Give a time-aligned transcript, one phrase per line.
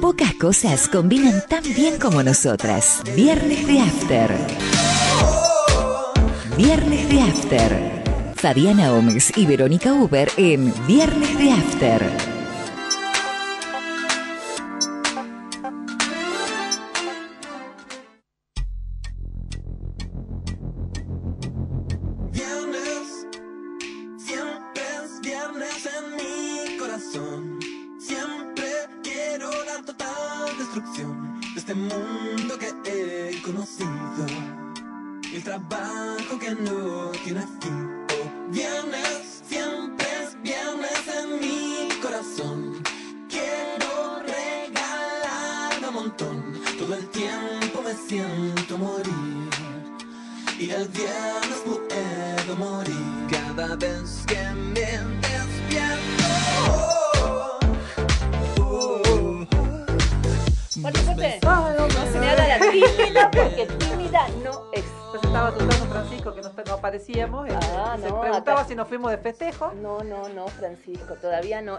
[0.00, 3.02] Pocas cosas combinan tan bien como nosotras.
[3.14, 4.36] Viernes de After.
[6.56, 8.02] Viernes de After.
[8.34, 12.29] Fabiana Gómez y Verónica Uber en Viernes de After.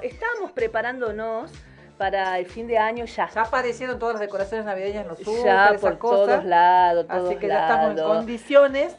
[0.02, 1.52] Estamos preparándonos
[1.97, 3.30] para el fin de año ya.
[3.30, 7.47] Ya aparecieron todas las decoraciones navideñas en los super, Ya por todos lados, Así que
[7.47, 8.95] ya estamos en condiciones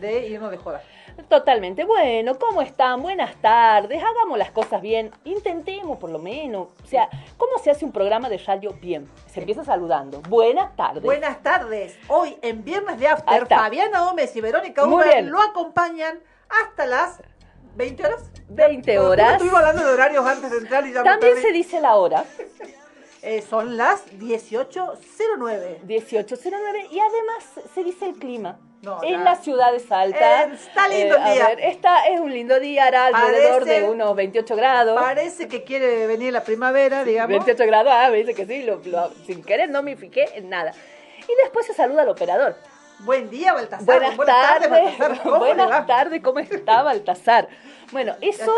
[0.00, 0.82] de irnos de joda.
[1.28, 1.84] Totalmente.
[1.84, 3.02] Bueno, ¿cómo están?
[3.02, 4.02] Buenas tardes.
[4.02, 5.10] Hagamos las cosas bien.
[5.24, 6.68] Intentemos, por lo menos.
[6.82, 9.08] O sea, ¿cómo se hace un programa de radio bien?
[9.26, 10.20] Se empieza saludando.
[10.28, 11.02] Buenas tardes.
[11.02, 11.98] Buenas tardes.
[12.08, 17.22] Hoy, en Viernes de After, Fabiana Gómez y Verónica Uber lo acompañan hasta las
[17.76, 18.30] 20 horas.
[18.48, 19.32] 20 horas.
[19.32, 22.24] Estuvimos hablando de horarios antes de entrar y ya También se dice la hora.
[23.22, 25.82] Eh, son las 18.09.
[25.82, 28.58] 18.09 y además se dice el clima.
[29.02, 30.48] en las ciudades altas.
[30.48, 31.46] Eh, está lindo el eh, día.
[31.68, 34.98] está, es un lindo día, hará alrededor de unos 28 grados.
[34.98, 37.44] Parece que quiere venir la primavera, digamos.
[37.44, 38.66] 28 grados, ah, me dice que sí,
[39.26, 40.72] sin querer no me fijé en nada.
[41.18, 42.56] Y después se saluda al operador.
[43.04, 43.84] Buen día, Baltasar.
[43.86, 47.48] Buenas, tardes, Buenas tardes, ¿cómo está Baltasar?
[47.92, 48.52] Bueno, eso,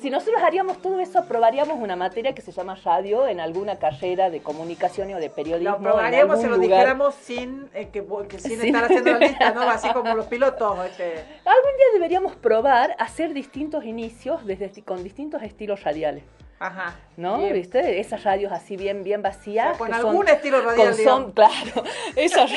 [0.00, 4.30] si nosotros haríamos todo eso, aprobaríamos una materia que se llama radio en alguna carrera
[4.30, 5.70] de comunicación o de periodismo.
[5.70, 8.02] Lo aprobaríamos si lo dijéramos sin, eh, que,
[8.38, 9.62] sin, estar haciendo la lista, ¿no?
[9.62, 10.86] Así como los pilotos.
[10.86, 11.24] Este.
[11.44, 16.22] Algún día deberíamos probar hacer distintos inicios desde, con distintos estilos radiales.
[16.60, 16.94] Ajá.
[17.16, 17.38] ¿No?
[17.38, 18.00] ¿Viste?
[18.00, 19.78] Esas radios así bien, bien vacías.
[19.78, 20.94] con algún estilo radial.
[20.94, 21.84] son, claro.
[22.16, 22.50] Esas,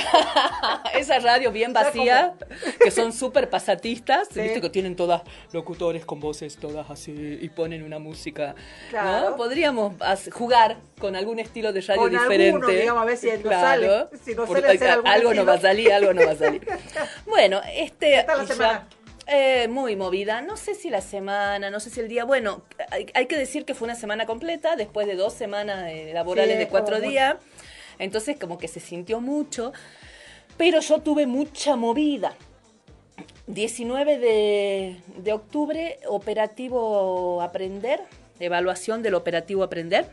[0.94, 2.34] esas radios bien vacías,
[2.84, 4.28] que son súper pasatistas.
[4.36, 4.60] ¿Viste?
[4.60, 5.22] Que tienen todas
[5.54, 8.56] locutores con voces todas así y ponen una música.
[8.90, 9.30] Claro.
[9.30, 9.36] ¿no?
[9.38, 9.94] Podríamos
[10.34, 12.50] jugar con algún estilo de radio diferente.
[12.50, 14.10] Alguno, digamos, a ver si claro.
[14.12, 14.18] sale.
[14.22, 14.44] Si no
[15.06, 16.68] algo no va a salir, algo no va a salir.
[17.26, 18.20] bueno, este.
[18.20, 18.88] Esta la semana.
[19.26, 23.26] Eh, muy movida, no sé si la semana, no sé si el día, bueno, hay,
[23.26, 27.38] que decir que fue una semana completa, después de dos semanas laborales de cuatro días,
[28.00, 29.72] entonces como que se sintió mucho,
[30.58, 32.36] pero yo tuve mucha movida.
[33.48, 38.02] 19 de, de octubre, operativo Aprender,
[38.40, 40.10] evaluación del operativo Aprender,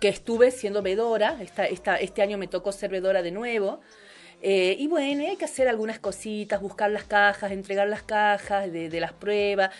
[0.00, 3.80] que estuve siendo vedora, esta, esta, este año me tocó ser vedora de nuevo.
[4.46, 9.00] Eh, y bueno, hay que hacer algunas cositas, buscar las cajas, entregar las cajas de,
[9.00, 9.70] las pruebas,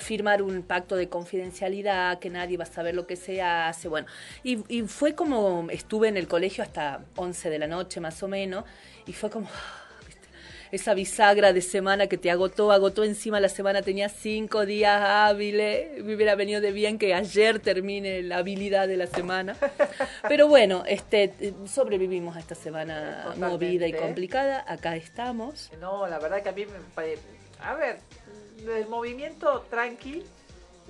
[0.00, 3.88] firmar un pacto de confidencialidad, que nadie va a saber lo que se hace.
[3.88, 4.06] Bueno,
[4.44, 8.28] y, y fue como, estuve en el colegio hasta 11 de la noche más o
[8.28, 8.66] menos,
[9.06, 9.48] y fue como
[10.72, 16.02] esa bisagra de semana que te agotó, agotó encima la semana, tenía cinco días hábiles,
[16.02, 19.54] me hubiera venido de bien que ayer termine la habilidad de la semana.
[20.28, 21.34] Pero bueno, este,
[21.66, 25.70] sobrevivimos a esta semana movida y complicada, acá estamos.
[25.78, 27.16] No, la verdad que a mí me...
[27.60, 27.98] A ver,
[28.66, 30.24] el movimiento tranqui,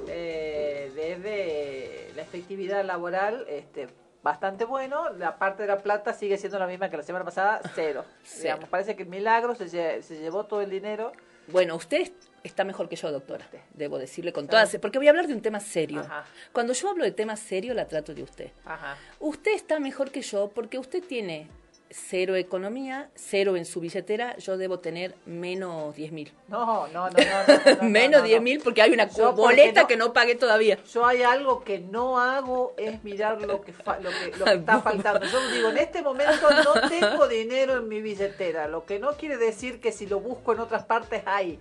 [0.07, 3.89] eh, desde la efectividad laboral, este,
[4.23, 5.11] bastante bueno.
[5.11, 8.05] La parte de la plata sigue siendo la misma que la semana pasada, cero.
[8.41, 9.69] Digamos, parece que el milagro se,
[10.03, 11.13] se, llevó todo el dinero.
[11.49, 12.13] Bueno, usted
[12.45, 13.47] está mejor que yo, doctora.
[13.75, 16.05] Debo decirle con todas, porque voy a hablar de un tema serio.
[16.53, 18.51] Cuando yo hablo de temas serios, la trato de usted.
[18.65, 18.97] Ajá.
[19.19, 21.49] Usted está mejor que yo porque usted tiene
[21.93, 26.33] cero economía, cero en su billetera, yo debo tener menos 10 mil.
[26.49, 27.83] No, no, no, no.
[27.89, 30.79] menos 10 mil porque hay una boleta que no pagué todavía.
[30.93, 34.81] Yo hay algo que no hago es mirar lo que, lo que, lo que está
[34.83, 35.27] faltando.
[35.27, 39.37] Yo digo, en este momento no tengo dinero en mi billetera, lo que no quiere
[39.37, 41.59] decir que si lo busco en otras partes hay.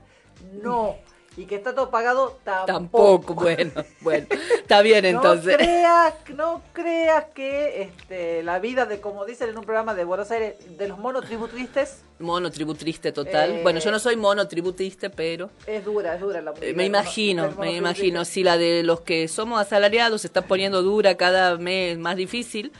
[0.53, 0.95] No.
[1.37, 2.65] Y que está todo pagado tampoco.
[2.65, 5.53] Tampoco, bueno, bueno, está bien entonces.
[5.53, 10.03] No creas, no creas que este, la vida de, como dicen en un programa de
[10.03, 12.03] Buenos Aires, de los monotributistas.
[12.19, 13.51] Monotributriste total.
[13.51, 15.49] Eh, bueno, yo no soy monotributista, pero...
[15.65, 18.25] Es dura, es dura la eh, Me imagino, me imagino.
[18.25, 22.73] Si la de los que somos asalariados se está poniendo dura cada mes, más difícil.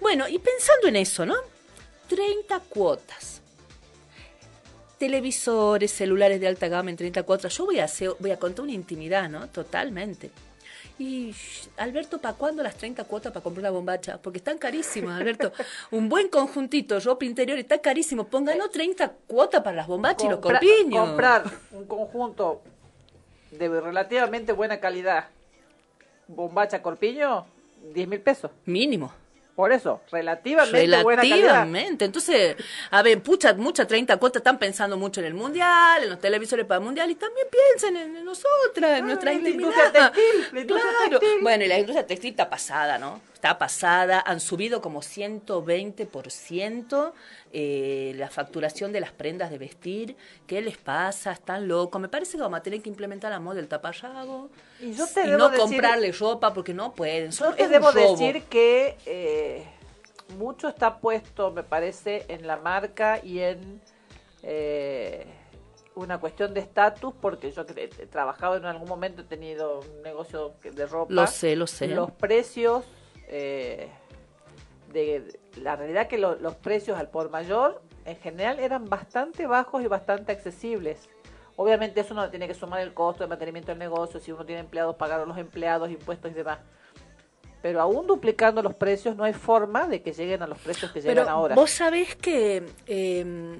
[0.00, 1.34] Bueno, y pensando en eso, ¿no?
[2.08, 3.37] 30 cuotas
[4.98, 7.48] televisores, celulares de alta gama en 34.
[7.48, 9.48] Yo voy a, hacer, voy a contar una intimidad, ¿no?
[9.48, 10.30] Totalmente.
[10.98, 11.32] Y
[11.76, 14.18] Alberto, ¿para cuándo las 30 cuotas para comprar una bombacha?
[14.20, 15.52] Porque están carísimas, Alberto.
[15.92, 18.24] Un buen conjuntito, ropa interior, está carísimo.
[18.24, 21.06] Pónganos 30 cuotas para las bombachas y los corpiños.
[21.06, 22.62] Comprar un conjunto
[23.52, 25.28] de relativamente buena calidad,
[26.26, 27.46] bombacha, corpiño,
[27.94, 28.50] 10 mil pesos.
[28.64, 29.12] Mínimo.
[29.58, 32.04] Por eso, relativamente, relativamente.
[32.04, 32.54] Entonces,
[32.92, 36.64] a ver, pucha, mucha 30 cuotas están pensando mucho en el mundial, en los televisores
[36.64, 39.92] para el mundial y también piensen en, nosotras, en ah, nuestra intimidad.
[39.92, 41.18] Textil, claro.
[41.42, 43.20] Bueno, y la industria textil está pasada, ¿no?
[43.34, 47.12] Está pasada, han subido como 120%
[47.52, 50.16] eh, la facturación de las prendas de vestir.
[50.46, 51.32] ¿Qué les pasa?
[51.32, 52.00] Están locos.
[52.00, 54.50] Me parece que vamos a tener que implementar la moda del taparrago.
[54.80, 57.30] Y, yo te no comprarle ropa porque no pueden.
[57.30, 59.66] Yo te debo decir que eh,
[60.36, 63.80] mucho está puesto, me parece, en la marca y en
[64.42, 65.26] eh,
[65.94, 70.54] una cuestión de estatus, porque yo he trabajado en algún momento, he tenido un negocio
[70.62, 71.12] de ropa.
[71.12, 71.88] Lo sé, lo sé.
[71.88, 72.84] Los precios
[73.28, 73.88] eh,
[74.92, 79.86] de la realidad que los precios al por mayor en general eran bastante bajos y
[79.86, 81.08] bastante accesibles.
[81.56, 84.60] Obviamente eso no tiene que sumar el costo de mantenimiento del negocio, si uno tiene
[84.60, 86.58] empleados, pagar a los empleados, impuestos y demás.
[87.60, 91.00] Pero aún duplicando los precios no hay forma de que lleguen a los precios que
[91.00, 91.56] llegan ahora.
[91.56, 93.58] Vos sabés que eh,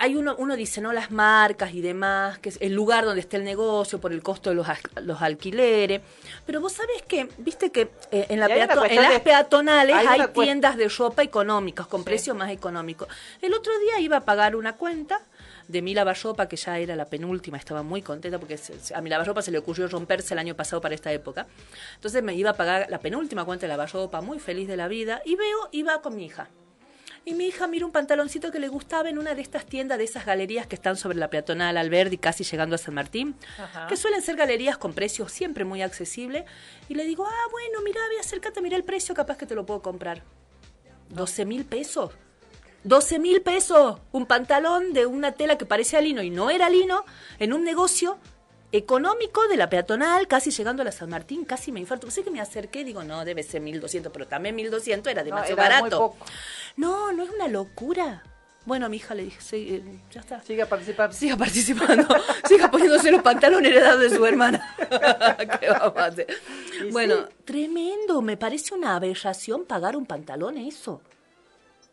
[0.00, 0.92] hay uno, uno dice, ¿no?
[0.92, 4.50] Las marcas y demás, que es el lugar donde está el negocio, por el costo
[4.50, 4.66] de los,
[5.02, 6.02] los alquileres.
[6.46, 10.88] Pero vos sabés que, viste que eh, en, la en las peatonales hay, tiendas de
[10.88, 13.08] ropa económicas, con precios más económicos.
[13.42, 15.20] El otro día iba a pagar una cuenta
[15.66, 18.58] de mi lavarropa, que ya era la penúltima, estaba muy contenta porque
[18.94, 21.48] a mi lavarropa se le ocurrió romperse el año pasado para esta época.
[21.96, 25.22] Entonces me iba a pagar la penúltima cuenta de lavarropa, muy feliz de la vida,
[25.24, 26.48] y veo, iba con mi hija.
[27.28, 30.04] Y mi hija mira un pantaloncito que le gustaba en una de estas tiendas, de
[30.04, 33.36] esas galerías que están sobre la peatonal Alberdi, casi llegando a San Martín,
[33.86, 36.44] que suelen ser galerías con precios siempre muy accesibles.
[36.88, 39.66] Y le digo, ah, bueno, mira, ve, acércate, mira el precio, capaz que te lo
[39.66, 40.22] puedo comprar.
[41.10, 42.12] 12 mil pesos.
[42.84, 44.00] 12 mil pesos.
[44.10, 47.04] Un pantalón de una tela que parecía lino y no era lino,
[47.38, 48.16] en un negocio
[48.72, 52.10] económico de la peatonal, casi llegando a la San Martín, casi me infarto.
[52.10, 55.56] Sé que me acerqué y digo, no, debe ser 1200, pero también 1200 era demasiado
[55.56, 56.14] barato.
[56.76, 58.22] No, no es una locura.
[58.66, 60.42] Bueno, a mi hija le dije, sí, eh, ya está.
[60.42, 61.16] Siga participando.
[61.16, 62.06] Siga participando.
[62.46, 64.74] siga poniéndose los pantalones heredados de su hermana.
[65.60, 66.26] ¿Qué vamos a hacer?
[66.92, 68.20] Bueno, tremendo.
[68.20, 71.00] Me parece una aberración pagar un pantalón eso.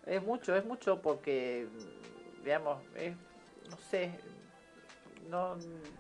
[0.06, 1.66] Es mucho, es mucho porque,
[2.44, 2.84] digamos,
[3.70, 4.12] no sé,
[5.30, 5.56] no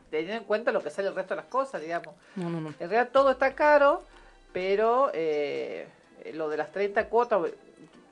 [0.09, 2.15] teniendo en cuenta lo que sale el resto de las cosas, digamos.
[2.35, 2.69] No, no, no.
[2.69, 4.03] En realidad todo está caro,
[4.53, 5.87] pero eh,
[6.33, 7.41] lo de las 30 cuotas,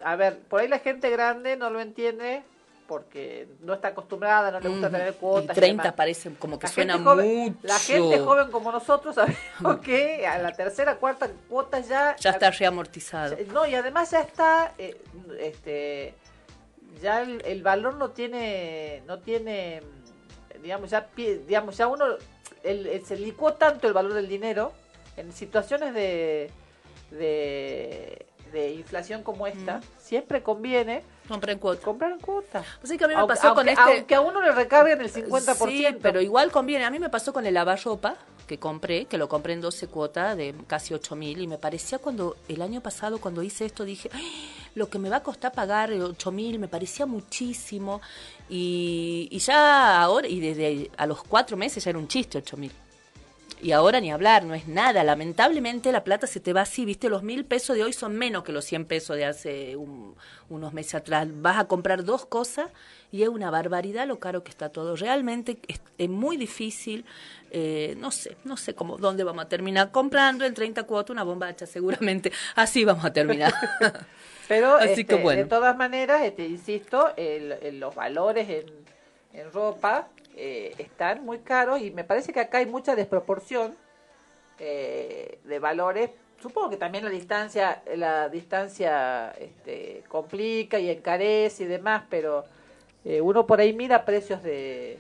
[0.03, 2.43] a ver, por ahí la gente grande no lo entiende
[2.87, 5.55] porque no está acostumbrada, no le gusta tener cuotas.
[5.55, 7.57] Y 30 parece como que suena mucho.
[7.61, 12.15] La gente joven como nosotros sabemos que a la tercera, cuarta cuota ya...
[12.17, 13.37] Ya está reamortizado.
[13.53, 15.01] No, y además ya está, eh,
[15.39, 16.13] este,
[17.01, 19.81] ya el, el, valor no tiene, no tiene
[20.63, 22.05] digamos, ya, digamos, ya uno,
[22.63, 24.72] el, se licuó tanto el valor del dinero
[25.17, 26.50] en situaciones de,
[27.12, 28.25] de,
[28.72, 31.84] inflación como esta, siempre conviene comprar en cuotas.
[31.84, 32.65] Comprar en cuotas.
[32.79, 33.82] Pues que a mí me pasó con este...
[33.82, 35.67] Aunque a uno le recarguen el 50%.
[35.67, 36.86] Sí, pero igual conviene.
[36.86, 38.15] A mí me pasó con el lavarropa
[38.47, 42.00] que compré, que lo compré en 12 cuotas de casi 8 mil y me parecía
[42.00, 44.09] cuando el año pasado cuando hice esto dije,
[44.75, 48.01] lo que me va a costar pagar 8 mil me parecía muchísimo
[48.50, 52.57] y, y, ya ahora, y desde a los cuatro meses ya era un chiste 8
[52.57, 52.71] mil.
[53.63, 55.05] Y ahora ni hablar, no es nada.
[55.05, 57.08] Lamentablemente la plata se te va así, ¿viste?
[57.08, 59.77] Los mil pesos de hoy son menos que los 100 pesos de hace
[60.50, 61.27] unos meses atrás.
[61.32, 62.70] Vas a comprar dos cosas
[63.10, 64.98] y es una barbaridad lo caro que está todo.
[64.98, 65.58] Realmente
[65.98, 67.05] es, muy difícil.
[67.51, 71.24] Eh, no sé, no sé cómo, dónde vamos a terminar comprando en 30 cuotas una
[71.24, 72.34] bombacha, seguramente.
[72.55, 73.53] Así vamos a terminar.
[74.50, 78.65] Pero este, de todas maneras, este, insisto, el, los valores en,
[79.32, 83.75] en ropa eh, están muy caros y me parece que acá hay mucha desproporción
[84.59, 86.11] eh, de valores.
[86.41, 92.45] Supongo que también la distancia, la distancia este, complica y encarece y demás, pero
[93.05, 94.99] eh, uno por ahí mira precios de,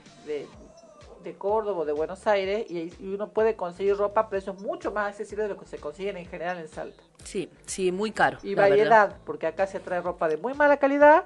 [1.23, 5.09] de Córdoba o de Buenos Aires y, uno puede conseguir ropa a precios mucho más
[5.09, 7.01] accesibles de lo que se consiguen en general en Salta.
[7.23, 8.37] Sí, sí, muy caro.
[8.43, 11.25] Y variedad, porque acá se trae ropa de muy mala calidad.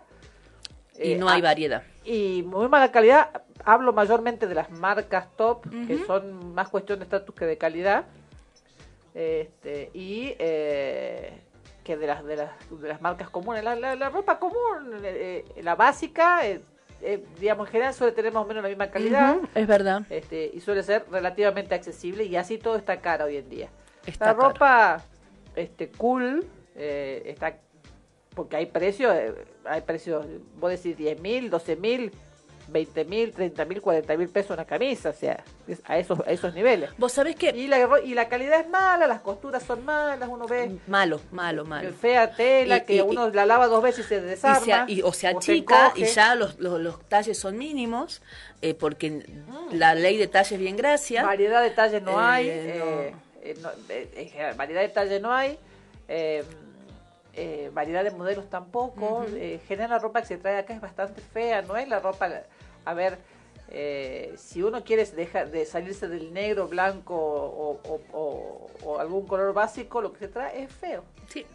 [0.99, 1.83] Y no hay variedad.
[2.03, 7.03] Y muy mala calidad, hablo mayormente de las marcas top, que son más cuestión de
[7.03, 8.05] estatus que de calidad.
[9.13, 11.41] Este, y eh,
[11.83, 13.63] que de las, de las, de las marcas comunes.
[13.63, 16.41] La, la, ropa común, eh, eh, la básica,
[17.39, 19.37] digamos, en general suele tener más o menos la misma calidad.
[19.55, 20.03] es verdad.
[20.09, 23.69] Este, y suele ser relativamente accesible y así todo está caro hoy en día.
[24.19, 25.03] la ropa
[25.55, 27.57] este, cool está
[28.35, 29.15] porque hay precios,
[29.67, 30.25] hay precios,
[30.59, 32.11] vos decís 10 mil, 12 mil,
[32.69, 35.43] 20 mil, 30 mil, 40 mil pesos una camisa, o sea,
[35.85, 36.89] a esos, a esos niveles.
[36.97, 37.49] Vos sabés que...
[37.49, 40.77] Y la, y la calidad es mala, las costuras son malas, uno ve...
[40.87, 41.91] Malo, malo, malo.
[41.93, 44.85] Fea tela, que uno la lava dos veces y se desarma.
[44.87, 48.21] Y, o sea, chica, y ya los, los, talles son mínimos,
[48.61, 49.75] eh, porque mm.
[49.75, 51.25] la ley de talles bien gracias.
[51.25, 55.57] Variedad de talles no hay, eh, eh, variedad de talles no hay.
[57.73, 59.25] Variedad de modelos tampoco.
[59.35, 62.29] en general la ropa que se trae acá es bastante fea, no es la ropa
[62.85, 63.17] a ver,
[63.69, 70.13] eh, si uno quiere dejar de salirse del negro, blanco o, algún color básico, lo
[70.13, 71.03] que se trae es feo.
[71.27, 71.45] Sí.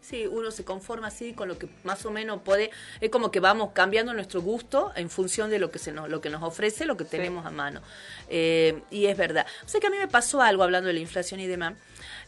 [0.00, 3.40] Sí, uno se conforma así con lo que más o menos puede, es como que
[3.40, 6.84] vamos cambiando nuestro gusto en función de lo que se nos, lo que nos ofrece,
[6.84, 7.80] lo que tenemos a mano.
[8.28, 9.46] Eh, y es verdad.
[9.64, 11.72] O sea que a mí me pasó algo hablando de la inflación y demás.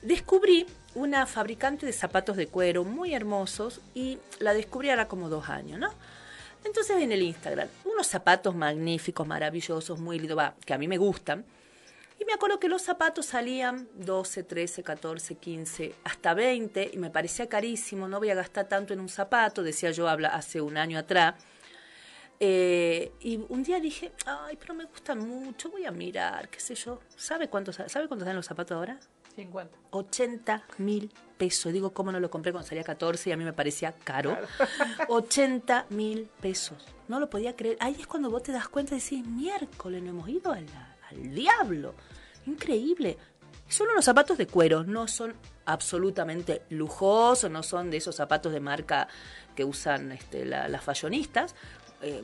[0.06, 5.48] Descubrí una fabricante de zapatos de cuero muy hermosos y la descubrí ahora como dos
[5.48, 5.88] años, ¿no?
[6.64, 11.44] Entonces en el Instagram, unos zapatos magníficos, maravillosos, muy lindos, que a mí me gustan.
[12.20, 17.10] Y me acuerdo que los zapatos salían 12, 13, 14, 15, hasta 20, y me
[17.10, 20.76] parecía carísimo, no voy a gastar tanto en un zapato, decía yo habla hace un
[20.76, 21.34] año atrás.
[22.38, 26.76] Eh, y un día dije, ay, pero me gustan mucho, voy a mirar, qué sé
[26.76, 27.00] yo.
[27.16, 29.00] ¿Sabe cuántos, ¿sabe cuántos dan los zapatos ahora?
[29.36, 29.78] 50.
[29.90, 31.72] 80 mil pesos.
[31.72, 34.36] Digo, ¿cómo no lo compré cuando salía 14 y a mí me parecía caro?
[35.08, 36.78] 80 mil pesos.
[37.08, 37.76] No lo podía creer.
[37.80, 40.66] Ahí es cuando vos te das cuenta y decís, miércoles, no hemos ido al,
[41.32, 41.94] diablo.
[42.46, 43.16] Increíble.
[43.68, 48.60] Son unos zapatos de cuero, no son absolutamente lujosos, no son de esos zapatos de
[48.60, 49.08] marca
[49.56, 51.54] que usan este, las fallonistas.
[52.02, 52.22] Eh,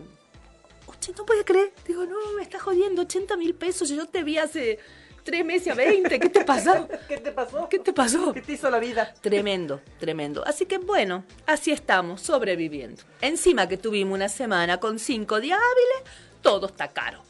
[1.17, 1.73] no podía creer.
[1.87, 3.89] Digo, no, me está jodiendo, 80 mil pesos.
[3.89, 4.79] Yo te vi hace
[5.23, 6.19] tres meses a 20.
[6.21, 6.89] ¿Qué te pasó?
[7.09, 7.69] ¿Qué te pasó?
[7.69, 8.33] ¿Qué te pasó?
[8.33, 9.15] ¿Qué te hizo la vida?
[9.21, 10.45] Tremendo, tremendo.
[10.47, 13.03] Así que bueno, así estamos, sobreviviendo.
[13.21, 17.23] Encima que tuvimos una semana con cinco días hábiles, todo está caro.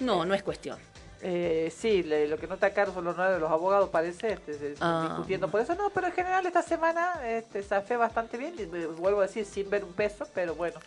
[0.00, 0.78] No, no es cuestión.
[1.22, 5.06] Eh, sí, lo que no está caro son los de los abogados, parece, este, ah.
[5.08, 5.74] discutiendo por eso.
[5.74, 8.54] No, pero en general esta semana este, se hace bastante bien.
[8.98, 10.78] Vuelvo a decir, sin ver un peso, pero bueno.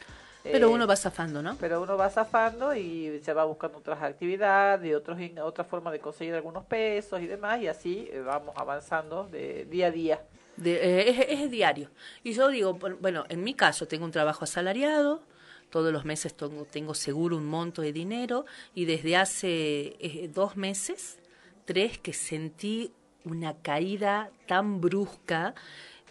[0.43, 1.58] Pero eh, uno va zafando, ¿no?
[1.60, 6.00] Pero uno va zafando y se va buscando otras actividades, y otros, otra forma de
[6.00, 10.22] conseguir algunos pesos y demás, y así eh, vamos avanzando de día a día.
[10.63, 11.89] Eh, es, diario.
[12.24, 15.22] Y yo digo, bueno, en mi caso tengo un trabajo asalariado,
[15.69, 21.19] todos los meses tengo, tengo seguro un monto de dinero, y desde hace dos meses,
[21.65, 22.93] tres, que sentí
[23.25, 25.53] una caída tan brusca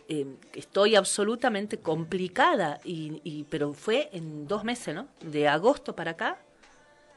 [0.08, 5.08] eh, estoy absolutamente complicada, y, pero fue en dos meses, ¿no?
[5.20, 6.38] De agosto para acá,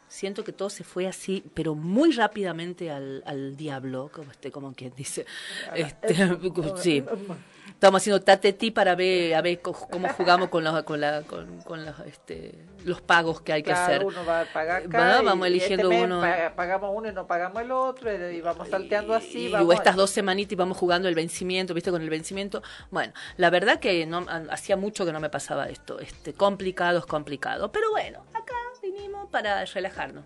[0.08, 4.74] siento que todo se fue así, pero muy rápidamente al, al diablo, como, este, como
[4.74, 5.26] quien dice.
[5.74, 6.16] Este,
[6.78, 7.04] sí
[7.70, 11.84] estamos haciendo tateti para ver a ver cómo jugamos con los con la con, con
[11.86, 14.06] los este los pagos que hay que hacer.
[14.06, 16.22] uno va a pagar vamos eligiendo este uno
[16.56, 20.10] pagamos uno y no pagamos el otro y vamos salteando así y, o estas dos
[20.12, 22.62] semanitas y vamos jugando el vencimiento viste con el vencimiento.
[22.92, 27.06] Bueno la verdad que no hacía mucho que no me pasaba esto este complicado es
[27.06, 27.72] complicado.
[27.72, 30.24] Pero bueno acá vinimos para relajarnos.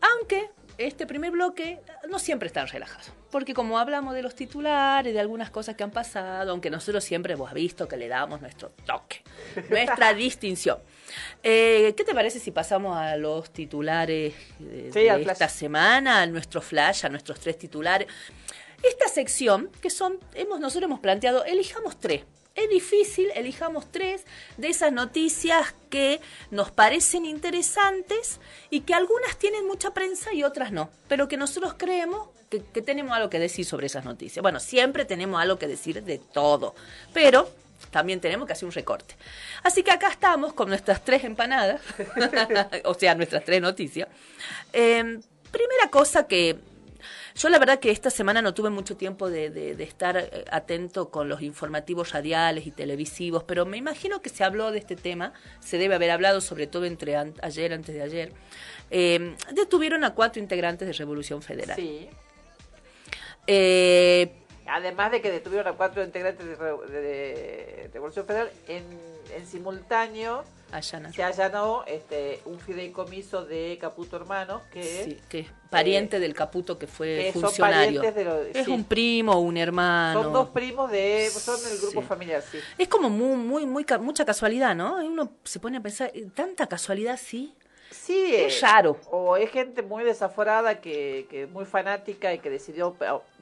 [0.00, 5.20] Aunque este primer bloque no siempre están relajados, porque como hablamos de los titulares, de
[5.20, 9.22] algunas cosas que han pasado, aunque nosotros siempre hemos visto que le damos nuestro toque,
[9.70, 10.78] nuestra distinción.
[11.42, 17.06] Eh, ¿Qué te parece si pasamos a los titulares de, esta semana, a nuestro flash,
[17.06, 18.08] a nuestros tres titulares?
[18.82, 22.24] Esta sección, que son, hemos, nosotros hemos planteado, elijamos tres
[22.56, 24.24] es difícil, elijamos tres
[24.56, 26.20] de esas noticias que
[26.50, 31.74] nos parecen interesantes y que algunas tienen mucha prensa y otras no, pero que nosotros
[31.76, 34.42] creemos que, tenemos algo que decir sobre esas noticias.
[34.42, 36.74] Bueno, siempre tenemos algo que decir de todo,
[37.12, 37.50] pero
[37.90, 39.16] también tenemos que hacer un recorte.
[39.62, 41.80] Así que acá estamos con nuestras tres empanadas,
[42.84, 44.08] o sea, nuestras tres noticias.
[44.72, 45.20] Em,
[45.50, 46.56] primera cosa que
[47.36, 51.10] Yo la verdad que esta semana no tuve mucho tiempo de, de, estar eh, atento
[51.10, 55.34] con los informativos radiales y televisivos, pero me imagino que se habló de este tema,
[55.60, 58.32] se debe haber hablado sobre todo entre ayer, antes de ayer.
[58.90, 61.76] Eh, detuvieron a cuatro integrantes de Revolución Federal.
[61.76, 62.08] Sí.
[63.46, 64.32] Eh,
[64.68, 68.84] Además de que detuvieron a cuatro integrantes de, Revolución Federal, en,
[69.34, 70.44] en simultáneo
[71.14, 76.76] se allanó este, un fideicomiso de Caputo Hermanos, que, que es pariente eh, del Caputo
[76.76, 78.02] que fue funcionario.
[78.02, 80.24] es un primo, un hermano.
[80.24, 82.58] Son dos primos de, son del grupo familiar, sí.
[82.76, 84.96] Es como muy, muy, muy, mucha casualidad, ¿no?
[84.96, 87.54] Uno se pone a pensar, ¿tanta casualidad sí?
[87.90, 88.98] Sí, es raro.
[89.10, 92.96] O es gente muy desaforada, que, que muy fanática y que decidió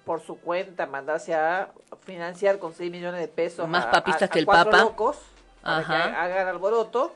[0.04, 1.70] por su cuenta mandarse a
[2.04, 4.84] financiar con 6 millones de pesos más papistas que el cuatro Papa.
[4.84, 5.18] locos
[5.62, 7.14] para que hagan alboroto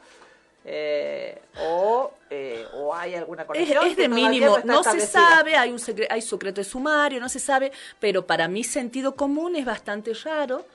[0.65, 4.59] eh, o, eh, o hay alguna conexión es, de mínimo.
[4.65, 8.49] no, se sabe hay un secreto, hay secreto de sumario no se sabe pero para
[8.49, 10.67] mi sentido común es bastante raro.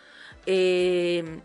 [0.46, 1.40] Eh,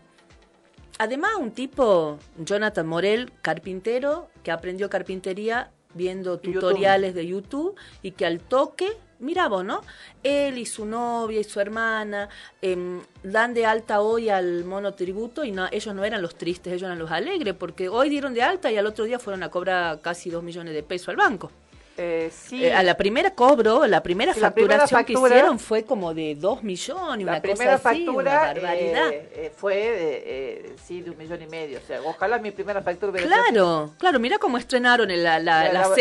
[0.97, 8.25] además un tipo Jonathan Morel carpintero que aprendió carpintería viendo tutoriales de YouTube y que
[8.25, 9.81] al toque mira vos, ¿no?
[10.23, 12.29] Él y su novia y su hermana
[12.61, 16.83] em, dan de alta hoy al monotributo y no, ellos no eran los tristes, ellos
[16.83, 20.01] eran los alegres, porque hoy dieron de alta y al otro día fueron a cobrar
[20.01, 21.51] casi dos millones de pesos al banco.
[22.01, 26.63] Eh, eh, a la primera cobro, la primera facturación que hicieron fue como de dos
[26.63, 31.47] millones, la una primera cosa así, factura, eh, fue de, sí, de un millón y
[31.47, 31.77] medio.
[31.77, 35.93] O sea, ojalá mi primera factura hubiera Claro, claro, mira cómo estrenaron la, la, la,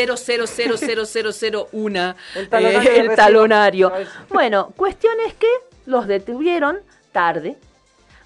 [2.37, 2.93] el talonario.
[2.95, 3.93] el talonario.
[4.29, 5.49] bueno, cuestión es que
[5.87, 6.79] los detuvieron
[7.11, 7.57] tarde,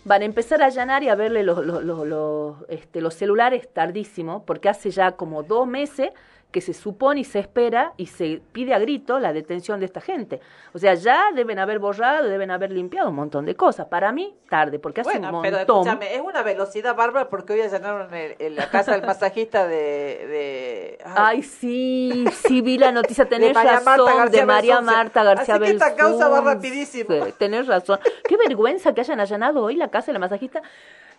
[0.04, 4.44] van a empezar a allanar y a verle los, los, los, este, los celulares tardísimo,
[4.44, 6.10] porque hace ya como dos meses
[6.52, 10.00] que se supone y se espera y se pide a grito la detención de esta
[10.00, 10.40] gente.
[10.74, 13.86] O sea, ya deben haber borrado, deben haber limpiado un montón de cosas.
[13.86, 15.42] Para mí, tarde, porque hace un montón.
[15.42, 20.98] Pero escúchame, es una velocidad bárbara porque hoy allanaron en, la casa del masajista de.
[21.04, 21.42] ay.
[21.42, 26.28] sí, sí, vi la noticia, tenés razón, de María Marta García Así que esta causa
[26.28, 27.26] va rapidísimo.
[27.38, 27.98] tenés razón.
[28.28, 30.62] Qué vergüenza que hayan allanado hoy la casa de la masajista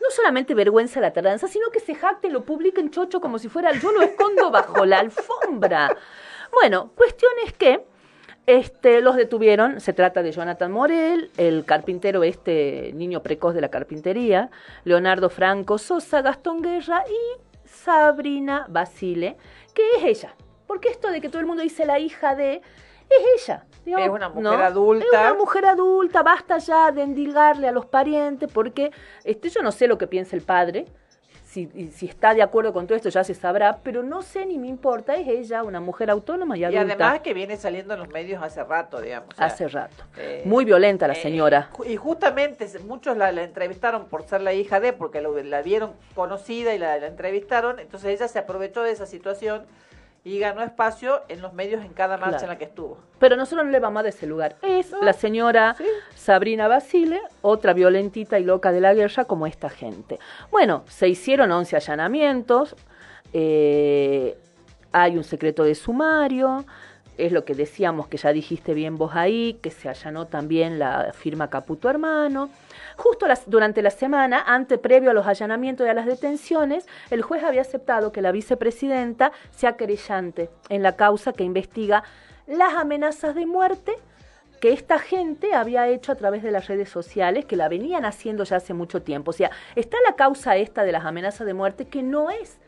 [0.04, 3.48] no solamente vergüenza la tardanza, sino que se jacte, lo publica en chocho como si
[3.48, 5.96] fuera yo lo escondo bajo la alfombra.
[6.52, 7.86] Bueno, cuestión es que
[8.46, 13.70] este, los detuvieron, se trata de Jonathan Morel, el carpintero, este niño precoz de la
[13.70, 14.52] carpintería,
[14.84, 19.38] Leonardo Franco Sosa, Gastón Guerra y Sabrina Basile,
[19.74, 20.36] que es ella.
[20.68, 22.56] Porque esto de que todo el mundo dice la hija de,
[23.10, 23.66] es ella.
[23.86, 25.06] Es una mujer adulta.
[25.06, 28.92] Es una mujer adulta, basta ya de endilgarle a los parientes, porque
[29.24, 30.88] este, yo no sé lo que piensa el padre,
[31.54, 34.58] si, si, está de acuerdo con todo esto ya se sabrá, pero no sé ni
[34.58, 36.82] me importa, es ella una mujer autónoma y adulta.
[36.82, 39.30] Y además que viene saliendo en los medios hace rato, digamos.
[39.38, 40.04] hace rato.
[40.18, 41.70] Eh, Muy violenta la eh, señora.
[41.86, 46.80] y justamente muchos la, entrevistaron por ser la hija de, porque la vieron conocida y
[46.80, 49.68] la entrevistaron, entonces ella se aprovechó de esa situación
[50.26, 52.98] y ganó espacio en los medios en cada marcha en la que estuvo.
[53.20, 54.56] Pero nosotros no le vamos de ese lugar.
[54.62, 55.76] Es la señora
[56.16, 60.20] Sabrina Basile, otra violentita y loca de la guerra como esta gente.
[60.50, 62.76] Bueno, se hicieron 11 allanamientos,
[63.34, 64.38] eh,
[64.94, 66.66] hay un secreto de sumario,
[67.18, 71.12] es lo que decíamos que ya dijiste bien vos ahí, que se allanó también la
[71.14, 72.50] firma Caputo Hermano.
[72.98, 77.44] Justo durante la semana, ante previo a los allanamientos y a las detenciones, el juez
[77.44, 82.04] había aceptado que la vicepresidenta sea querellante en la causa que investiga
[82.48, 83.94] las amenazas de muerte
[84.60, 88.46] que esta gente había hecho a través de las redes sociales, que la venían haciendo
[88.46, 89.32] ya hace mucho tiempo.
[89.32, 92.60] O sea, está la causa esta de las amenazas de muerte que no es,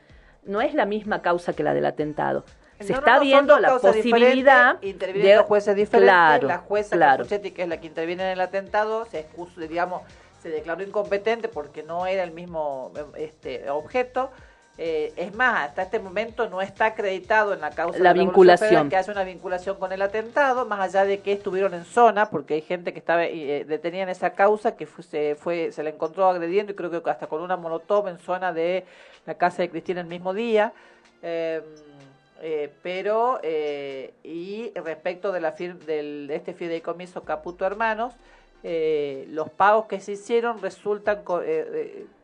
[0.44, 2.44] no es la misma causa que la del atentado
[2.80, 7.26] se está viendo la posibilidad de los jueces diferentes la jueza claro.
[7.28, 10.02] que es la que interviene en el atentado se excusó, digamos
[10.42, 14.32] se declaró incompetente porque no era el mismo este objeto
[14.78, 18.98] eh, es más, hasta este momento no está acreditado en la causa la, vinculación que
[18.98, 22.62] hace una vinculación con el atentado, más allá de que estuvieron en zona, porque hay
[22.62, 26.74] gente que estaba eh, detenida en esa causa que se fue se le encontró agrediendo
[26.74, 28.84] y creo que hasta con una molotov en zona de
[29.26, 30.74] la casa de Cristina el mismo día.
[31.22, 31.62] Eh,
[32.42, 38.14] eh, pero, eh, y respecto de, la del, de este fideicomiso Caputo Hermanos,
[38.64, 41.24] eh, los pagos que se hicieron resultan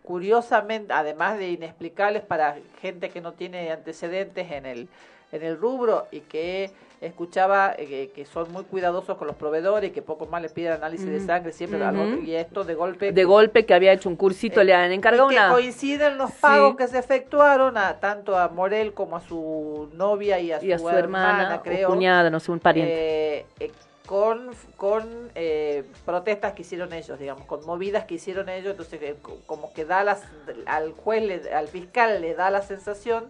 [0.03, 4.87] curiosamente, además de inexplicables para gente que no tiene antecedentes en el,
[5.31, 6.71] en el rubro y que
[7.01, 10.73] escuchaba eh, que son muy cuidadosos con los proveedores y que poco más les piden
[10.73, 11.79] análisis de sangre siempre
[12.23, 15.35] y esto de golpe de golpe que había hecho un cursito le han encargado y
[15.35, 20.39] que coinciden los pagos que se efectuaron a tanto a Morel como a su novia
[20.39, 21.89] y a, su, hermana, creo.
[21.89, 23.39] cuñada no sé un pariente.
[23.39, 23.71] Eh, eh,
[24.11, 29.15] con, con eh, protestas que hicieron ellos, digamos, con movidas que hicieron ellos, entonces eh,
[29.45, 30.23] como que da las,
[30.65, 33.29] al juez, al fiscal le da la sensación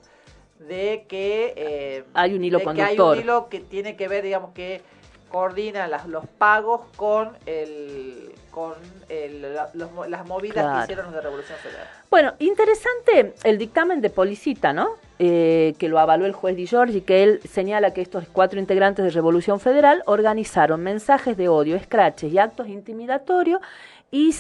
[0.68, 2.96] de que eh, hay un hilo conductor.
[2.96, 4.82] Que hay un hilo que tiene que ver, digamos, que
[5.30, 8.74] coordina las, los pagos con el con
[10.10, 11.88] las movidas que hicieron los de Revolución Federal.
[12.10, 14.90] Bueno, interesante el dictamen de Policita, ¿no?
[15.20, 19.06] Eh, que lo avaló el juez Di Giorgi, que él señala que estos cuatro integrantes
[19.06, 23.62] de Revolución Federal organizaron mensajes de odio, escraches y actos intimidatorios
[24.12, 24.36] y,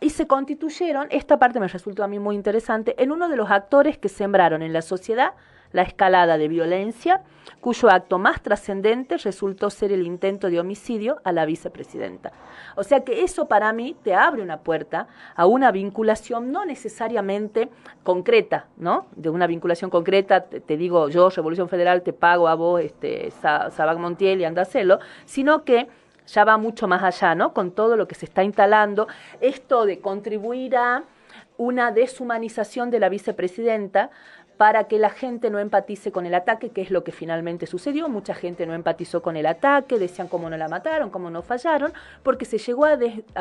[0.00, 3.50] y se constituyeron, esta parte me resultó a mí muy interesante, en uno de los
[3.50, 5.32] actores que sembraron en la sociedad
[5.74, 7.20] la escalada de violencia,
[7.60, 12.32] cuyo acto más trascendente resultó ser el intento de homicidio a la vicepresidenta.
[12.76, 17.68] O sea que eso para mí te abre una puerta a una vinculación no necesariamente
[18.04, 19.06] concreta, ¿no?
[19.16, 23.98] De una vinculación concreta, te, digo yo, Revolución Federal, te pago a vos, este, Sabac
[23.98, 25.88] Montiel y Andacelo, sino que
[26.28, 27.52] ya va mucho más allá, ¿no?
[27.52, 29.08] Con todo lo que se está instalando,
[29.40, 31.02] esto de contribuir a
[31.56, 34.10] una deshumanización de la vicepresidenta,
[34.56, 38.08] para que la gente no empatice con el ataque, que es lo que finalmente sucedió.
[38.08, 41.92] Mucha gente no empatizó con el ataque, decían cómo no la mataron, cómo no fallaron,
[42.22, 42.96] porque se llegó a,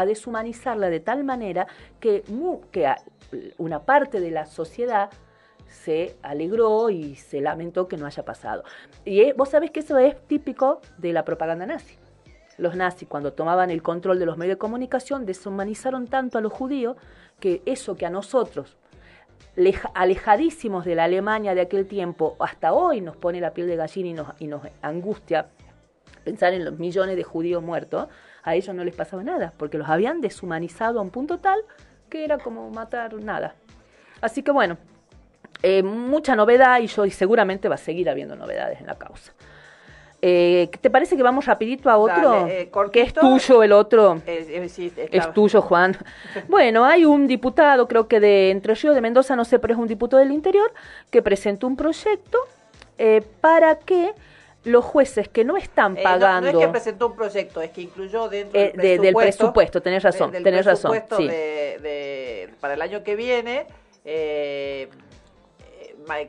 [0.06, 1.68] deshumanizarla de tal manera
[2.00, 2.24] que,
[3.58, 5.10] una parte de la sociedad
[5.68, 8.64] se alegró y se lamentó que no haya pasado.
[9.06, 11.98] Y eh, vos sabés que eso es típico de la propaganda nazi.
[12.58, 16.54] Los nazis, cuando tomaban el control de los medios de comunicación, deshumanizaron tanto a los
[16.54, 16.98] judíos
[17.40, 18.78] que eso que a nosotros
[19.94, 24.10] alejadísimos de la Alemania de aquel tiempo, hasta hoy nos pone la piel de gallina
[24.10, 25.48] y nos, y nos angustia
[26.24, 28.08] pensar en los millones de judíos muertos,
[28.44, 31.60] a ellos no les pasaba nada, porque los habían deshumanizado a un punto tal
[32.10, 33.56] que era como matar nada.
[34.22, 34.78] Así que bueno,
[35.62, 39.34] eh, mucha novedad y yo y seguramente va a seguir habiendo novedades en la causa.
[40.26, 42.48] Eh, ¿Te parece que vamos rapidito a otro?
[42.48, 44.22] Eh, que es tuyo el otro.
[44.26, 44.70] Eh,
[45.12, 45.98] es tuyo, Juan.
[46.48, 49.80] bueno, hay un diputado, creo que de Entre Ríos de Mendoza, no sé, pero es
[49.82, 50.72] un diputado del interior,
[51.10, 52.38] que presentó un proyecto
[53.42, 54.14] para que
[54.64, 56.54] los jueces que no están pagando...
[56.54, 59.02] no, es que presentó un proyecto, es que incluyó dentro del presupuesto...
[59.02, 61.04] del presupuesto, tenés razón, tenés razón.
[61.18, 61.28] Sí.
[61.28, 63.68] De, para el año que viene...
[64.06, 64.88] Eh,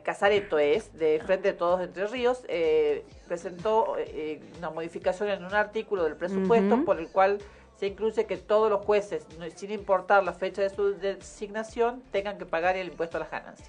[0.03, 5.55] Casareto es, de Frente de Todos Entre Ríos, eh, presentó eh, una modificación en un
[5.55, 7.39] artículo del presupuesto por el cual
[7.77, 12.47] se incluye que todos los jueces, sin importar la fecha de su designación, tengan que
[12.47, 13.69] pagar el impuesto a las ganancias.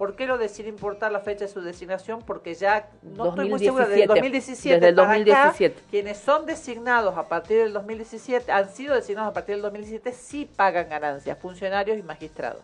[0.00, 2.22] ¿Por qué lo de sin importar la fecha de su designación?
[2.22, 4.76] Porque ya no estoy muy segura del 2017.
[4.76, 5.82] Desde el 2017.
[5.90, 10.48] quienes son designados a partir del 2017, han sido designados a partir del 2017, sí
[10.56, 12.62] pagan ganancias, funcionarios y magistrados.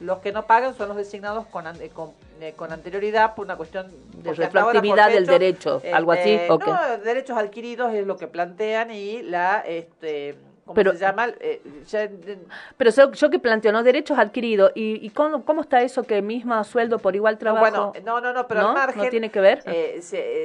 [0.00, 1.90] Los que no pagan son los designados con, eh,
[2.40, 3.90] eh, con, anterioridad por una cuestión
[4.22, 6.30] de retroactividad del derecho, algo así.
[6.30, 11.28] Este, no, derechos adquiridos es lo que plantean y la este ¿cómo pero, se llama?
[11.40, 11.60] Eh,
[12.76, 13.82] pero yo, que planteo, ¿no?
[13.82, 14.70] Derechos adquiridos.
[14.76, 17.60] ¿Y, y cómo, cómo, está eso que mismo sueldo por igual trabajo?
[17.60, 18.68] bueno, no, no, no, pero ¿No?
[18.68, 19.02] al margen...
[19.02, 19.64] ¿No tiene que ver?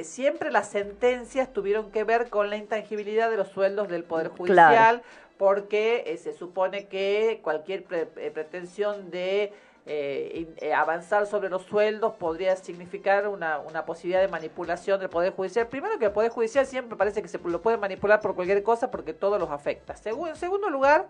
[0.02, 5.02] siempre las sentencias tuvieron que ver con la intangibilidad de los sueldos del Poder Judicial
[5.44, 9.52] porque eh, se supone que cualquier eh, pretensión de
[9.84, 15.66] eh, avanzar sobre los sueldos podría significar una, una, posibilidad de manipulación del Poder Judicial.
[15.66, 18.90] Primero que el Poder Judicial siempre parece que se lo puede manipular por cualquier cosa
[18.90, 19.94] porque todo los afecta.
[20.06, 21.08] en segundo lugar,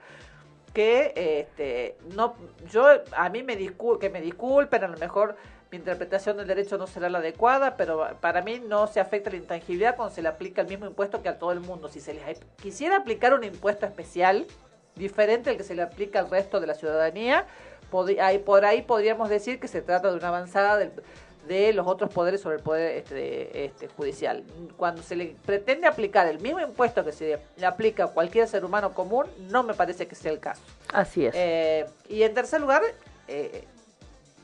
[0.72, 2.34] que este, no,
[2.72, 5.36] yo a mí me discul que me disculpen, a lo mejor
[5.74, 9.36] mi interpretación del derecho no será la adecuada, pero para mí no se afecta la
[9.36, 11.88] intangibilidad cuando se le aplica el mismo impuesto que a todo el mundo.
[11.88, 14.46] Si se les quisiera aplicar un impuesto especial,
[14.94, 17.46] diferente al que se le aplica al resto de la ciudadanía,
[17.90, 22.56] por ahí podríamos decir que se trata de una avanzada de los otros poderes sobre
[22.56, 24.44] el poder este, este, judicial.
[24.76, 28.64] Cuando se le pretende aplicar el mismo impuesto que se le aplica a cualquier ser
[28.64, 30.62] humano común, no me parece que sea el caso.
[30.92, 31.34] Así es.
[31.36, 32.82] Eh, y en tercer lugar,
[33.26, 33.64] eh,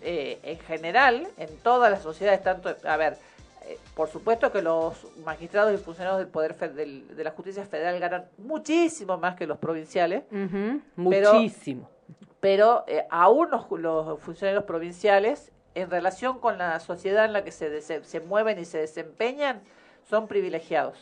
[0.02, 3.18] eh, en general, en todas las sociedades, tanto, a ver,
[3.66, 8.24] eh, por supuesto que los magistrados y funcionarios del Poder de la Justicia Federal ganan
[8.38, 10.24] muchísimo más que los provinciales.
[10.96, 11.90] muchísimo.
[12.40, 13.66] Pero, eh, aún los,
[14.20, 18.78] funcionarios provinciales, en relación con la sociedad en la que se, se mueven y se
[18.78, 19.60] desempeñan,
[20.08, 20.98] son privilegiados.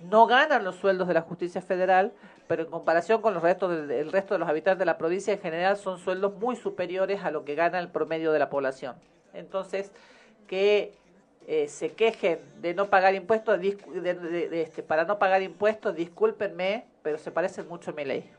[0.00, 2.12] No ganan los sueldos de la justicia federal,
[2.52, 5.40] pero en comparación con los restos del, resto de los habitantes de la provincia en
[5.40, 8.94] general son sueldos muy superiores a lo que gana el promedio de la población.
[9.32, 9.90] Entonces,
[10.46, 10.92] que
[11.46, 17.16] eh, se quejen de no pagar impuestos, de, este, para no pagar impuestos, discúlpenme, pero
[17.16, 18.30] se parecen mucho a mi ley.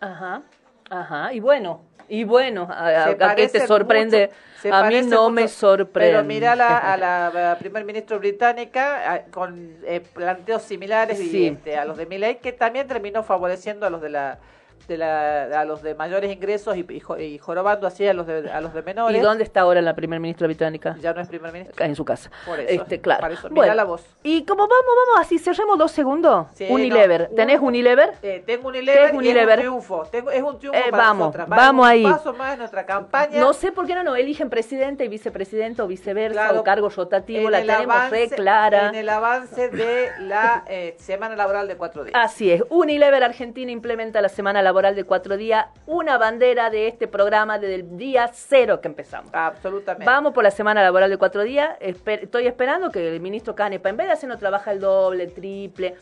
[0.00, 0.42] Ajá.
[0.90, 4.30] Ajá, y bueno, y bueno, a, a qué te sorprende.
[4.70, 6.12] a mí no me sorprende.
[6.12, 11.96] Pero mira a la, primer ministro británica con eh, planteos similares y, este, a los
[11.96, 14.38] de Milley, que también terminó favoreciendo a los de la
[14.86, 16.86] de la, a los de mayores ingresos y,
[17.18, 19.16] y, jorobando así a los de, a los de menores.
[19.16, 20.96] ¿Y dónde está ahora la primer ministra británica?
[21.00, 21.86] Ya no es primer ministra.
[21.86, 22.30] En su casa.
[22.44, 22.82] Por eso.
[22.82, 23.22] Este, claro.
[23.22, 23.50] Por eso.
[23.50, 24.04] Mira la voz.
[24.22, 26.46] Y como vamos, vamos así, cerremos dos segundos.
[26.68, 27.30] Unilever.
[27.34, 28.14] ¿Tenés Unilever?
[28.22, 29.60] Eh, tengo Unilever, Unilever?
[29.60, 30.04] es un triunfo.
[30.10, 31.48] Tengo, es un triunfo eh, para vamos, nosotras.
[31.48, 32.04] Vamos, ahí.
[32.04, 33.40] Un paso más en nuestra campaña.
[33.40, 37.48] No sé por qué no nos eligen presidente y vicepresidente o viceversa o cargo rotativo.
[37.48, 38.88] La tenemos avance, re clara.
[38.90, 42.14] En el avance de la eh, semana laboral de cuatro días.
[42.16, 42.62] Así es.
[42.68, 47.76] Unilever Argentina implementa la semana laboral de cuatro días una bandera de este programa desde
[47.76, 49.32] el día cero que empezamos.
[49.32, 50.04] Absolutamente.
[50.04, 51.76] Vamos por la semana laboral de cuatro días.
[51.80, 55.94] estoy esperando que el ministro Canepa, en vez de hacernos trabaja el doble, el triple,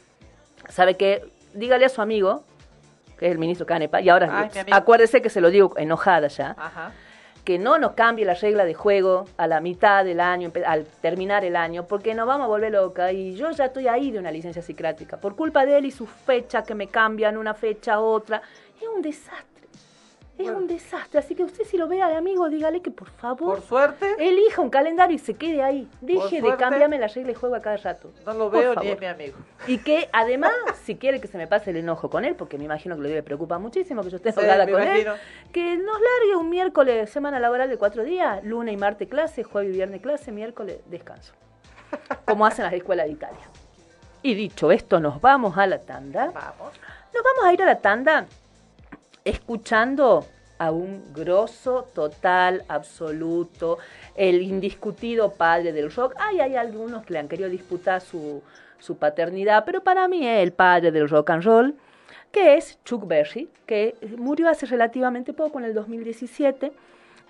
[0.69, 2.45] sabe que dígale a su amigo,
[3.19, 6.57] que es el ministro Canepa, y ahora acuérdese que se lo digo enojada ya.
[7.45, 11.45] Que no nos cambie la regla de juego a la mitad del año, al terminar
[11.45, 13.13] el año, porque nos vamos a volver loca.
[13.13, 15.17] Y yo ya estoy ahí de una licencia psicrática.
[15.17, 18.43] Por culpa de él y su fecha, que me cambian una fecha a otra.
[18.81, 19.52] Es un desastre.
[20.43, 23.57] Es un desastre, así que usted si lo ve al amigo, dígale que por favor.
[23.57, 24.15] Por suerte.
[24.19, 25.89] Elija un calendario y se quede ahí.
[26.01, 28.13] Deje de cambiarme la regla de juego a cada rato.
[28.27, 29.37] No lo veo ni es mi amigo.
[29.67, 30.53] Y que además,
[30.85, 33.23] si quiere que se me pase el enojo con él, porque me imagino que le
[33.23, 35.07] preocupa muchísimo que yo esté enojada con él,
[35.53, 39.73] que nos largue un miércoles, semana laboral de cuatro días, lunes y martes clase, jueves
[39.73, 41.35] y viernes clase, miércoles descanso.
[42.27, 43.49] Como hacen las escuelas de Italia.
[44.23, 46.27] Y dicho esto, nos vamos a la tanda.
[46.27, 46.81] Vamos.
[47.13, 48.27] Nos vamos a ir a la tanda
[49.25, 50.27] escuchando
[50.59, 53.79] a un grosso total, absoluto,
[54.15, 56.15] el indiscutido padre del rock.
[56.19, 58.43] Ay, hay algunos que le han querido disputar su,
[58.79, 61.75] su paternidad, pero para mí es el padre del rock and roll,
[62.31, 66.73] que es Chuck Berry, que murió hace relativamente poco, en el 2017.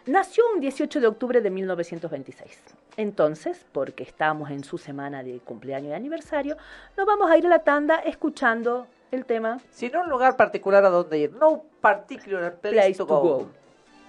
[0.07, 2.59] Nació un 18 de octubre de 1926.
[2.97, 6.57] Entonces, porque estamos en su semana de cumpleaños y aniversario,
[6.97, 9.61] nos vamos a ir a la tanda escuchando el tema.
[9.71, 11.33] Sin un lugar particular a donde ir.
[11.33, 13.49] No particular place, to, go.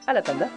[0.08, 0.50] A la tanda.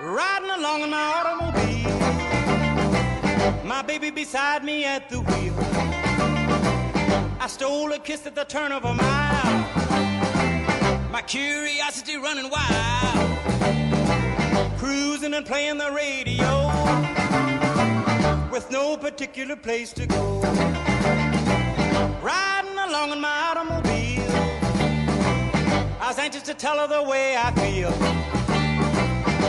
[0.00, 1.98] Riding along in my automobile,
[3.64, 5.54] my baby beside me at the wheel.
[7.40, 9.66] I stole a kiss at the turn of a mile,
[11.10, 13.38] my curiosity running wild,
[14.78, 17.21] cruising and playing the radio
[18.52, 20.40] with no particular place to go.
[22.22, 24.30] Riding along in my automobile,
[25.98, 27.92] I was anxious to tell her the way I feel.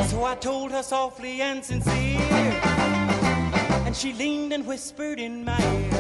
[0.08, 2.18] So I told her softly and sincere,
[3.86, 5.92] and she leaned and whispered in my ear,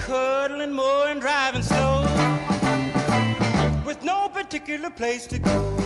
[0.00, 2.00] cuddling more and driving slow,
[3.84, 5.85] with no particular place to go.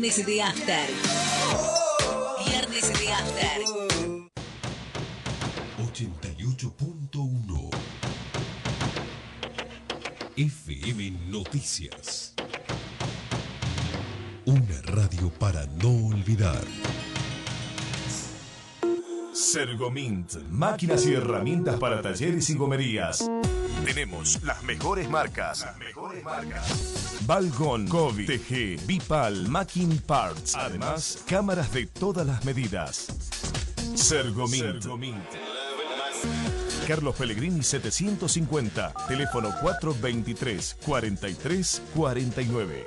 [0.00, 1.07] Viernes de After.
[20.28, 23.30] Sergomint, máquinas y herramientas para talleres y gomerías.
[23.84, 25.60] Tenemos las mejores marcas.
[25.64, 27.16] Las mejores marcas.
[27.26, 30.54] Balgon, Kobe, TG, Bipal, Macking Parts.
[30.54, 33.06] Además, cámaras de todas las medidas.
[33.94, 34.84] Sergomint.
[36.86, 42.86] Carlos Pellegrini 750, teléfono 423 43 49.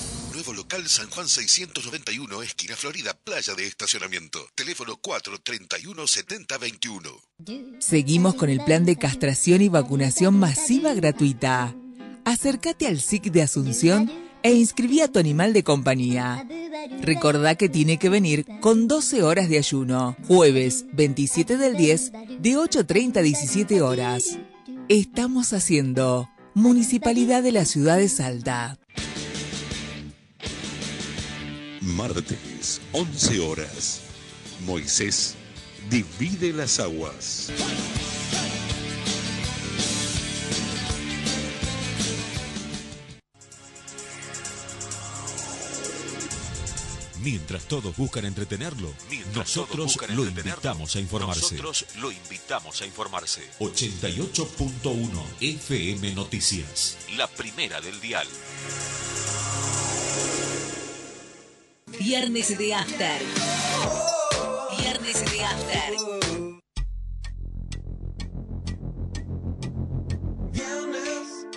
[0.53, 4.39] Local San Juan 691, esquina Florida, playa de estacionamiento.
[4.55, 7.09] Teléfono 431 7021.
[7.79, 11.75] Seguimos con el plan de castración y vacunación masiva gratuita.
[12.25, 14.11] Acércate al SIC de Asunción
[14.43, 16.47] e inscribí a tu animal de compañía.
[17.01, 20.15] Recordá que tiene que venir con 12 horas de ayuno.
[20.27, 24.37] Jueves 27 del 10 de 8.30 a 17 horas.
[24.89, 28.77] Estamos haciendo Municipalidad de la Ciudad de Salta.
[31.81, 34.01] Martes, 11 horas.
[34.65, 35.35] Moisés
[35.89, 37.51] divide las aguas.
[47.23, 48.93] Mientras todos buscan entretenerlo,
[49.35, 51.55] nosotros lo invitamos a informarse.
[51.55, 53.41] Nosotros lo invitamos a informarse.
[53.59, 58.27] 88.1 FM Noticias, la primera del dial.
[61.99, 63.21] Viernes de After.
[64.77, 65.93] Viernes de After.
[70.51, 71.47] Viernes,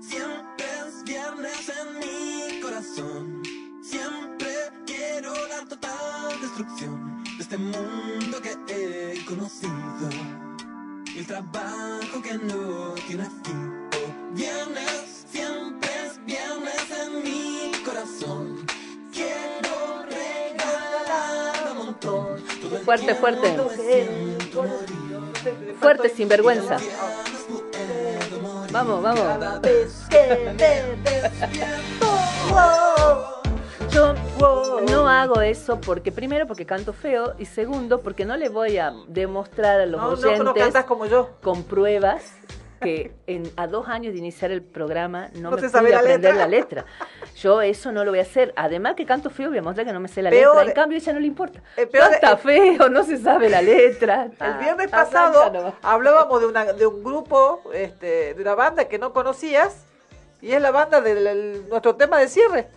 [0.00, 3.42] siempre es viernes en mi corazón.
[3.82, 4.48] Siempre
[4.86, 10.08] quiero la total destrucción de este mundo que he conocido.
[11.16, 13.88] El trabajo que no tiene fin.
[13.92, 15.83] Oh, viernes, siempre
[22.84, 23.56] Fuerte, fuerte.
[25.80, 26.78] Fuerte, sinvergüenza.
[28.72, 29.24] Vamos, vamos.
[32.50, 33.42] Wow,
[33.90, 34.14] Yo
[34.90, 38.92] no hago eso porque primero porque canto feo y segundo porque no le voy a
[39.06, 41.30] demostrar a los no, oyentes como yo.
[41.42, 42.22] con pruebas
[42.80, 46.34] que en, a dos años de iniciar el programa no, No me pude aprender letra.
[46.34, 46.84] la letra.
[47.36, 48.52] Yo eso no lo voy a hacer.
[48.56, 50.70] Además que canto feo, voy a mostrar que no me sé la Peor- letra.
[50.70, 51.60] En cambio, ella no le importa.
[51.76, 54.24] Eh, peor- Canta eh, feo, no se sabe la letra.
[54.40, 55.74] El viernes Ah, pasado arranca nomás.
[55.82, 59.84] hablábamos de, una, de un grupo, este, de una banda que no conocías,
[60.40, 62.68] y es la banda de nuestro tema de cierre.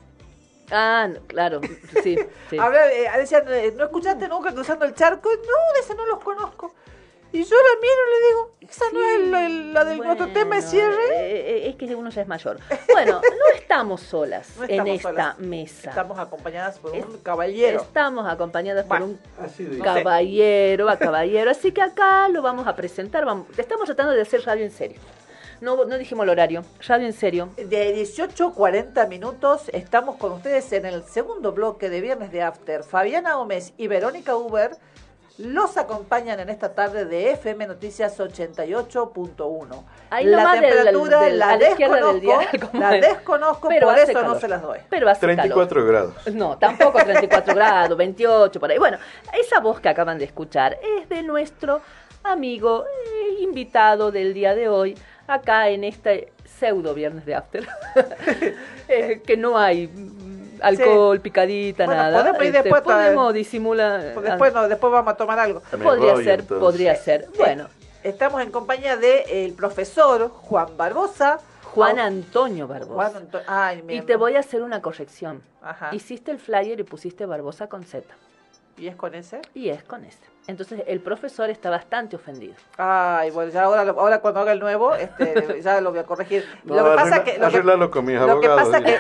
[0.72, 1.62] Ah, no, claro,
[2.04, 2.18] sí,
[2.50, 2.58] sí.
[2.58, 5.30] Habla- eh, decían, eh, ¿no escuchaste nunca cruzando el charco?
[5.30, 6.74] No, de ese no los conozco.
[7.34, 10.56] Y yo la miro y le digo, ¿esa no es la, la del nuestro tema
[10.56, 11.04] de Bueno, cierre?
[11.12, 12.58] eh, eh, es que uno ya es mayor.
[12.92, 15.40] Bueno, no estamos solas No en esta solas.
[15.40, 15.90] mesa.
[15.90, 17.82] Estamos acompañadas por un caballero.
[17.82, 21.52] Estamos acompañadas por Bueno, un No caballero, a caballero.
[21.52, 23.26] Así que acá lo vamos a presentar.
[23.26, 25.00] Vamos, estamos tratando de hacer radio en serio.
[25.60, 26.64] No, no dijimos el horario.
[26.88, 27.50] Radio en serio.
[27.58, 32.42] De 18 a 40 minutos estamos con ustedes en el segundo bloque de Viernes de
[32.44, 32.84] After.
[32.84, 34.72] Fabiana Gómez y Verónica Uber
[35.38, 39.84] los acompañan en esta tarde de FM Noticias 88.1.
[40.10, 42.96] Ahí La nomás del- temperatura del- la a la izquierda del desconozco, dial, como la
[42.96, 43.02] es.
[43.02, 44.80] desconozco, Pero por eso no se las doy.
[44.90, 46.28] Pero hace 34 grados.
[46.34, 48.78] No, tampoco 34 grados, 28 por ahí.
[48.78, 48.98] Bueno,
[49.40, 51.82] esa voz que acaban de escuchar es de nuestro
[52.24, 54.98] amigo eh, invitado del día de hoy,
[55.28, 57.68] acá en este pseudo viernes de after.
[58.90, 59.88] Eh, que no hay
[60.62, 62.18] alcohol, picadita, Bueno, nada.
[62.20, 64.12] podemos ir Este, después podemos disimular.
[64.14, 65.62] Pues después, no, después vamos a tomar algo.
[65.84, 66.58] podría ser, entonces.
[66.60, 67.28] podría ser.
[67.38, 67.68] Bueno,
[68.04, 71.40] Estamos en compañía del profesor Juan Barbosa.
[71.74, 72.94] Juan Antonio Barbosa.
[72.94, 75.42] Juan Anto- Ay, Y te voy a hacer una corrección.
[75.62, 75.90] Ajá.
[75.94, 78.08] Hiciste el flyer y pusiste Barbosa con Z.
[78.78, 79.42] ¿Y es con ese?
[79.54, 80.20] Y es con ese.
[80.48, 82.54] Entonces el profesor está bastante ofendido.
[82.78, 86.04] Ay, bueno, ya ahora, lo- ahora cuando haga el nuevo, este, ya lo voy a
[86.06, 86.46] corregir.
[86.64, 87.34] No, lo que pasa arregla- que...
[87.34, 88.98] Lo que, arreglalo con mis lo que abogados, pasa que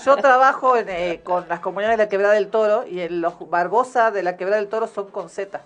[0.04, 3.34] yo trabajo en, eh, con las comunidades de la Quebrada del Toro y en los
[3.50, 5.60] Barbosa de la Quebrada del Toro son con Z.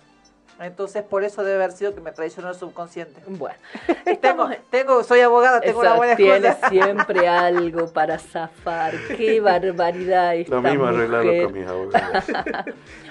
[0.61, 3.21] Entonces, por eso debe haber sido que me traicionó el subconsciente.
[3.27, 3.57] Bueno,
[4.23, 8.95] Tengo, tengo, soy abogada, tengo una buena tiene siempre algo para zafar.
[9.19, 11.45] Qué barbaridad esta Lo mismo arreglalo mujer.
[11.45, 12.25] con mis abogados.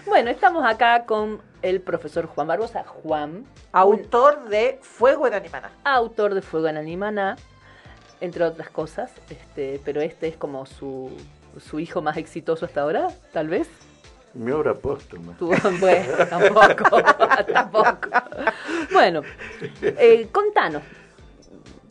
[0.08, 2.84] Bueno, estamos acá con el profesor Juan Barbosa.
[2.84, 5.72] Juan, Autor de Fuego en Animana.
[5.84, 7.36] autor de Fuego en Animaná,
[8.22, 11.10] entre otras cosas, este, pero este es como su,
[11.60, 13.68] su hijo más exitoso hasta ahora, tal vez.
[14.34, 15.36] Mi obra póstuma.
[15.38, 17.02] Tú- bueno, tampoco,
[17.54, 18.10] tampoco.
[18.92, 19.22] Bueno,
[19.82, 20.84] eh, contanos.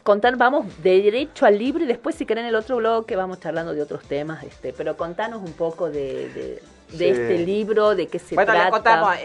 [0.03, 3.73] Contar, vamos de derecho al libro y después si quieren el otro bloque vamos charlando
[3.73, 6.62] de otros temas, este, pero contanos un poco de, de,
[6.93, 7.11] de Sí.
[7.11, 8.64] este libro, de qué se bueno, trata.
[8.66, 9.20] le contamos, eh,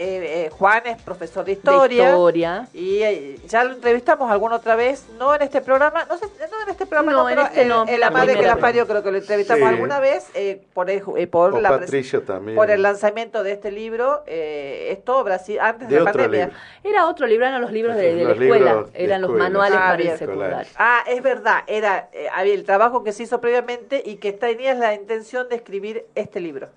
[0.46, 2.08] eh, Juan es profesor de de historia.
[2.10, 2.68] historia.
[2.74, 6.62] Y eh, ya lo entrevistamos alguna otra vez, no en este programa, no sé, no
[6.62, 8.56] en este programa, No, no, en pero este no, en La la Madre que la
[8.56, 9.74] parió creo que lo entrevistamos Sí.
[9.74, 11.80] alguna vez eh, por, el, eh, por, la
[12.54, 14.22] por el lanzamiento de este libro.
[14.26, 16.46] Eh, esto Brasil, antes de, de la pandemia.
[16.46, 16.60] libro.
[16.84, 19.44] Era otro libro, eran los libros de, de la Los escuela, libros eran los escuela.
[19.44, 20.12] manuales Ah, para bien.
[20.12, 20.68] el secundario.
[20.76, 24.78] Ah, es verdad, era eh, había el trabajo que se hizo previamente y que tenías
[24.78, 26.68] la intención de escribir este libro.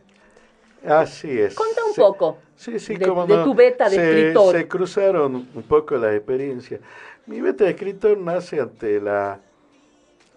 [0.85, 1.55] Así es.
[1.55, 4.55] Conta un poco Sí, sí, de, cómo de tu beta de se, escritor.
[4.55, 6.79] Se cruzaron un poco las experiencias.
[7.25, 9.39] Mi beta de escritor nace ante la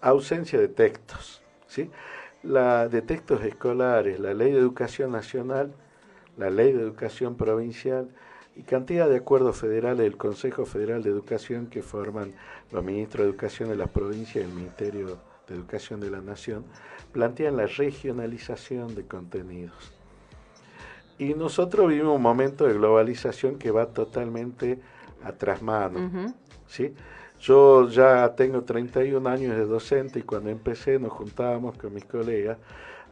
[0.01, 1.91] ausencia de textos, ¿sí?
[2.41, 5.71] La, de textos escolares, la ley de educación nacional,
[6.35, 8.09] la ley de educación provincial
[8.55, 12.33] y cantidad de acuerdos federales del Consejo Federal de Educación que forman
[12.71, 16.65] los ministros de Educación de las provincias y el Ministerio de Educación de la Nación,
[17.11, 19.94] plantean la regionalización de contenidos.
[21.17, 24.79] Y nosotros vivimos un momento de globalización que va totalmente
[25.23, 25.99] a trasmano.
[26.67, 26.93] ¿sí?
[27.39, 32.57] Yo ya tengo 31 años de docente y cuando empecé nos juntábamos con mis colegas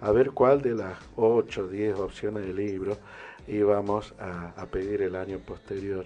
[0.01, 2.97] a ver cuál de las 8 o 10 opciones de libro
[3.47, 6.05] íbamos a, a pedir el año posterior.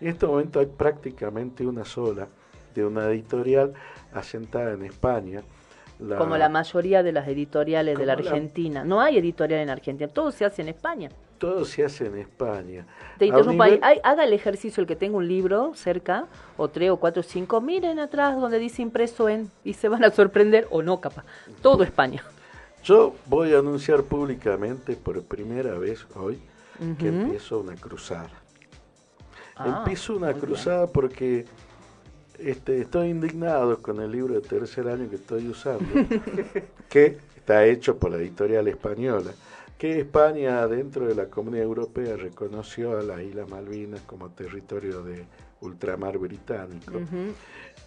[0.00, 2.28] En este momento hay prácticamente una sola
[2.74, 3.72] de una editorial
[4.12, 5.42] asentada en España.
[5.98, 8.84] La- Como la mayoría de las editoriales de la- Argentina.
[8.84, 11.10] No hay editorial en Argentina, todo se hace en España.
[11.38, 12.86] Todo se hace en España.
[13.18, 13.70] Te A un interrumpo ahí.
[13.72, 16.26] nivel- Ay, haga el ejercicio, el que tenga un libro cerca,
[16.56, 20.04] o tres o cuatro o cinco, miren atrás donde dice impreso en, y se van
[20.04, 21.24] a sorprender, o no, capaz.
[21.62, 22.24] Todo España.
[22.84, 26.38] Yo voy a anunciar públicamente por primera vez hoy
[26.98, 28.30] que empiezo una cruzada.
[29.56, 30.40] Ah, empiezo una bien.
[30.40, 31.46] cruzada porque
[32.38, 35.84] este, estoy indignado con el libro de tercer año que estoy usando,
[36.90, 39.32] que está hecho por la editorial española,
[39.78, 45.26] que España dentro de la Comunidad Europea reconoció a las Islas Malvinas como territorio de
[45.60, 47.32] ultramar británico Ujú.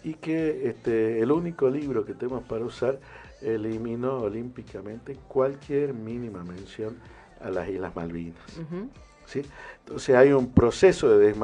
[0.04, 2.98] y que este, el único libro que tenemos para usar
[3.40, 6.96] eliminó olímpicamente cualquier mínima mención
[7.40, 8.58] a las Islas Malvinas.
[8.58, 8.88] Ujú.
[9.26, 9.42] ¿sí?
[9.80, 11.34] Entonces hay un proceso de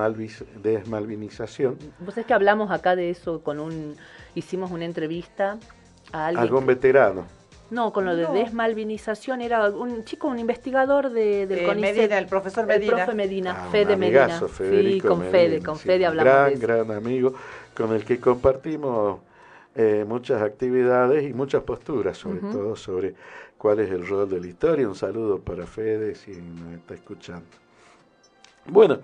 [0.62, 1.78] desmalvinización.
[2.00, 3.96] Vos sabés que hablamos acá de eso con un,
[4.34, 5.58] hicimos una entrevista
[6.12, 6.42] a alguien.
[6.42, 7.26] Algún veterano.
[7.70, 11.96] No, con lo de desmalvinización era un chico, un investigador de, del Eh, CONICET.
[11.96, 12.92] Medina, el profesor Medina.
[12.92, 14.40] El profe Medina, Ah, un Fede Medina.
[14.56, 16.66] Sí, con Fede, con sí, Fede un hablamos gran, de eso.
[16.66, 17.34] gran amigo
[17.74, 19.18] con el que compartimos
[19.74, 23.14] eh, muchas actividades y muchas posturas, sobre todo sobre
[23.58, 24.88] cuál es el rol de la historia.
[24.88, 27.46] Un saludo para Fede si nos está escuchando.
[28.66, 28.98] Bueno,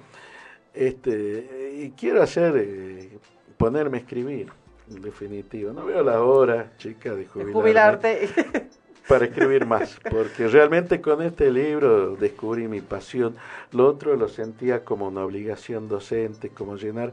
[0.75, 3.19] este, y quiero hacer, eh,
[3.57, 4.49] ponerme a escribir,
[4.91, 5.73] en definitiva.
[5.73, 8.29] No veo la hora, chica, de jubilarme jubilarte.
[9.09, 13.37] para escribir más, porque realmente con este libro descubrí mi pasión.
[13.73, 17.13] Lo otro lo sentía como una obligación docente, como llenar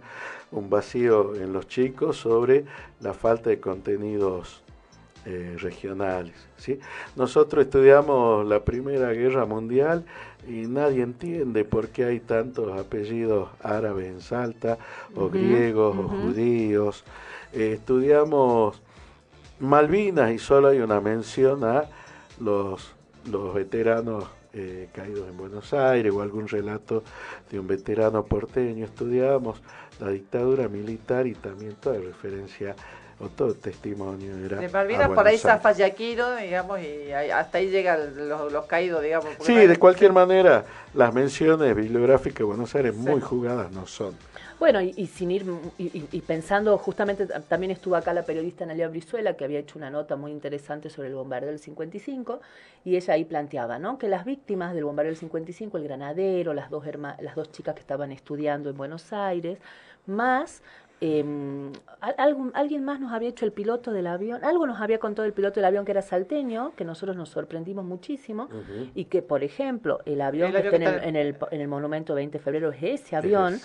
[0.52, 2.66] un vacío en los chicos sobre
[3.02, 4.62] la falta de contenidos
[5.26, 6.34] eh, regionales.
[6.58, 6.80] ¿sí?
[7.16, 10.06] Nosotros estudiamos la Primera Guerra Mundial
[10.48, 14.78] y nadie entiende por qué hay tantos apellidos árabes en Salta,
[15.16, 17.04] o griegos, o judíos.
[17.54, 18.82] Estudiamos
[19.60, 21.86] Malvinas y solo hay una mención a
[22.40, 22.94] los,
[23.30, 27.04] los veteranos eh, caídos en Buenos Aires o algún relato
[27.52, 28.86] de un veterano porteño.
[28.86, 29.62] Estudiamos
[30.00, 32.76] la dictadura militar y también toda referencia o
[33.28, 35.42] todo testimonio era De Malvinas por Buenos ahí Aires.
[35.42, 39.28] zafa Yaquino, digamos, y hasta ahí llegan los, los caídos, digamos.
[39.42, 40.64] Sí, de cualquier manera,
[40.94, 44.16] las menciones bibliográficas de Buenos Aires muy jugadas no son.
[44.58, 45.46] Bueno, y, y sin ir
[45.78, 49.90] y, y- pensando, justamente también estuvo acá la periodista Analia Brizuela, que había hecho una
[49.90, 52.42] nota muy interesante sobre el bombardeo del 55,
[52.84, 53.98] y ella ahí planteaba, ¿no?
[53.98, 57.74] Que las víctimas del bombardeo del 55, el granadero, las dos herma- las dos chicas
[57.74, 59.60] que estaban estudiando en Buenos Aires,
[60.08, 60.62] más
[61.02, 61.24] eh,
[62.18, 65.34] algún- alguien más nos había hecho el piloto del avión, algo nos había contado el
[65.34, 68.50] piloto del avión que era salteño, que nosotros nos sorprendimos muchísimo,
[68.96, 71.68] y que, por ejemplo, el avión El que está en el, en el, en el
[71.68, 73.60] monumento 20 de febrero es ese avión,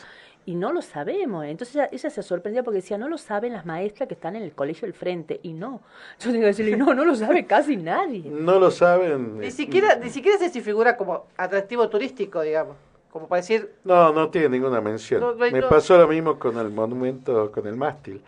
[0.47, 1.47] y no lo sabemos.
[1.47, 4.43] Entonces ella, ella se sorprendía porque decía, no lo saben las maestras que están en
[4.43, 5.41] el colegio del frente.
[5.43, 5.81] Y no.
[6.21, 8.29] Yo tengo que decirle, no, no lo sabe casi nadie.
[8.31, 9.39] No lo saben.
[9.39, 12.77] Ni eh, siquiera, ni siquiera sé si figura como atractivo turístico, digamos.
[13.15, 15.21] Como para decir, No, no tiene ninguna mención.
[15.21, 18.21] No, no hay- Me pasó lo mismo con el monumento, con el mástil,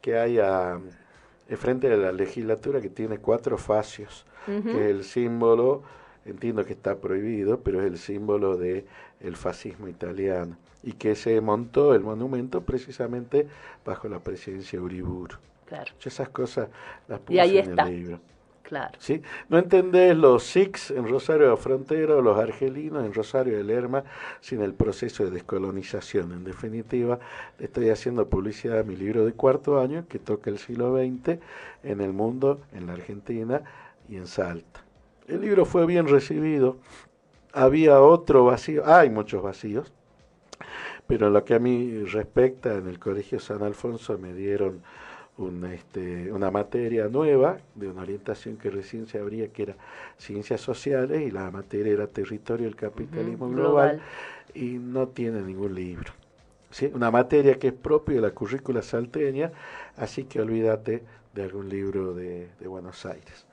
[0.00, 0.80] que hay a,
[1.56, 5.84] frente de la legislatura que tiene cuatro facios, que es el símbolo,
[6.24, 8.84] entiendo que está prohibido, pero es el símbolo de
[9.20, 13.46] el fascismo italiano y que se montó el monumento precisamente
[13.84, 15.36] bajo la presidencia de Uriburu.
[15.66, 16.66] Claro, Yo esas cosas
[17.06, 17.84] las puse Y ahí en está.
[17.84, 18.18] el libro.
[18.98, 19.22] ¿Sí?
[19.48, 23.64] No entendés los SIX en Rosario de la Frontera o los argelinos en Rosario de
[23.64, 24.04] Lerma
[24.40, 26.32] sin el proceso de descolonización.
[26.32, 27.18] En definitiva,
[27.58, 31.38] estoy haciendo publicidad a mi libro de cuarto año que toca el siglo XX
[31.82, 33.62] en el mundo, en la Argentina
[34.08, 34.84] y en Salta.
[35.28, 36.78] El libro fue bien recibido.
[37.52, 39.92] Había otro vacío, hay muchos vacíos,
[41.06, 44.82] pero en lo que a mí respecta, en el Colegio San Alfonso me dieron
[45.72, 49.76] este, una materia nueva de una orientación que recién se abría, que era
[50.18, 54.02] ciencias sociales, y la materia era territorio del capitalismo global, global.
[54.54, 56.12] y no tiene ningún libro.
[56.70, 56.90] ¿sí?
[56.92, 59.52] Una materia que es propia de la currícula salteña,
[59.96, 61.02] así que olvídate
[61.34, 63.46] de algún libro de, de Buenos Aires.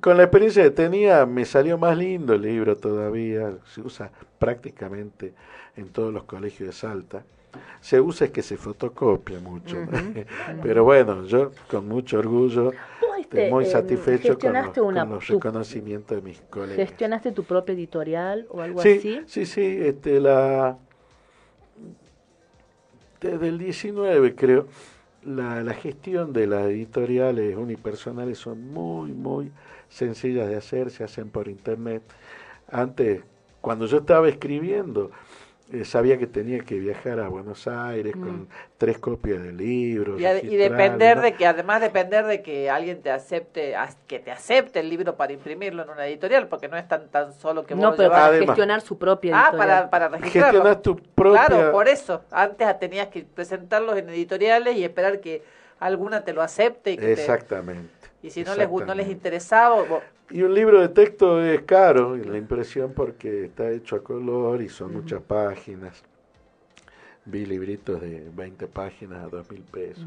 [0.00, 5.34] Con la experiencia que tenía, me salió más lindo el libro todavía, se usa prácticamente
[5.76, 7.24] en todos los colegios de Salta.
[7.80, 9.76] Se usa es que se fotocopia mucho,
[10.62, 12.72] pero bueno, yo con mucho orgullo,
[13.18, 16.76] este, muy em, satisfecho con los, una- con los tu- reconocimientos de mis colegas.
[16.76, 19.22] ¿Gestionaste tu propia editorial o algo Sí, así?
[19.26, 20.78] sí, sí, este, la,
[23.20, 24.66] desde el 19 creo,
[25.24, 29.52] la, la gestión de las editoriales unipersonales son muy, muy
[29.88, 32.02] sencillas de hacer, se hacen por internet.
[32.70, 33.22] Antes,
[33.60, 35.10] cuando yo estaba escribiendo,
[35.72, 38.48] eh, sabía que tenía que viajar a Buenos Aires con
[38.78, 40.14] tres copias del libro.
[40.14, 40.18] Mm.
[40.46, 41.22] y, depender ¿no?
[41.22, 43.74] de que, además depender de que alguien te acepte,
[44.06, 47.32] que te acepte el libro para imprimirlo en una editorial, porque no es tan, tan
[47.32, 49.68] solo que vos No, lo pero llevas- para Además- gestionar su propia Ah, editorial.
[49.68, 50.50] para, para registrarlo.
[50.62, 51.46] Gestionás tu propia...
[51.46, 52.22] Claro, por eso.
[52.30, 55.42] Antes tenías que presentarlos en editoriales y esperar que
[55.80, 57.88] alguna te lo acepte y que te- Exactamente.
[58.22, 62.16] Y si no les, no les interesaba, vos- Y un libro de texto es caro,
[62.16, 66.02] la impresión, porque está hecho a color y son muchas páginas.
[67.24, 70.06] Vi libritos de 20 páginas a dos mil pesos.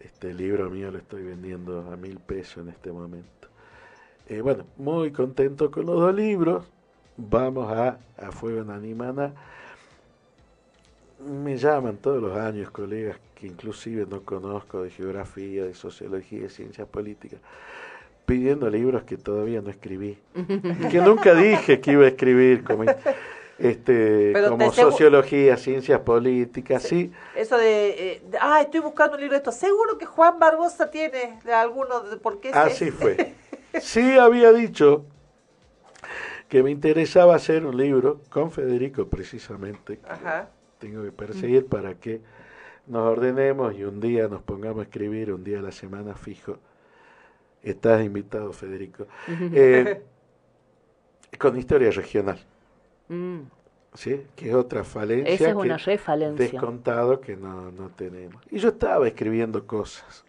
[0.00, 3.48] Este libro mío lo estoy vendiendo a mil pesos en este momento.
[4.28, 6.64] Eh, bueno, muy contento con los dos libros.
[7.16, 9.32] Vamos a, a Fuego en Animana.
[11.20, 16.48] Me llaman todos los años colegas que inclusive no conozco de geografía, de sociología, de
[16.48, 17.40] ciencias políticas,
[18.24, 20.16] pidiendo libros que todavía no escribí,
[20.92, 22.84] que nunca dije que iba a escribir, como,
[23.58, 27.10] este, como sociología, ciencias políticas, sí.
[27.34, 29.50] eso de, eh, ah, estoy buscando un libro de esto.
[29.50, 33.34] Seguro que Juan Barbosa tiene de alguno, de, porque ese- Así fue.
[33.80, 35.06] Sí había dicho
[36.48, 40.50] que me interesaba hacer un libro con Federico precisamente, Ajá.
[40.78, 42.20] tengo que perseguir para que
[42.86, 46.58] nos ordenemos y un día nos pongamos a escribir, un día a la semana fijo.
[47.62, 49.06] Estás invitado, Federico.
[49.54, 50.02] Eh,
[51.38, 52.38] con historia regional,
[53.08, 53.42] Mm,
[53.94, 54.26] ¿sí?
[54.36, 55.34] que es otra falencia.
[55.34, 56.60] Esa es que una refalencia.
[56.60, 58.42] descontado que no, no tenemos.
[58.50, 60.24] Y yo estaba escribiendo cosas.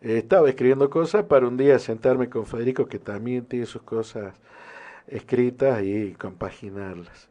[0.00, 4.34] Eh, estaba escribiendo cosas para un día sentarme con Federico, que también tiene sus cosas
[5.06, 7.27] escritas, y compaginarlas.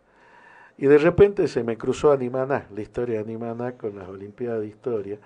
[0.78, 4.68] Y de repente se me cruzó Animaná, la historia de Animaná con las Olimpiadas de
[4.68, 5.18] Historia,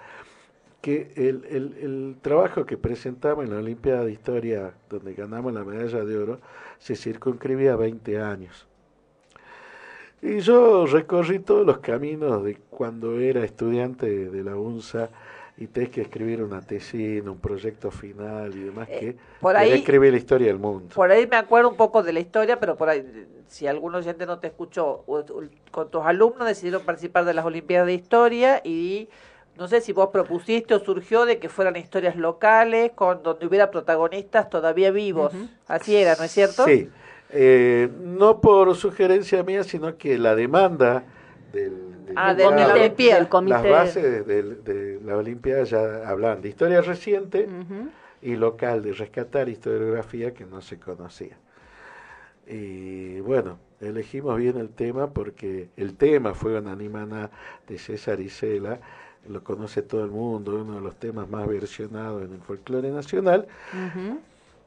[0.81, 6.03] que el, el, trabajo que presentamos en la Olimpiada de Historia, donde ganamos la medalla
[6.03, 6.39] de oro,
[6.79, 8.67] se circunscribía a 20 años.
[10.21, 15.09] Y yo recorrí todos los caminos de cuando era estudiante de la UNSA
[15.57, 19.73] y tenés que escribir una tesis, un proyecto final y demás, que Eh, por ahí-
[19.73, 20.95] escribir la historia del mundo.
[20.95, 24.25] Por ahí me acuerdo un poco de la historia, pero por ahí, si algún oyente
[24.25, 25.03] no te escuchó,
[25.71, 29.09] con tus alumnos decidieron participar de las Olimpiadas de Historia y
[29.57, 33.69] no sé si vos propusiste o surgió de que fueran historias locales con donde hubiera
[33.69, 35.33] protagonistas todavía vivos.
[35.67, 36.65] Así era, ¿no es cierto?
[36.65, 36.89] Sí,
[37.29, 41.03] eh, no por sugerencia mía, sino que la demanda
[41.53, 43.19] del, del Ah, del mercado, comité, Olimpiada.
[43.19, 43.53] del comité.
[43.53, 47.47] las bases de, de la Olimpiada ya hablan de historia reciente
[48.21, 51.37] y local, de rescatar historiografía que no se conocía.
[52.47, 57.29] Y bueno, elegimos bien el tema porque el tema fue una animana
[57.67, 58.79] de César Isela,
[59.29, 63.47] lo conoce todo el mundo, uno de los temas más versionados en el folclore nacional,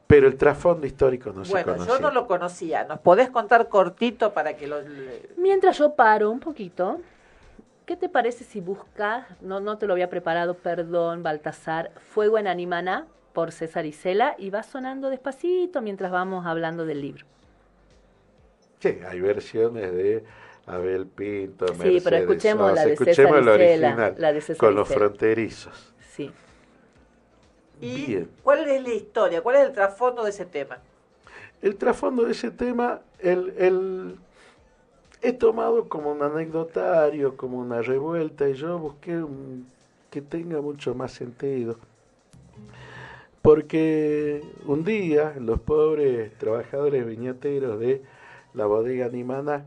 [0.07, 1.93] pero el trasfondo histórico no se bueno, conocía.
[1.95, 2.83] yo no lo conocía.
[2.85, 4.81] ¿Nos podés contar cortito para que lo...
[4.81, 6.99] le- Mientras yo paro un poquito,
[7.85, 12.47] ¿qué te parece si buscas, no, no te lo había preparado, perdón, Baltasar, Fuego en
[12.47, 17.25] Animaná por César Isela y va sonando despacito mientras vamos hablando del libro?
[18.79, 20.23] Sí, hay versiones de
[20.65, 24.41] Abel Pinto, Sí, pero Mercedes escuchemos la de César escuchemos la Isela, original, la de
[24.41, 25.93] César con los fronterizos.
[25.99, 26.31] Sí.
[27.81, 28.29] ¿Y Bien.
[28.41, 29.41] cuál es la historia?
[29.41, 30.79] ¿Cuál es el trasfondo de ese tema?
[31.61, 34.15] El trasfondo de ese tema, el, el,
[35.25, 39.67] he tomado como un anecdotario, como una revuelta, y yo busqué un-
[40.09, 41.77] que tenga mucho más sentido.
[43.41, 48.01] Porque un día los pobres trabajadores viñateros de
[48.53, 49.65] la bodega Nimana,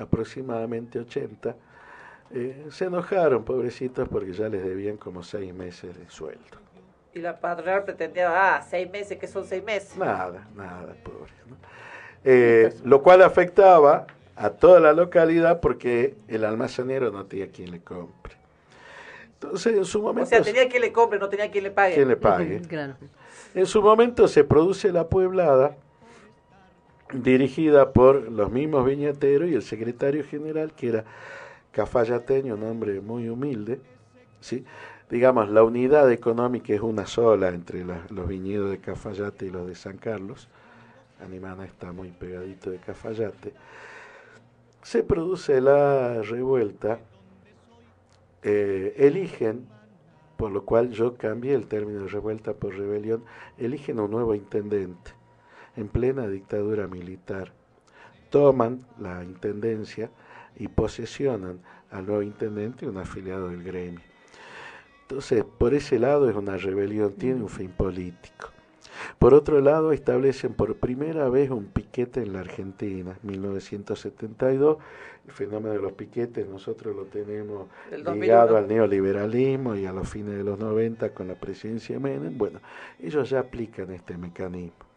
[0.00, 1.54] aproximadamente 80,
[2.32, 6.58] eh, se enojaron, pobrecitos, porque ya les debían como seis meses de sueldo.
[7.12, 9.96] Y la patronal pretendía, ah, seis meses, que son seis meses.
[9.96, 11.32] Nada, nada, pobre.
[11.48, 11.56] ¿no?
[12.24, 14.06] Eh, lo cual afectaba
[14.40, 18.34] a toda la localidad porque el almacenero no tenía quien le compre.
[19.34, 21.94] Entonces, en su O momento, sea, tenía quien le compre, no tenía quien le pague.
[21.94, 22.60] quien le pague.
[22.62, 22.94] Claro.
[23.54, 25.76] En su momento se produce la pueblada,
[27.12, 31.04] dirigida por los mismos viñateros y el secretario general, que era
[31.72, 33.80] cafayateño, un hombre muy humilde,
[34.40, 34.64] ¿sí?
[35.10, 39.66] Digamos, la unidad económica es una sola entre la- los viñedos de Cafayate y los
[39.66, 40.48] de San Carlos.
[41.20, 43.52] Animana está muy pegadito de Cafayate.
[44.82, 47.00] Se produce la revuelta,
[48.42, 49.66] eh, eligen
[50.40, 53.22] por lo cual yo cambié el término de revuelta por rebelión,
[53.58, 55.10] eligen un nuevo intendente
[55.76, 57.52] en plena dictadura militar.
[58.30, 60.10] Toman la intendencia
[60.56, 61.60] y posesionan
[61.90, 64.00] al nuevo intendente, un afiliado del gremio.
[65.02, 68.48] Entonces, por ese lado es una rebelión, tiene un fin político.
[69.18, 74.78] Por otro lado, establecen por primera vez un piquete en la Argentina, 1972.
[75.26, 78.56] El fenómeno de los piquetes nosotros lo tenemos ligado 2001.
[78.56, 82.36] al neoliberalismo y a los fines de los 90 con la presidencia de Menem.
[82.36, 82.60] Bueno,
[82.98, 84.89] ellos ya aplican este mecanismo.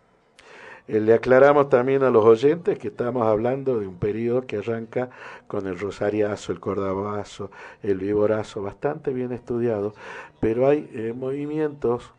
[0.88, 5.10] Eh, le aclaramos también a los oyentes que estamos hablando de un periodo que arranca
[5.48, 9.94] con el rosariazo, el cordabazo, el viborazo, bastante bien estudiado,
[10.40, 12.12] pero hay eh, movimientos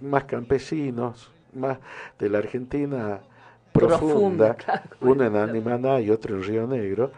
[0.00, 1.78] más campesinos, más
[2.18, 3.20] de la Argentina
[3.72, 4.82] profunda, Profunda, claro.
[5.00, 7.10] uno en Animaná y otro en Río Negro,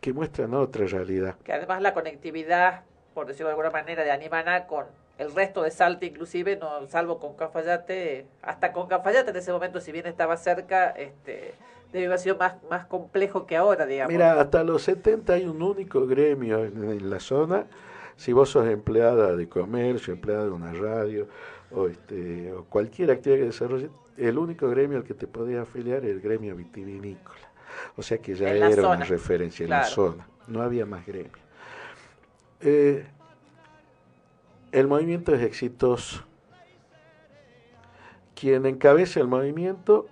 [0.00, 1.34] que muestran otra realidad.
[1.42, 2.82] Que además la conectividad,
[3.14, 4.84] por decirlo de alguna manera, de Animaná con
[5.18, 9.80] el resto de Salta inclusive, no salvo con Cafayate, hasta con Cafayate en ese momento,
[9.80, 11.54] si bien estaba cerca, este
[11.92, 14.12] debe haber sido más, más complejo que ahora, digamos.
[14.12, 17.66] Mira, hasta los 70 hay un único gremio en, en la zona.
[18.16, 21.28] Si vos sos empleada de comercio, empleada de una radio
[21.70, 26.04] o, este, o cualquier actividad que desarrolle, el único gremio al que te podías afiliar
[26.04, 27.38] es el gremio vitivinícola.
[27.96, 30.26] O sea que ya En era una referencia en la zona.
[30.48, 31.30] No había más gremio.
[32.60, 33.06] Eh,
[34.72, 36.24] el movimiento es exitoso.
[38.34, 40.06] Quien encabeza el movimiento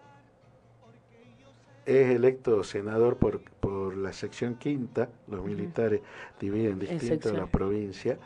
[1.84, 6.00] es electo senador por, por la sección quinta, los militares
[6.40, 7.36] dividen distinto sección.
[7.36, 8.18] la provincia,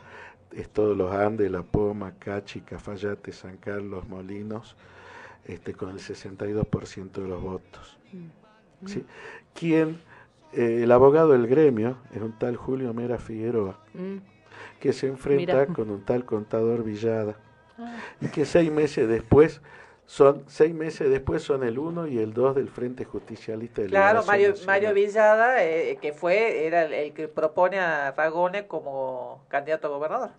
[0.51, 4.75] es todos los Andes, La Poma, Cachi, Cafayate, San Carlos, Molinos,
[5.45, 7.97] este, con el 62% de los votos.
[8.87, 9.05] ¿sí?
[9.53, 9.99] Quien,
[10.53, 14.17] eh, el abogado del gremio es un tal Julio Mera Figueroa, Mm.
[14.79, 15.65] Que se enfrenta Mira.
[15.67, 17.35] con un tal contador Villada,
[17.77, 17.95] Ah.
[18.19, 19.61] y que seis meses después
[20.05, 24.23] son seis meses después son el 1 y el 2 del Frente Justicialista de Claro,
[24.25, 24.67] Mario, Nacional.
[24.81, 29.91] Mario Villada, eh, que fue, era el, el que propone a Ragone como candidato a
[29.91, 30.29] gobernador.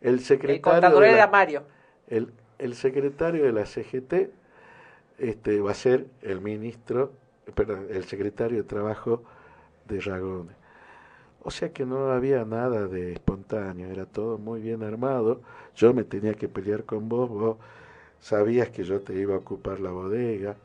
[0.00, 1.62] el El secretario contador de la- era Mario.
[2.08, 4.30] el, el secretario de la CGT
[5.18, 7.12] este va a ser el ministro,
[7.54, 9.22] perdón, el secretario de Trabajo
[9.86, 10.52] de Ragone.
[11.42, 15.40] O sea que no había nada de espontáneo, era todo muy bien armado.
[15.74, 17.56] Yo me tenía que pelear con vos, vos
[18.20, 20.56] sabías que yo te iba a ocupar la bodega,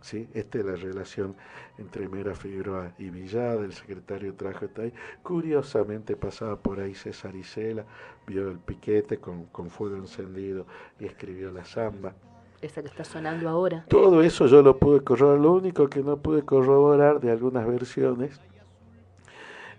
[0.00, 0.28] ¿sí?
[0.34, 1.36] Esta es la relación
[1.78, 4.92] entre Mera Figueroa y Villada, el secretario trajo ahí.
[5.22, 7.84] Curiosamente pasaba por ahí César Isela,
[8.26, 10.66] vio el piquete con, con fuego encendido
[10.98, 12.14] y escribió la samba.
[12.60, 13.84] Esa que está sonando ahora.
[13.88, 15.40] Todo eso yo lo pude corroborar.
[15.40, 18.40] Lo único que no pude corroborar de algunas versiones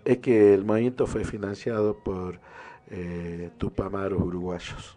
[0.08, 2.38] es que el movimiento fue financiado por
[2.90, 4.96] eh, tupamaros uruguayos,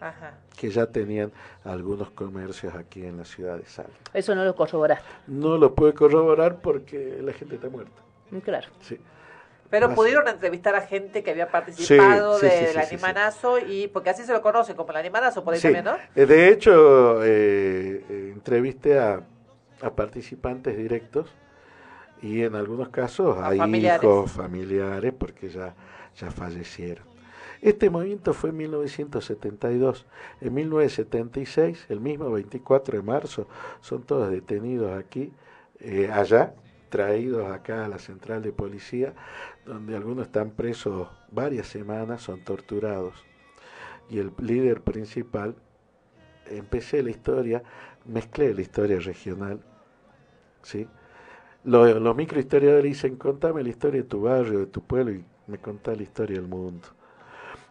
[0.00, 0.34] Ajá.
[0.58, 1.30] que ya tenían
[1.64, 3.92] algunos comercios aquí en la ciudad de Salta.
[4.12, 5.06] Eso no lo corroboraste.
[5.28, 8.02] No lo pude corroborar porque la gente está muerta.
[8.44, 8.66] Claro.
[8.80, 8.98] Sí.
[9.70, 12.94] Pero pudieron entrevistar a gente que había participado Sí, sí, del sí, sí, sí.
[12.94, 15.96] animanazo y porque así se lo conoce como el animanazo por ahí Sí, también, ¿no?
[16.16, 19.20] eh, de hecho, eh, eh, entrevisté a,
[19.82, 21.30] a participantes directos
[22.22, 24.02] y en algunos casos familiares.
[24.02, 25.74] hijos, familiares, porque ya,
[26.16, 27.06] ya fallecieron.
[27.60, 30.06] Este movimiento fue en 1972.
[30.40, 33.48] En 1976, el mismo 24 de marzo,
[33.80, 35.32] son todos detenidos aquí,
[35.80, 36.54] eh, allá,
[36.88, 39.12] traídos acá a la central de policía,
[39.66, 43.24] donde algunos están presos varias semanas, son torturados.
[44.08, 45.56] Y el líder principal,
[46.46, 47.62] empecé la historia,
[48.06, 49.60] mezclé la historia regional,
[50.62, 50.88] ¿sí?
[51.68, 55.58] Los, los microhistoriadores dicen, contame la historia de tu barrio, de tu pueblo, y me
[55.58, 56.88] contá la historia del mundo.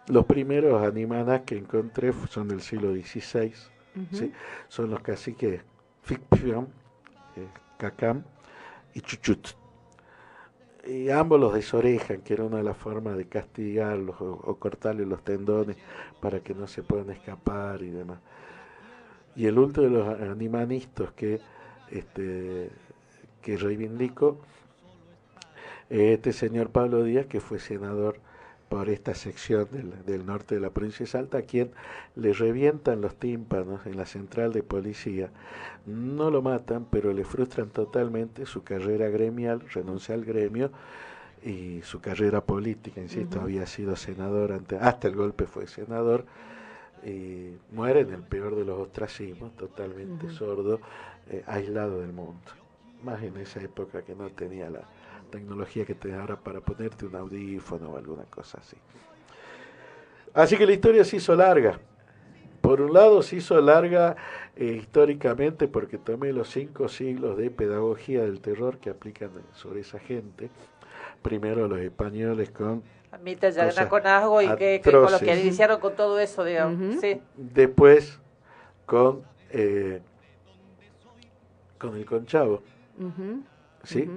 [0.08, 3.54] Los primeros animanas que encontré son del siglo XVI,
[4.12, 4.32] ¿sí?
[4.68, 5.62] son los caciques
[6.04, 6.68] Ficpiam,
[7.36, 8.22] eh, Cacam
[8.94, 9.48] y Chuchut.
[10.86, 15.08] Y ambos los desorejan, que era una de las formas de castigarlos o, o cortarles
[15.08, 15.76] los tendones
[16.22, 18.20] para que no se puedan escapar y demás.
[19.36, 21.42] Y el último de los animanistas que,
[21.90, 22.70] este,
[23.48, 24.38] que reivindico
[25.90, 28.20] es este señor Pablo Díaz, que fue senador
[28.68, 31.72] por esta sección del, del norte de la provincia de Salta, a quien
[32.18, 35.30] le revientan los tímpanos en la central de policía.
[35.86, 40.70] No lo matan, pero le frustran totalmente su carrera gremial, renuncia al gremio
[41.42, 46.26] y su carrera política, insisto, había sido senador ante, hasta el golpe fue senador
[47.06, 50.82] y muere en el peor de los ostracismos, totalmente sordo,
[51.30, 52.67] eh, aislado del mundo.
[53.04, 54.82] Más en esa época que no tenía la
[55.30, 58.78] tecnología que te da ahora para ponerte un audífono o alguna cosa así.
[60.34, 61.80] Así que la historia se hizo larga.
[62.62, 64.16] Por un lado se hizo larga
[64.56, 70.00] eh, históricamente porque tomé los cinco siglos de pedagogía del terror que aplican sobre esa
[70.00, 70.50] gente.
[71.22, 72.84] Primero los españoles con
[73.24, 76.44] Mita Cosas Yagna con Asgo y que, que con lo que iniciaron con todo eso,
[76.44, 77.00] digamos.
[77.00, 77.22] Sí.
[77.36, 78.20] después
[78.86, 80.02] con eh,
[81.78, 82.64] con el conchavo,
[83.84, 84.10] ¿sí?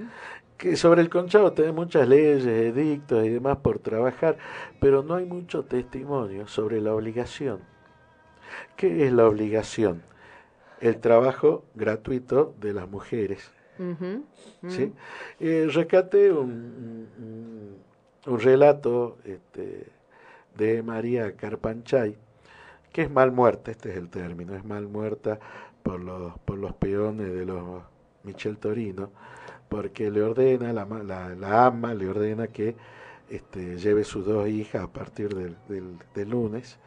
[0.56, 4.36] Que sobre el conchavo tenés muchas leyes, edictos y demás por trabajar,
[4.80, 7.60] pero no hay mucho testimonio sobre la obligación.
[8.76, 10.02] ¿Qué es la obligación?
[10.80, 13.50] El trabajo gratuito de las mujeres.
[14.68, 14.92] ¿sí?
[15.38, 15.66] Eh,
[16.32, 16.50] un,
[17.18, 17.76] un-
[18.26, 19.86] un relato este,
[20.56, 22.16] de María Carpanchay,
[22.92, 25.38] que es mal muerta, este es el término, es mal muerta
[25.82, 27.82] por los, por los peones de los
[28.24, 29.10] Michel Torino,
[29.68, 32.74] porque le ordena, la, la, la ama le ordena que
[33.28, 35.56] este, lleve sus dos hijas a partir del,
[36.14, 36.78] del lunes,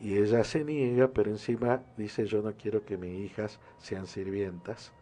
[0.00, 4.92] y ella se niega, pero encima dice yo no quiero que mis hijas sean sirvientas.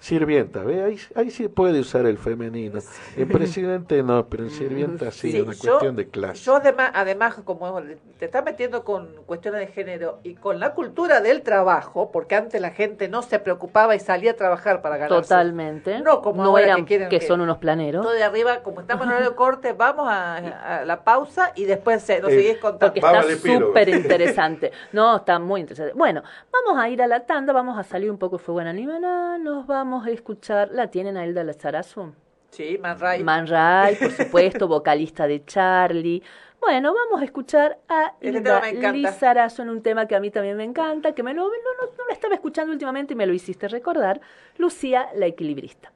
[0.00, 0.82] Sirvienta, ¿ve?
[0.82, 2.80] Ahí, ahí sí puede usar el femenino.
[3.16, 6.42] En presidente no, pero en sirvienta sí, Sí, es una yo- cuestión de clase.
[6.44, 7.80] Yo además, además, como
[8.18, 12.60] te estás metiendo con cuestiones de género y con la cultura del trabajo, porque antes
[12.60, 15.22] la gente no se preocupaba y salía a trabajar para ganarse.
[15.28, 16.00] Totalmente.
[16.00, 18.02] No como ahora eran que quieren que que- son unos planeros.
[18.02, 22.02] Todo de arriba, como estamos en horario corte, vamos a, a la pausa y después
[22.02, 22.86] se, nos Eh, seguís contando.
[22.94, 24.72] Porque está súper interesante.
[24.92, 25.92] No, está muy interesante.
[25.94, 26.22] Bueno,
[26.52, 29.38] vamos a ir a la tanda, vamos a salir un poco de Fuego en Animaná,
[29.38, 30.70] nos vamos a escuchar.
[30.72, 32.12] ¿La tienen a Hilda Lazarazo?
[32.50, 33.24] Sí, Man Ray.
[33.24, 36.22] Man Ray, por supuesto, vocalista de Charlie.
[36.60, 38.92] Bueno, vamos a escuchar a Este Hilda.
[38.92, 41.86] Lizarazo en un tema que a mí también me encanta, que me lo, no, no,
[41.86, 44.20] no lo estaba escuchando últimamente y me lo hiciste recordar.
[44.58, 45.90] Lucía, la equilibrista.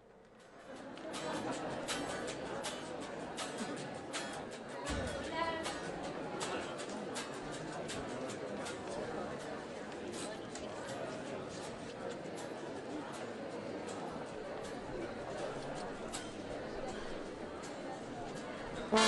[18.87, 19.03] Señoras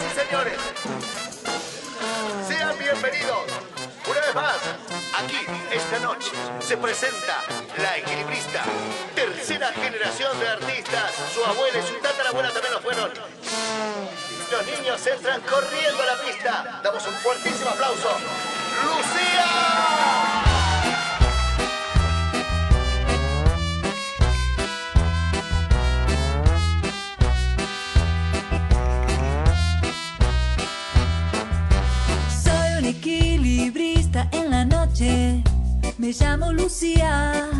[0.00, 0.58] y señores,
[2.48, 3.44] sean bienvenidos
[4.08, 4.56] una vez más.
[5.18, 5.36] Aquí,
[5.70, 6.30] esta noche,
[6.60, 7.44] se presenta
[7.76, 8.64] la equilibrista,
[9.14, 11.12] tercera generación de artistas.
[11.34, 13.10] Su abuela y su tatarabuela también lo fueron.
[14.50, 16.80] Los niños entran corriendo a la pista.
[16.82, 18.08] Damos un fuertísimo aplauso.
[18.82, 19.44] ¡Lucía!
[32.42, 35.42] Soy un equilibrista en la noche.
[35.98, 37.50] Me llamo Lucía.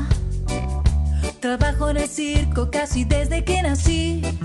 [1.40, 4.37] Trabajo en el circo casi desde que nací.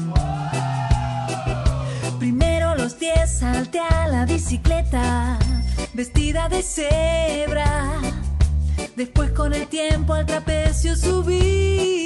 [3.44, 5.38] Los 10 salté a la bicicleta,
[5.94, 8.00] vestida de cebra.
[8.96, 12.03] Después con el tiempo al trapecio subí.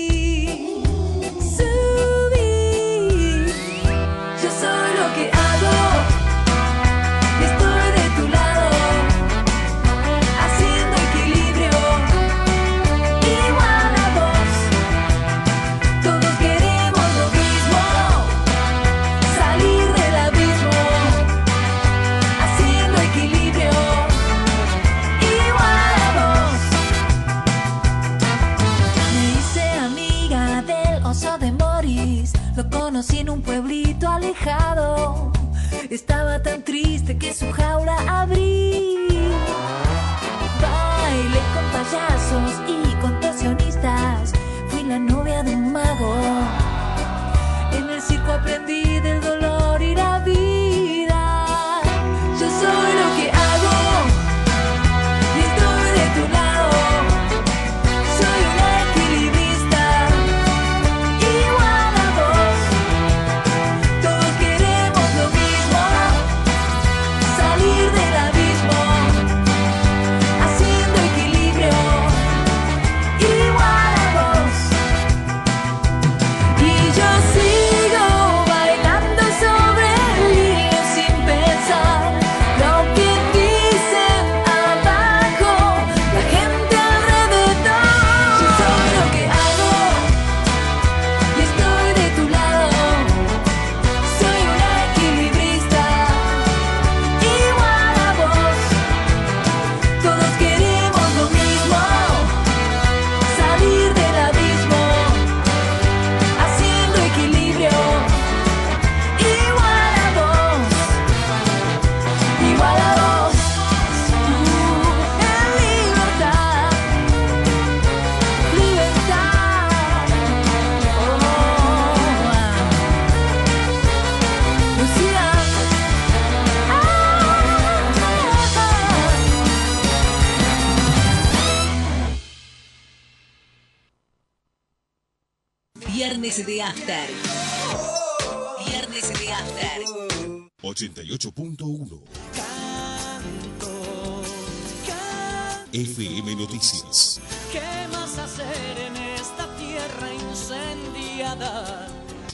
[145.78, 147.22] FM Noticias.
[147.52, 147.62] ¿Qué
[147.92, 151.88] más hacer en esta tierra incendiada?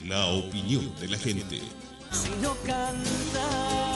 [0.06, 1.62] La opinión de la gente.
[2.10, 3.93] Sino cantar.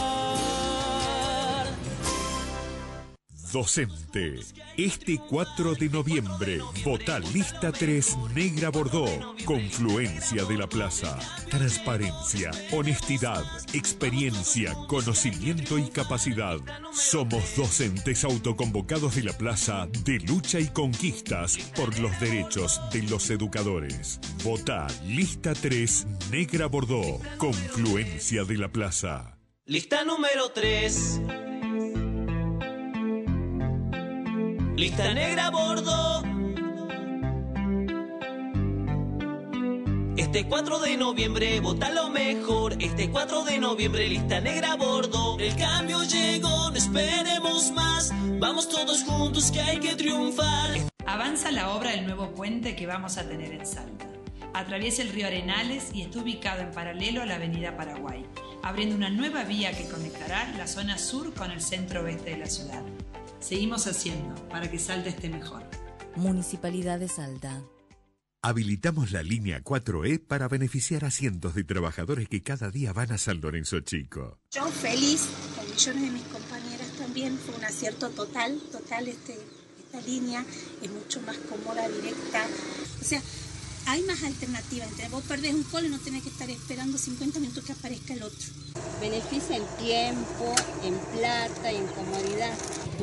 [3.51, 4.39] Docente.
[4.77, 9.35] Este 4 de noviembre, vota lista 3 Negra Bordeaux.
[9.45, 11.17] Confluencia de la Plaza.
[11.49, 13.43] Transparencia, honestidad,
[13.73, 16.57] experiencia, conocimiento y capacidad.
[16.91, 23.29] Somos docentes autoconvocados de la Plaza de lucha y conquistas por los derechos de los
[23.29, 24.19] educadores.
[24.43, 27.21] Vota lista 3 Negra Bordeaux.
[27.37, 29.37] Confluencia de la Plaza.
[29.65, 31.46] Lista número 3.
[34.77, 36.23] Lista negra a bordo.
[40.15, 42.75] Este 4 de noviembre vota lo mejor.
[42.79, 45.39] Este 4 de noviembre lista negra a bordo.
[45.39, 48.13] El cambio llegó, no esperemos más.
[48.39, 50.69] Vamos todos juntos que hay que triunfar.
[51.07, 54.05] Avanza la obra del nuevo puente que vamos a tener en Salta.
[54.53, 58.23] Atraviesa el río Arenales y está ubicado en paralelo a la avenida Paraguay,
[58.61, 62.45] abriendo una nueva vía que conectará la zona sur con el centro oeste de la
[62.45, 62.83] ciudad.
[63.39, 65.63] Seguimos haciendo para que Salta esté mejor.
[66.15, 67.61] Municipalidad de Salta.
[68.41, 73.17] Habilitamos la línea 4E para beneficiar a cientos de trabajadores que cada día van a
[73.17, 74.39] San Lorenzo Chico.
[74.51, 79.37] Yo feliz, con millones de mis compañeras también, fue un acierto total, total este,
[79.79, 80.45] esta línea,
[80.81, 82.45] es mucho más cómoda, directa.
[83.01, 83.21] O sea,
[83.87, 84.89] hay más alternativas.
[84.91, 88.13] Entre vos perdés un colo y no tenés que estar esperando 50 minutos que aparezca
[88.13, 88.47] el otro.
[89.01, 92.55] Beneficia en tiempo, en plata, en comodidad.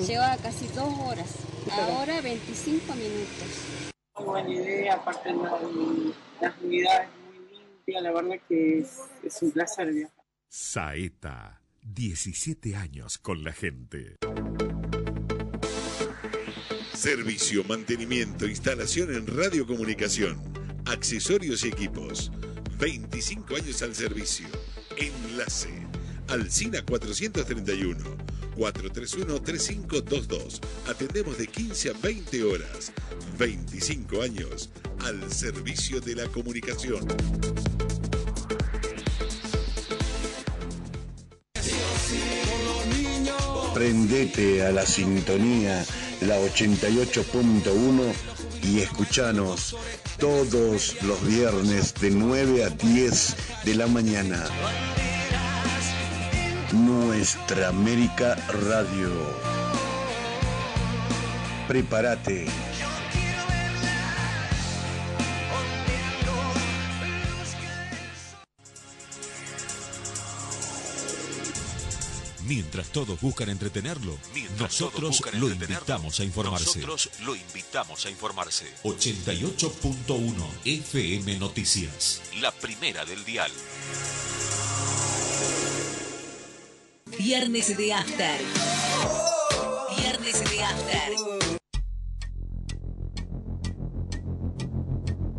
[0.07, 1.29] Lleva casi dos horas,
[1.71, 3.49] ahora 25 minutos.
[4.17, 5.59] Muy buena idea, aparte la-
[6.41, 8.89] las unidades muy limpias, la verdad que es,
[9.25, 10.15] es un placer viajar.
[10.49, 14.17] Saeta, 17 años con la gente.
[16.95, 20.41] Servicio, mantenimiento, instalación en radiocomunicación,
[20.87, 22.33] accesorios y equipos.
[22.79, 24.47] 25 años al servicio.
[24.97, 25.87] Enlace.
[26.29, 28.25] Alcina 431.
[28.57, 30.61] 431-3522.
[30.89, 32.93] Atendemos de 15 a 20 horas.
[33.39, 34.71] 25 años
[35.01, 37.07] al servicio de la comunicación.
[43.75, 45.85] Prendete a la sintonía,
[46.21, 49.77] la 88.1 y escuchanos
[50.19, 54.43] todos los viernes de 9 a 10 de la mañana.
[56.73, 58.37] Nuestra América
[58.69, 59.11] Radio.
[61.69, 62.47] Prepárate.
[72.47, 74.19] Mientras todos buscan entretenerlo,
[74.59, 76.81] nosotros lo invitamos a informarse.
[76.81, 78.67] Nosotros lo invitamos a informarse.
[78.83, 80.33] 88.1
[80.65, 82.21] FM Noticias.
[82.41, 83.51] La primera del dial.
[87.19, 88.41] Viernes de After.
[89.97, 91.13] Viernes de After.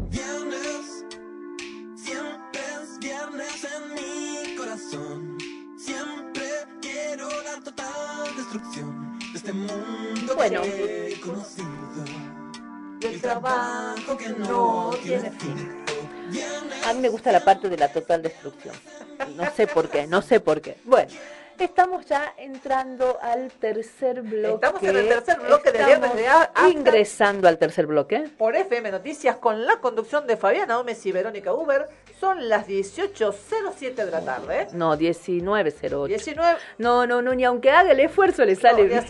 [0.09, 1.05] Viernes,
[2.03, 5.37] siempre es viernes en mi corazón.
[5.77, 6.24] Siempre
[7.55, 10.61] la total destrucción de este mundo Bueno.
[10.61, 11.67] que he conocido.
[13.01, 15.83] El trabajo que no tiene fin.
[16.85, 18.75] A mí me gusta la parte de la total destrucción.
[19.35, 20.77] No sé por qué, no sé por qué.
[20.85, 21.11] Bueno,
[21.63, 24.65] estamos ya entrando al tercer bloque.
[24.65, 26.25] Estamos en el tercer bloque de Viernes de.
[26.69, 28.29] Ingresando al tercer bloque.
[28.37, 31.87] Por FM Noticias con la conducción de Fabiana Gómez y Verónica Uber.
[32.19, 34.67] Son las 18.07 de la tarde.
[34.71, 36.07] No, 1908.
[36.07, 36.57] 19.
[36.77, 39.03] No, no, no, ni aunque haga el esfuerzo le sale No, bien.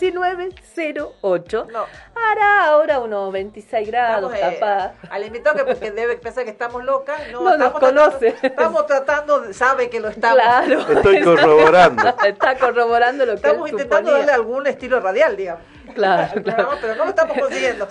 [0.00, 1.66] 1908.
[2.14, 4.92] Hará ahora unos 26 grados, Estamos, eh, capaz.
[5.10, 8.34] al invitado que, que debe pensar que estamos locas, no, No nos tratando- conoce.
[8.42, 10.38] estamos tratando, sabe que lo estamos.
[10.40, 10.80] Claro.
[10.92, 11.79] Estoy corroborando.
[12.26, 14.26] Está corroborando lo que Estamos él intentando suponía.
[14.26, 15.62] darle algún estilo radial, digamos.
[15.94, 16.62] Claro, claro.
[16.62, 17.88] No, pero no lo estamos consiguiendo.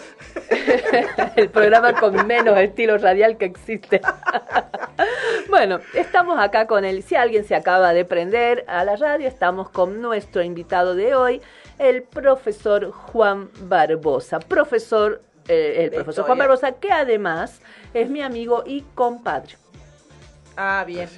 [1.35, 4.01] el programa con menos estilo radial que existe.
[5.49, 9.69] bueno, estamos acá con el, si alguien se acaba de prender a la radio, estamos
[9.69, 11.41] con nuestro invitado de hoy,
[11.77, 14.39] el profesor Juan Barbosa.
[14.39, 16.37] Profesor, eh, el profesor Juan.
[16.37, 17.61] Barbosa, que además
[17.93, 19.55] es mi amigo y compadre.
[20.55, 21.09] Ah, bien.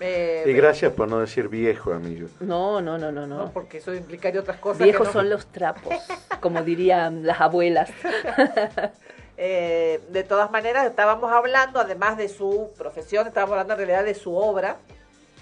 [0.00, 2.28] Eh, Y gracias por no decir viejo, amigo.
[2.40, 3.36] No, no, no, no, no.
[3.38, 4.82] no, porque eso implicaría otras cosas.
[4.82, 5.94] Viejos que no- son los trapos,
[6.40, 7.90] como dirían las abuelas.
[9.42, 14.14] Eh, de todas maneras, estábamos hablando, además de su profesión, estábamos hablando en realidad de
[14.14, 14.76] su obra,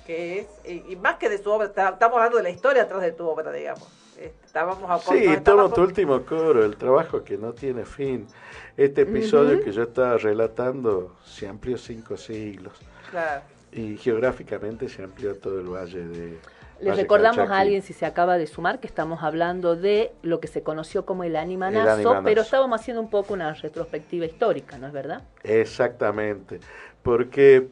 [0.07, 2.85] que es, y, y más que de su obra, está- estamos hablando de la historia
[2.85, 3.89] atrás de tu obra, digamos.
[4.17, 8.29] Eh, Estábamos a Sí, estábamos- tu último coro, el trabajo que no tiene fin.
[8.77, 12.75] Este episodio que yo estaba relatando se amplió cinco siglos
[13.11, 13.43] Claro.
[13.73, 16.39] Y geográficamente se amplió todo el valle de...
[16.81, 17.57] Les Valle recordamos Calchaquí.
[17.57, 21.05] a alguien, si se acaba de sumar, que estamos hablando de lo que se conoció
[21.05, 22.25] como el animanazo, El animanazo.
[22.25, 25.23] pero estábamos haciendo un poco una retrospectiva histórica, ¿no es verdad?
[25.43, 26.61] Exactamente,
[27.03, 27.67] porque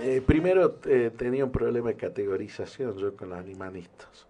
[0.00, 4.26] eh, primero eh, tenía un problema de categorización yo con los animanistas.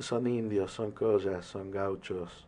[0.00, 2.46] Son indios, son collas, son gauchos.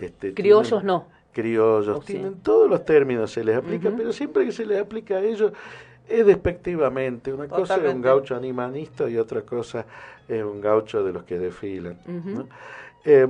[0.00, 1.06] Este, Criollos tienen- no.
[1.32, 2.14] Criollos, Oh, sí.
[2.14, 5.52] tienen todos los términos, se les aplica, pero siempre que se les aplica a ellos
[6.12, 7.32] es despectivamente.
[7.32, 9.86] Una cosa es un gaucho animanista y otra cosa
[10.28, 11.98] es un gaucho de los que desfilan.
[13.04, 13.28] Eh,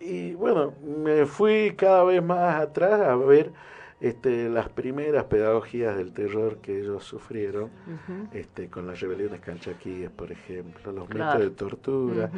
[0.00, 3.52] y bueno, me fui cada vez más atrás a ver
[4.00, 7.70] este, las primeras pedagogías del terror que ellos sufrieron,
[8.32, 11.38] este, con las rebeliones calchaquíes, por ejemplo, los Claro.
[11.40, 12.30] de tortura,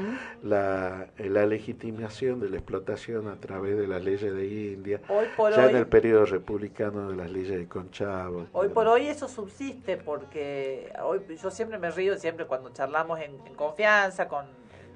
[0.43, 5.53] la, la legitimación de la explotación a través de las leyes de India, Hoy por
[5.53, 8.47] ya hoy- en el periodo republicano de las leyes de Conchavo.
[8.53, 13.37] Hoy por hoy eso subsiste porque hoy yo siempre me río, siempre cuando charlamos en,
[13.47, 14.47] en confianza con,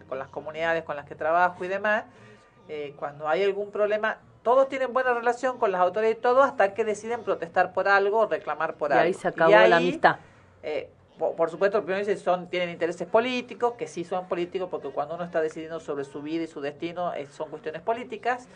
[0.08, 2.04] con las comunidades con las que trabajo y demás,
[2.68, 6.72] eh, cuando hay algún problema, todos tienen buena relación con las autoridades y todo hasta
[6.72, 9.02] que deciden protestar por algo reclamar por y algo.
[9.02, 10.20] ahí se acabó Y ahí, la amistad.
[10.62, 10.88] eh,
[11.18, 15.16] por, por supuesto, primero dicen son tienen intereses políticos, que sí son políticos, porque cuando
[15.16, 18.46] uno está decidiendo sobre su vida y su destino eh, son cuestiones políticas.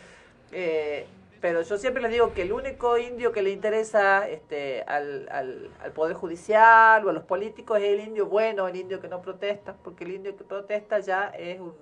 [0.53, 1.07] Eh,
[1.41, 5.71] pero yo siempre les digo que el único indio que le interesa este, al, al,
[5.83, 9.21] al Poder Judicial o a los políticos es el indio bueno, el indio que no
[9.21, 11.73] protesta, porque el indio que protesta ya es un,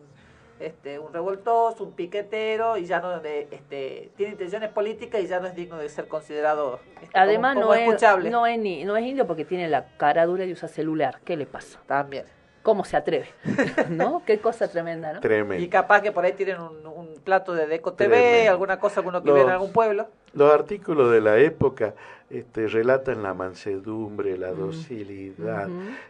[0.60, 5.40] este, un revoltoso, un piquetero y ya no de, este, tiene intenciones políticas y ya
[5.40, 8.30] no es digno de ser considerado este, Además como, no, es, escuchable.
[8.30, 11.20] no, es ni, no es indio porque tiene la cara dura y usa celular.
[11.24, 11.80] ¿Qué le pasa?
[11.86, 12.26] También.
[12.62, 13.28] ¿Cómo se atreve?
[13.90, 14.22] ¿No?
[14.26, 15.22] Qué cosa tremenda, ¿no?
[15.22, 15.64] Tremendo.
[15.64, 18.52] Y capaz que por ahí tienen un, un plato de Deco TV, Tremendo.
[18.52, 20.08] alguna cosa alguno que Los- en algún pueblo.
[20.34, 21.96] Los artículos de la época
[22.30, 25.68] este, relatan la mansedumbre, la docilidad,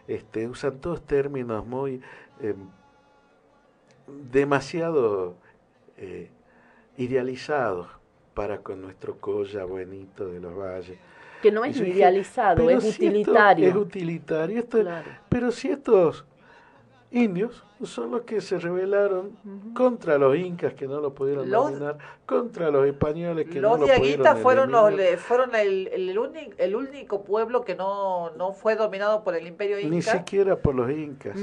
[0.08, 2.02] este, usan todos términos muy
[2.42, 2.54] eh,
[4.30, 5.34] demasiado
[5.96, 6.30] eh,
[6.96, 7.88] idealizados
[8.34, 10.98] para con nuestro colla buenito de los valles.
[11.42, 13.68] Que no es dije, idealizado, "Pero es si utilitario".
[13.68, 14.58] Es utilitario.
[14.58, 15.10] esto- Claro.
[15.28, 16.24] Pero si estos
[17.10, 19.32] indios son los que se rebelaron
[19.74, 21.96] contra los incas que no lo pudieron Los- dominar,
[22.26, 25.10] contra los españoles que Los no lo pudieron fueron, los, eliminar.
[25.12, 29.46] le- fueron el, el, único, el único pueblo que no, no fue dominado por el
[29.46, 30.12] imperio Ni inca.
[30.18, 31.36] siquiera por los incas.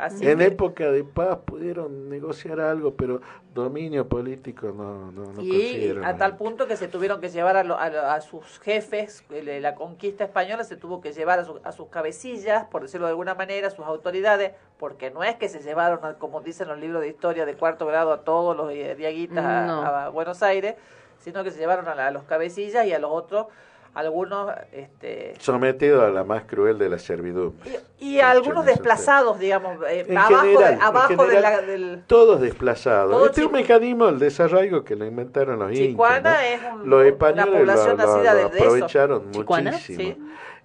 [0.00, 3.20] Así en que- época de paz pudieron negociar algo, pero
[3.54, 6.04] dominio político no, no, no y consiguieron.
[6.04, 9.24] a tal punto que se tuvieron que llevar a, lo- a lo- a sus jefes,
[9.30, 13.06] el- la conquista española se tuvo que llevar a, su- a sus cabecillas, por decirlo
[13.06, 16.68] de alguna manera, a sus autoridades, porque no es que se llevaron, a- como dicen
[16.68, 19.82] los libros de historia de cuarto grado, a todos los eh, diaguitas a- No.
[19.82, 20.76] a, Buenos Aires,
[21.18, 23.46] sino que se llevaron a, la- a los cabecillas y a los otros,
[23.94, 24.52] algunos...
[24.72, 27.82] este Sometido a la más cruel de las servidumbres.
[27.98, 32.02] y algunos desplazados, digamos, eh, abajo, general, de, abajo de la, del...
[32.06, 33.10] Todos desplazados.
[33.12, 36.44] Todo este es un mecanismo del desarraigo que lo inventaron los Chicuana incas.
[36.44, 36.74] es ¿no?
[36.82, 38.66] un- los una españoles población lo, lo- nacida lo de- de eso.
[38.66, 39.98] aprovecharon muchísimo.
[39.98, 40.16] Sí.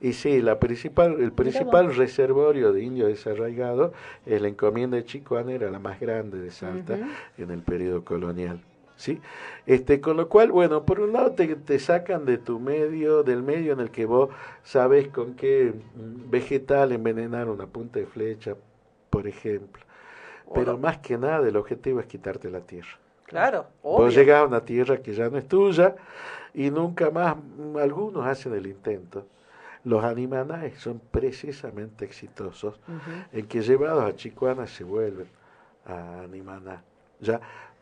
[0.02, 3.92] Y sí, la principal, el principal reservorio de indios desarraigados
[4.26, 6.98] es la encomienda de Chicuana, era la más grande de Salta
[7.38, 8.60] en el periodo colonial.
[8.98, 9.20] ¿Sí?
[9.66, 13.44] Este, con lo cual, bueno, por un lado te, te sacan de tu medio, del
[13.44, 14.30] medio en el que vos
[14.64, 18.56] sabes con qué mm, vegetal envenenar una punta de flecha,
[19.10, 19.84] por ejemplo.
[20.54, 22.98] Pero más que nada el objetivo es quitarte la tierra.
[23.26, 24.06] Claro, obvio.
[24.06, 25.96] Vos llegás a una tierra que ya no es tuya
[26.54, 29.26] y nunca más, mm, algunos hacen el intento.
[29.84, 32.80] Los animanaes son precisamente exitosos
[33.32, 35.28] en que llevados a Chicuana se vuelven
[35.86, 36.82] a Animaná,
[37.20, 37.40] ya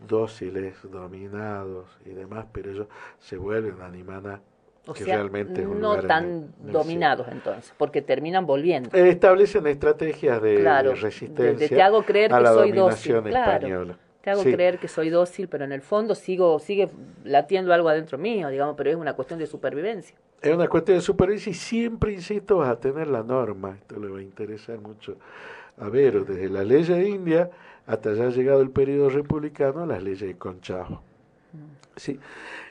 [0.07, 2.87] dóciles, dominados y demás, pero ellos
[3.19, 4.41] se vuelven a Animaná,
[4.87, 7.73] O que sea, realmente es un no lugar en tan el- en el dominados entonces,
[7.77, 8.89] porque terminan volviendo.
[8.93, 12.53] Eh, Establecen estrategias de, Claro, de de- resistencia de te hago creer a que la
[12.53, 13.97] soy dominación dócil, claro.
[14.21, 14.51] Te hago Sí.
[14.53, 16.89] creer que soy dócil, pero en el fondo sigo sigue
[17.25, 20.15] latiendo algo adentro mío, digamos, pero es una cuestión de supervivencia.
[20.41, 23.75] Es una cuestión de supervivencia y siempre, insisto, vas a tener la norma.
[23.81, 25.17] Esto le va a interesar mucho
[25.77, 27.49] a ver, desde la ley de India
[27.87, 31.01] hasta ya llegado el periodo republicano, las leyes de Conchavo.
[31.95, 32.19] Sí.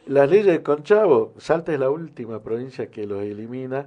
[0.07, 3.87] Las leyes de Conchavo, Salta es la última provincia que los elimina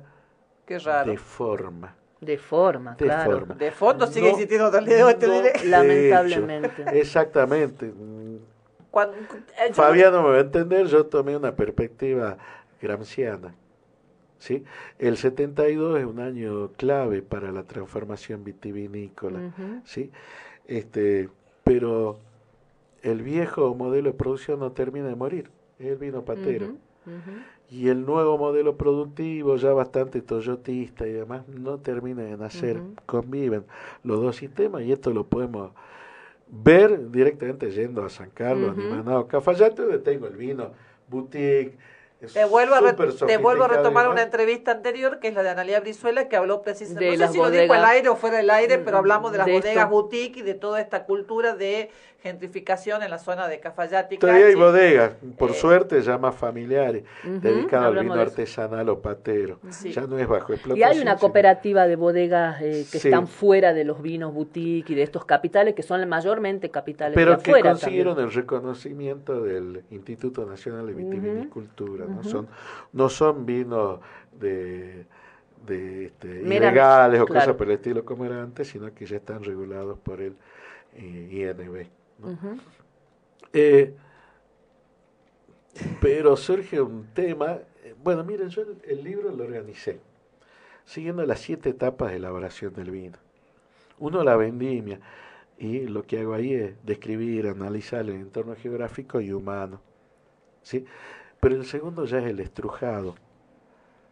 [0.66, 1.12] Qué raro.
[1.12, 1.96] de forma.
[2.22, 3.32] De forma, De claro.
[3.32, 3.56] forma.
[3.56, 4.82] De fondo sigue No, existiendo te
[5.28, 6.82] no, Lamentablemente.
[6.84, 7.88] hecho, exactamente.
[7.88, 8.38] Mm,
[8.90, 12.38] Cuando- eh, Fabiano me va a entender, yo tomé una perspectiva
[12.82, 13.54] gramsciana.
[14.40, 14.64] ¿sí?
[15.00, 19.52] El 72 es un año clave para la transformación vitivinícola.
[19.84, 20.12] ¿sí?
[20.68, 21.30] Este,
[21.64, 22.18] pero
[23.02, 25.50] el viejo modelo de producción no termina de morir,
[25.80, 26.74] es el vino patero.
[27.70, 32.80] Y el nuevo modelo productivo, ya bastante toyotista y demás, no termina de nacer.
[33.06, 33.64] Conviven
[34.04, 35.72] los dos sistemas y esto lo podemos
[36.48, 40.72] ver directamente yendo a San Carlos, a Nimanao, Cafayate, donde tengo el vino,
[41.10, 41.78] boutique.
[42.26, 42.82] Es Te vuelvo, a
[43.28, 47.06] te vuelvo retomar una entrevista anterior, que es la de Analia Brizuela, que habló precisamente,
[47.06, 47.78] De no sé las si lo dijo bodegas.
[47.78, 49.90] al aire o fuera del aire, pero hablamos de las De bodegas esto.
[49.90, 51.90] boutique y de toda esta cultura de
[52.26, 57.04] gentrificación en la zona de Cafayate y Todavía hay bodegas, por suerte ya más familiares,
[57.24, 59.60] Ujú, dedicadas al vino artesanal o patero.
[59.70, 59.92] Sí.
[59.92, 60.90] Ya no es bajo Y explotación.
[60.90, 63.10] hay una sino- cooperativa de bodegas eh, que Sí.
[63.10, 67.38] están fuera de los vinos boutique y de estos capitales que son mayormente capitales pero
[67.38, 68.30] de que consiguieron también.
[68.30, 72.06] el reconocimiento del Instituto Nacional de Vitivinicultura.
[72.06, 72.22] ¿no?
[72.22, 72.30] ujú.
[72.30, 72.48] son
[72.94, 74.00] no son vinos
[74.40, 75.06] de,
[75.68, 77.42] de este, ilegales o claro.
[77.42, 80.36] cosas por el estilo como era antes, sino que ya están regulados por el
[80.98, 81.28] eh,
[81.60, 81.88] INB.
[83.54, 83.96] Eh,
[86.02, 90.00] pero surge un tema, eh, bueno, miren, yo el, el libro lo organicé,
[90.86, 93.18] siguiendo las siete etapas de elaboración del vino.
[94.00, 95.00] Uno, la vendimia,
[95.58, 99.82] y lo que hago ahí es describir, analizar el entorno geográfico y humano.
[100.64, 100.86] ¿sí?
[101.40, 103.16] Pero el segundo ya es el estrujado,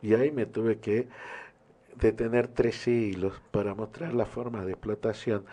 [0.02, 1.08] y ahí me tuve que
[1.96, 5.46] detener tres siglos para mostrar las formas de explotación,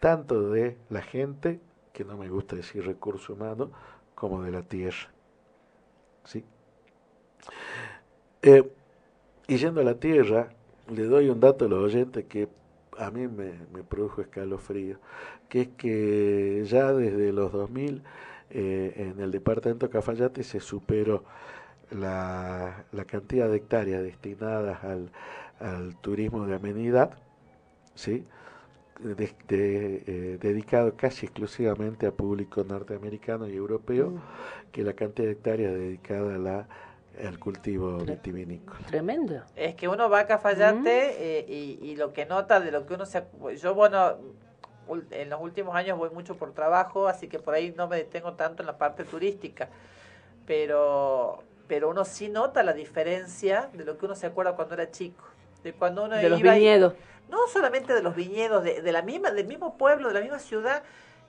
[0.00, 1.60] tanto de la gente,
[1.96, 3.70] que no me gusta decir recurso humano,
[4.14, 5.08] como de la tierra.
[6.24, 6.44] ¿sí?
[8.42, 8.70] Eh,
[9.48, 10.50] y yendo a la tierra,
[10.90, 12.50] le doy un dato a los oyentes que
[12.98, 14.98] a mí me, me produjo escalofrío,
[15.48, 18.02] que es que ya desde los 2000
[18.50, 21.24] eh, en el departamento de Cafayate se superó
[21.90, 25.10] la, la cantidad de hectáreas destinadas al,
[25.60, 27.16] al turismo de amenidad,
[27.94, 28.26] ¿sí?
[28.98, 34.20] De- de, eh, dedicado casi exclusivamente a público norteamericano y europeo, Mm.
[34.72, 36.68] que la cantidad de hectáreas dedicada a la,
[37.26, 38.80] al cultivo vitivinícola.
[38.86, 39.42] Tremendo.
[39.54, 42.94] Es que uno va a Cafayate eh, y, y lo que nota de lo que
[42.94, 43.22] uno se...
[43.60, 44.16] Yo, bueno,
[45.10, 48.34] en los últimos años voy mucho por trabajo, así que por ahí no me detengo
[48.34, 49.68] tanto en la parte turística.
[50.46, 54.90] Pero, pero uno sí nota la diferencia de lo que uno se acuerda cuando era
[54.90, 55.24] chico.
[55.64, 56.62] De cuando uno De los iba y-.
[57.30, 60.38] no solamente de los viñedos, de, de la misma, del mismo pueblo, de la misma
[60.38, 60.82] ciudad,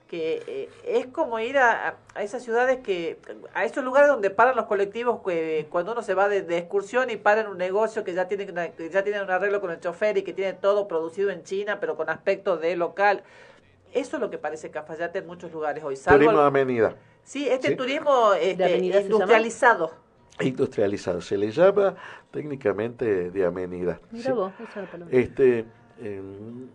[0.06, 3.18] que eh, es como ir a, a- esas ciudades que,
[3.52, 7.10] a esos lugares donde paran los colectivos que cuando uno se va de, de excursión
[7.10, 9.70] y para en un negocio que ya tiene una- que ya tienen un arreglo con
[9.70, 13.22] el chofer y que tiene todo producido en China, pero con aspecto de local.
[13.92, 15.96] Eso es lo que parece Cafayate en muchos lugares hoy.
[15.96, 16.96] Salvo Turismo de amenidad.
[17.22, 17.76] sí, este ¿sí?
[17.76, 19.90] turismo este, avenida industrializado.
[20.40, 21.20] Industrializado.
[21.20, 21.96] Se le llama
[22.30, 24.00] técnicamente de amenidad.
[24.10, 24.32] Mira ¿sí?
[24.32, 25.18] vos, esa es la palabra.
[25.18, 25.64] Este,
[26.00, 26.68] em,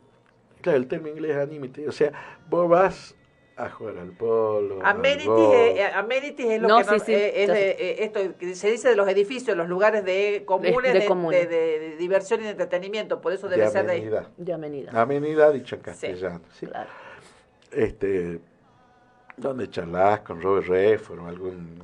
[0.62, 1.86] claro, el término inglés es amenity.
[1.88, 2.12] O sea,
[2.50, 3.16] vos vas
[3.56, 4.80] a jugar al polo.
[4.84, 5.54] Amenities, golf.
[5.56, 8.72] eh, amenities es lo No, que no- sí, sí, eh, es eh, esto que se
[8.72, 11.48] dice de los edificios, los lugares de comunes de de, comunes.
[11.50, 14.00] de- de- de diversión y de entretenimiento, por eso de debe ser de ahí.
[14.00, 14.28] amenidad.
[14.38, 14.98] De amenidad.
[14.98, 16.42] Amenidad dicho en castellano.
[16.54, 16.66] ¿sí?
[16.66, 16.90] Claro.
[17.72, 18.40] Este,
[19.38, 21.80] donde charlas con Robert Redford o algún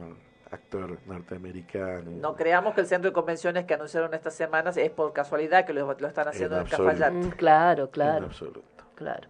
[0.51, 2.11] actor norteamericano.
[2.11, 5.73] No creamos que el centro de convenciones que anunciaron estas semanas es por casualidad que
[5.73, 6.91] lo, lo están haciendo en, absoluto.
[6.91, 7.15] Cafayate.
[7.15, 8.83] Mm, claro, En claro, absoluto.
[8.95, 9.27] claro.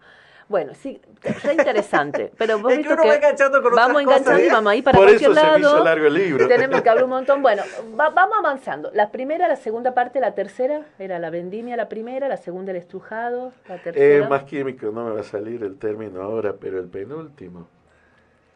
[0.47, 4.19] Bueno, sí, está interesante, pero vos Es que uno va enganchando con vamos otras cosas,
[4.21, 4.51] enganchando y ¿eh?
[4.51, 5.75] vamos ahí para Por cualquier eso se me lado.
[5.75, 6.47] hizo largo el libro.
[6.47, 7.41] Tenemos que hablar un montón.
[7.43, 7.61] Bueno,
[7.99, 8.89] va- vamos avanzando.
[8.95, 12.77] La primera, la segunda parte, la tercera, era la vendimia la primera, la segunda el
[12.77, 14.27] estrujado, la Es tercera.
[14.27, 17.67] más químico, no me va a salir el término ahora, pero el penúltimo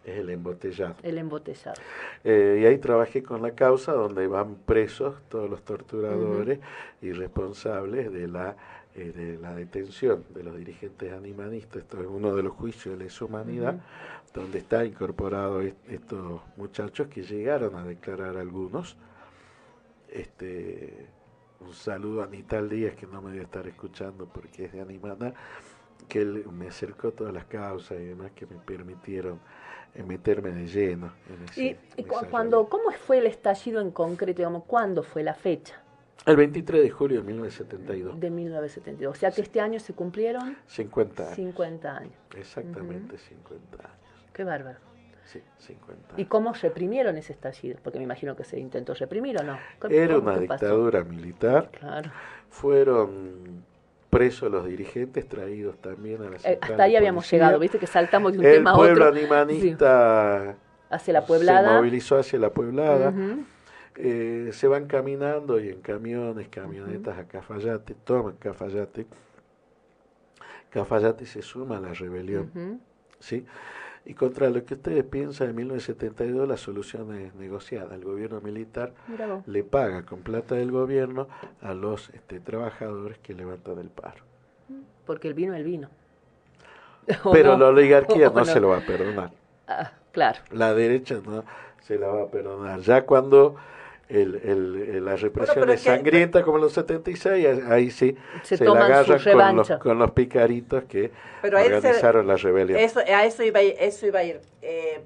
[0.05, 0.95] es el embotellado.
[1.03, 1.79] El embotellado.
[2.23, 6.59] Eh, y ahí trabajé con la causa donde van presos todos los torturadores
[7.01, 8.55] y responsables de la,
[8.95, 11.83] eh, de la detención de los dirigentes animalistas.
[11.83, 13.75] Esto es uno de los juicios de lesa humanidad,
[14.33, 18.97] donde está incorporado est- estos muchachos que llegaron a declarar algunos.
[20.11, 21.07] Este,
[21.61, 25.33] un saludo a Nital Díaz, que no me debe estar escuchando porque es de Animana,
[26.07, 29.39] que él me acercó todas las causas y demás que me permitieron
[29.95, 33.91] eh, meterme de lleno en ese, Y, y cu- cuando, ¿cómo fue el estallido en
[33.91, 34.37] concreto?
[34.37, 35.75] Digamos, ¿Cuándo fue la fecha
[36.25, 38.19] El 23 de julio de 1972.
[38.19, 39.15] de 1972?
[39.15, 41.35] O sea que este año se cumplieron 50 años.
[41.35, 42.13] 50 años.
[42.35, 43.97] Exactamente 50 años.
[44.33, 44.79] Qué bárbaro.
[45.25, 47.79] Sí, 50 ¿Y cómo reprimieron ese estallido?
[47.81, 49.57] Porque me imagino que se intentó reprimir o no.
[49.79, 51.69] ¿Cómo- Era una dictadura militar.
[51.71, 52.11] Claro.
[52.49, 53.63] Fueron
[54.13, 57.39] presos los dirigentes, traídos también a la Eh, hasta ahí habíamos policía.
[57.39, 59.17] llegado, viste que saltamos de un El tema a pueblo otro.
[59.19, 60.55] animanista
[60.89, 61.77] Hacia la se pueblada.
[61.77, 63.13] movilizó hacia la pueblada.
[63.95, 69.05] Eh, se van caminando y en camiones, camionetas a Cafayate, toman Cafayate.
[70.69, 72.79] Cafayate se suma a la rebelión.
[73.19, 73.45] ¿sí?
[74.05, 77.95] Y contra lo que ustedes piensan, en 1972 la solución es negociada.
[77.95, 78.93] El gobierno militar
[79.45, 81.27] le paga con plata del gobierno
[81.61, 84.23] a los este, trabajadores que levantan el paro.
[85.05, 85.89] Porque el vino es el vino.
[87.23, 87.65] ¿O Pero no?
[87.65, 89.31] la oligarquía ¿O no, se lo va a perdonar.
[89.67, 90.39] Ah, claro.
[90.51, 91.45] La derecha no
[91.81, 92.81] se la va a perdonar.
[92.81, 93.55] Ya cuando
[94.13, 97.89] el, el- el- la represión pero es es que- sangrienta como en los 76, ahí
[97.91, 101.11] sí Se se, la agarran con los, con los picaritos que
[101.41, 102.79] Pero organizaron la rebelión.
[102.79, 103.75] Eso, a eso iba a ir.
[103.79, 104.41] Eso iba a ir.
[104.61, 105.01] Eh,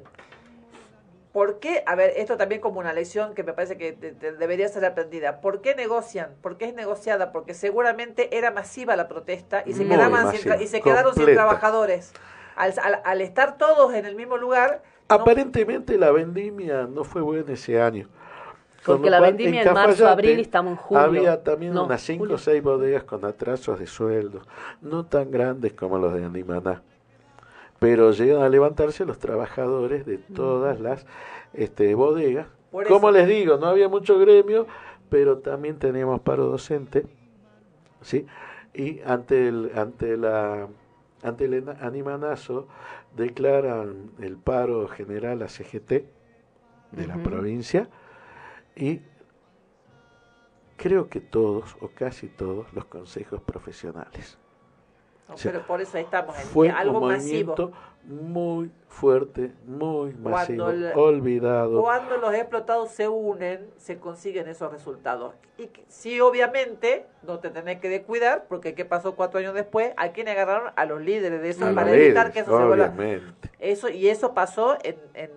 [1.31, 1.83] ¿Por qué?
[1.85, 4.83] A ver, esto también como una lección que me parece que te- te debería ser
[4.85, 5.39] aprendida.
[5.39, 6.31] ¿Por qué negocian?
[6.41, 7.31] ¿Por qué es negociada?
[7.31, 11.13] Porque seguramente era masiva la protesta y se, Muy quedaban sin masiva, y se quedaron
[11.13, 12.11] sin trabajadores.
[12.55, 17.53] Al, al- al estar todos en el mismo lugar, Aparentemente la vendimia no fue buena
[17.53, 18.09] ese año.
[18.87, 21.03] Porque la vendimia en en marzo, abril y estamos en julio.
[21.03, 22.35] Había también No, unas cinco julio.
[22.35, 24.47] o seis bodegas con atrasos de sueldos,
[24.81, 26.81] no tan grandes como los de Animaná.
[27.79, 31.05] Pero llegan a levantarse los trabajadores de todas las
[31.53, 32.47] este, bodegas.
[32.71, 33.17] Por Como eso.
[33.17, 34.65] les digo, no había mucho gremio,
[35.09, 37.05] pero también teníamos paro docente.
[38.01, 38.25] ¿sí?
[38.73, 40.67] Y ante el, ante la
[41.23, 42.67] ante el animanazo
[43.15, 45.89] declaran el paro general a CGT
[46.91, 47.89] de la provincia
[48.77, 49.01] y
[50.75, 54.37] creo que todos o casi todos los consejos profesionales.
[55.27, 57.55] no, pero por eso estamos en Fue algo un masivo.
[58.03, 61.81] muy fuerte, muy masivo, el- olvidado.
[61.81, 65.33] Cuando los explotados se unen, se consiguen esos resultados.
[65.57, 69.91] Y sí, obviamente, no te tenés que descuidar, porque ¿qué pasó cuatro años después?
[69.97, 70.71] ¿A quién agarraron?
[70.77, 72.93] A los líderes de eso, A para evitar líderes, que eso se vuelva...
[73.59, 75.31] Eso, y eso pasó en, en,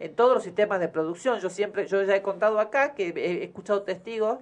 [0.00, 1.38] en todos los sistemas de producción.
[1.40, 4.38] Yo siempre, yo ya he contado acá que he escuchado testigos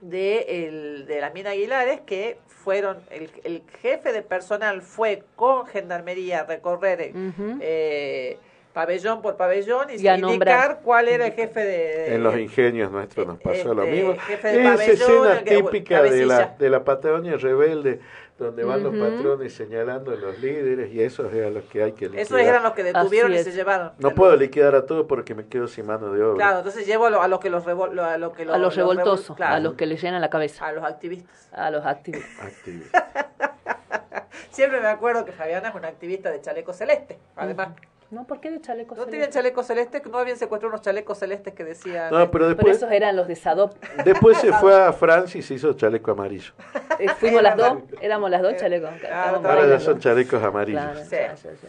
[0.00, 5.66] de, el, de la mina Aguilares que fueron, el, el jefe de personal fue con
[5.66, 7.12] gendarmería a recorrer eh,
[7.60, 8.38] eh,
[8.74, 10.80] pabellón por pabellón y, Y a indicar nombrar.
[10.82, 12.14] cuál era el jefe de...
[12.14, 14.16] En los ingenios nuestros nos pasó lo este, mismo.
[14.18, 18.00] jefe de Esa pabellón, escena típica de la, de la Patagonia rebelde,
[18.38, 22.06] donde van los patrones señalando a los líderes y esos eran los que hay que
[22.06, 22.22] liquidar.
[22.22, 23.92] Esos eran los que detuvieron y se llevaron.
[23.98, 26.36] No puedo liquidar a todos porque me quedo sin mano de obra.
[26.36, 28.74] Claro, entonces llevo a, lo- a los que los revol, a los que a los
[28.74, 31.48] revol- revoltosos, claro, a los que les llenan la cabeza, a los activistas.
[31.52, 32.44] a los activistas.
[32.44, 33.10] Activista.
[34.50, 37.68] Siempre me acuerdo que Fabiana es una activista de chaleco celeste, además.
[38.10, 40.02] No, ¿por qué de chalecos ¿No tienen chaleco celeste?
[40.10, 42.10] ¿No habían secuestrado unos chalecos celestes que decían...
[42.12, 43.72] No, pero Pero después, esos eran los de Sadop.
[44.04, 46.52] después se fue a Francia y se hizo chaleco amarillo.
[46.98, 48.90] Eh, Fuimos las dos, éramos las dos chalecos.
[48.94, 50.80] estábamos Ahora ya son chalecos amarillos.
[50.82, 51.68] Claro, ya, ya, ya.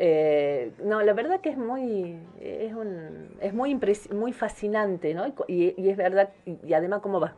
[0.00, 5.26] Eh, no, la verdad que es muy, es un, es muy impres- muy fascinante, ¿no?
[5.26, 7.32] Y Y, y es verdad, y, y además cómo vas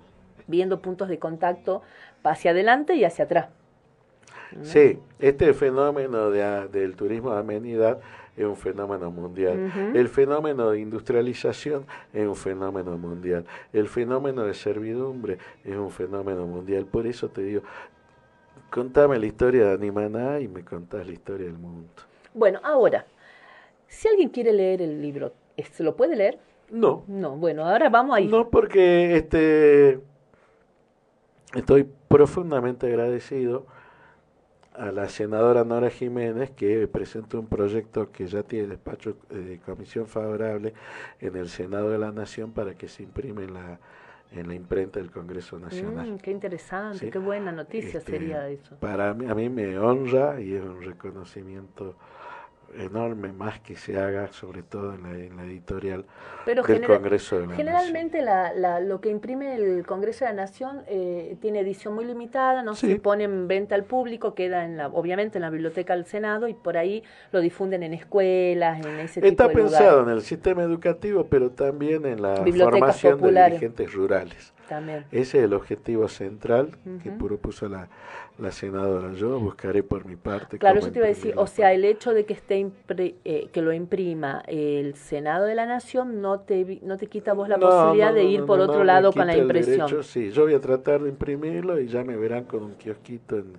[0.47, 1.81] viendo puntos de contacto
[2.23, 3.47] hacia adelante y hacia atrás.
[4.63, 8.01] Sí, este fenómeno de, del turismo de amenidad
[8.37, 9.93] es un fenómeno mundial.
[9.95, 13.45] El fenómeno de industrialización es un fenómeno mundial.
[13.73, 16.87] El fenómeno de servidumbre es un fenómeno mundial.
[16.87, 17.63] Por eso te digo,
[18.71, 21.89] contame la historia de Animaná y me contás la historia del mundo.
[22.33, 23.05] Bueno, ahora,
[23.89, 25.33] si alguien quiere leer el libro,
[25.73, 26.39] ¿se lo puede leer?
[26.71, 27.05] No.
[27.09, 28.29] No, bueno, ahora vamos ahí.
[28.29, 30.01] No, porque este
[31.55, 33.67] estoy profundamente agradecido
[34.81, 40.07] a la senadora Nora Jiménez que presentó un proyecto que ya tiene despacho de comisión
[40.07, 40.73] favorable
[41.21, 43.79] en el Senado de la Nación para que se imprime en la
[44.33, 46.13] en la imprenta del Congreso Nacional.
[46.13, 47.11] Mm, qué interesante, Sí.
[47.11, 48.77] qué buena noticia Este, sería eso.
[48.77, 51.97] Para mí, a mí me honra y es un reconocimiento
[52.79, 56.05] enorme más que se haga, sobre todo en la, en la editorial
[56.45, 57.67] Pero del genera- Congreso de la Nación.
[57.67, 62.05] Generalmente la, la- lo que imprime el Congreso de la Nación eh, tiene edición muy
[62.05, 62.87] limitada, no Sí.
[62.89, 66.49] se pone en venta al público, queda en la, obviamente en la biblioteca del Senado
[66.49, 67.03] y por ahí
[67.33, 70.09] lo difunden en escuelas, en ese tipo Está de pensado lugares.
[70.09, 74.53] en el sistema educativo, pero también en la formación de dirigentes rurales.
[74.69, 75.05] También.
[75.11, 76.71] Ese es el objetivo central
[77.03, 77.27] que Ujú.
[77.27, 77.89] propuso la,
[78.41, 79.13] la senadora.
[79.13, 80.59] Yo buscaré por mi parte.
[80.59, 83.49] Claro, eso te iba a decir, o sea, el hecho de que esté impre- eh,
[83.53, 87.49] que lo imprima el Senado de la Nación no te vi- no te quita vos
[87.49, 89.87] la No, posibilidad no, de ir no, por no, otro lado con la impresión.
[89.89, 93.37] derecho, sí, yo voy a tratar de imprimirlo y ya me verán con un kiosquito
[93.37, 93.53] en,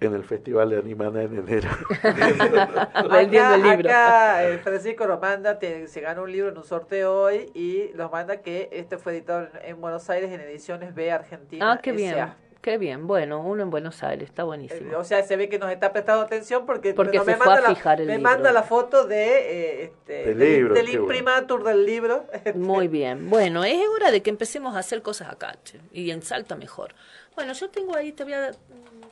[0.00, 1.68] en el Festival de Animana en enero.
[3.12, 3.88] Vendiendo el libro.
[3.90, 7.90] acá, eh, Francisco nos manda, te- se ganó un libro en un sorteo hoy y
[7.96, 11.72] nos manda que este fue editado en, en Buenos Aires en ediciones B Argentina.
[11.72, 12.36] Ah, qué bien, S.A..
[12.60, 13.06] qué bien.
[13.06, 14.92] Bueno, uno en Buenos Aires, está buenísimo.
[14.92, 17.36] Eh, O sea, se ve que nos está prestando atención porque, Porque no, se me,
[17.36, 18.30] fue manda a la, fijar el me libro.
[18.30, 21.02] manda la foto de eh, este, Del del, libro, del qué bueno.
[21.14, 22.24] imprimatur del libro.
[22.54, 23.28] Muy bien.
[23.30, 26.94] Bueno, es hora de que empecemos a hacer cosas acá, che, y en Salta mejor.
[27.34, 28.50] Bueno, yo tengo ahí, te voy a,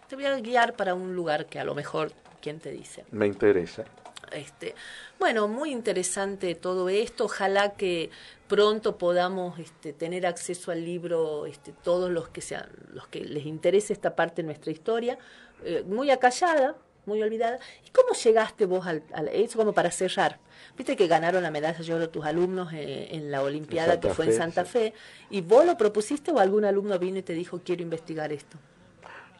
[0.08, 2.12] te voy a guiar para un lugar que a lo mejor,
[2.42, 3.04] ¿quién te dice?
[3.10, 3.84] me interesa.
[4.32, 4.74] Este,
[5.18, 7.24] bueno, muy interesante todo esto.
[7.24, 8.10] Ojalá que
[8.48, 13.46] pronto podamos este, tener acceso al libro este, todos los que sean, los que les
[13.46, 15.18] interese esta parte de nuestra historia,
[15.64, 16.76] eh, muy acallada,
[17.06, 17.59] muy olvidada.
[17.86, 20.38] ¿Y cómo llegaste vos al, al- eso como para cerrar?
[20.76, 24.09] Viste que ganaron la medalla de oro tus alumnos eh, en la Olimpiada En que
[24.10, 24.64] fue en Santa.
[24.64, 24.92] Fe,
[25.30, 28.59] y vos lo propusiste o algún alumno vino y te dijo quiero investigar esto.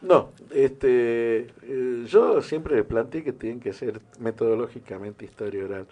[0.01, 5.87] No, este, eh, yo siempre planteé que tienen que ser metodológicamente historia oral.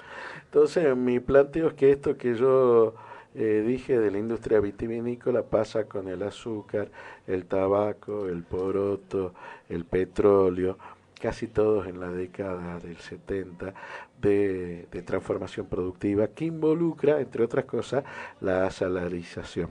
[0.45, 2.95] Entonces, mi planteo es que esto que yo
[3.35, 6.89] eh, dije de la industria vitivinícola pasa con el azúcar,
[7.27, 9.35] el tabaco, el poroto,
[9.69, 10.78] el petróleo,
[11.20, 13.72] casi todos en la década del 70
[14.20, 18.05] de, de transformación productiva que involucra, entre otras cosas,
[18.40, 19.70] la asalarización,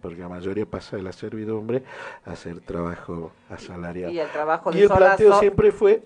[0.00, 1.82] porque la mayoría pasa de la servidumbre
[2.24, 4.12] a hacer trabajo asalariado.
[4.12, 6.02] Y el trabajo Y de el sola planteo so- siempre fue,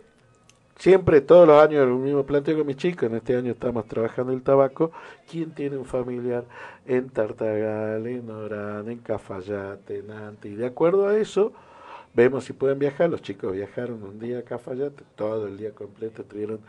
[0.76, 3.04] siempre, todos los años, el mismo planteo con mis chicos.
[3.04, 4.90] En este año estamos trabajando el tabaco.
[5.30, 6.44] ¿Quién tiene un familiar
[6.86, 10.48] en Tartagal, en Orán, en Cafayate, en Ante?
[10.48, 11.52] Y de acuerdo a eso,
[12.14, 13.10] vemos si pueden viajar.
[13.10, 16.60] Los chicos viajaron un día a Cafayate, todo el día completo estuvieron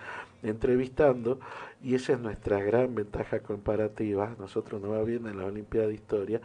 [0.43, 1.39] entrevistando.
[1.83, 4.35] Y esa es nuestra gran ventaja comparativa.
[4.39, 6.41] Nosotros nos va bien en la Olimpiada de Historia,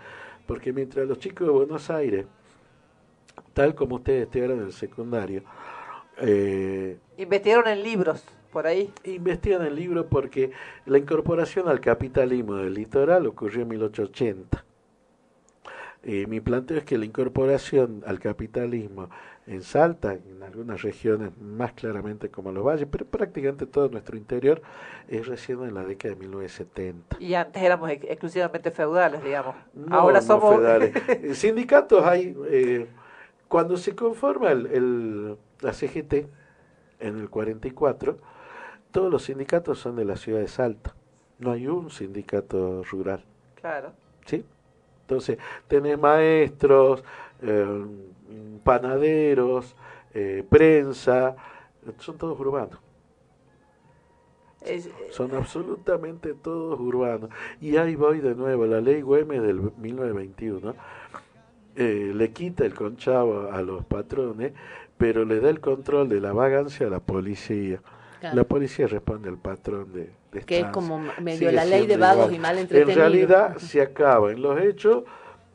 [0.46, 2.26] porque mientras los chicos de Buenos Aires,
[3.52, 5.42] tal como ustedes estudiaron en el secundario,
[6.18, 8.24] eh, Investigaron en libros.
[8.52, 8.92] por ahí.
[9.04, 10.52] Investigan el libro porque
[10.86, 14.64] la incorporación al capitalismo del litoral ocurrió en 1880.
[16.06, 19.08] Eh, mi planteo es que la incorporación al capitalismo
[19.46, 24.60] en Salta, en algunas regiones más claramente como los valles, pero prácticamente todo nuestro interior
[25.08, 27.16] es recién en la década de 1970.
[27.20, 29.54] Y antes éramos ex- exclusivamente feudales, digamos.
[29.72, 30.54] No, Ahora no somos...
[30.54, 30.94] feudales.
[31.08, 32.86] Eh, Sindicatos hay, eh,
[33.48, 36.26] cuando se conforma el, el- la CGT
[37.00, 38.18] en el 44,
[38.90, 40.94] todos los sindicatos son de la ciudad de Salta.
[41.38, 43.24] No hay un sindicato rural.
[43.60, 43.92] Claro.
[44.26, 44.44] ¿sí?
[45.04, 47.04] Entonces, tenés maestros,
[47.42, 47.84] eh,
[48.64, 49.76] panaderos,
[50.14, 51.36] eh, prensa,
[51.98, 52.78] son todos urbanos.
[54.62, 57.28] Es- Son absolutamente todos urbanos.
[57.60, 60.74] Y ahí voy de nuevo, la ley Güemes del 1921
[61.76, 64.52] eh, le quita el conchavo a los patrones,
[64.96, 67.80] pero le da el control de la vagancia a la policía.
[68.20, 68.36] Claro.
[68.36, 72.26] La policía responde al patrón de, de Que es como medio la ley de vagos
[72.26, 72.34] igual.
[72.34, 72.96] y mal En entretenidos.
[72.96, 75.04] realidad se acaba en los hechos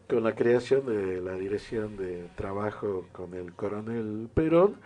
[0.08, 4.78] con la creación de la Dirección de Trabajo con el coronel Perón,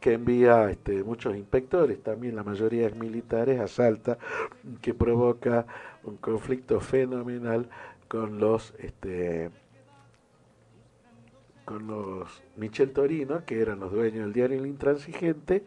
[0.00, 4.16] que envía este, muchos inspectores, también la mayoría es militares, a Salta,
[4.80, 5.66] que provoca
[6.04, 7.68] un conflicto fenomenal
[8.08, 9.50] con los este,
[11.66, 15.64] con los Michel Torino, que eran los dueños del diario El Intransigente,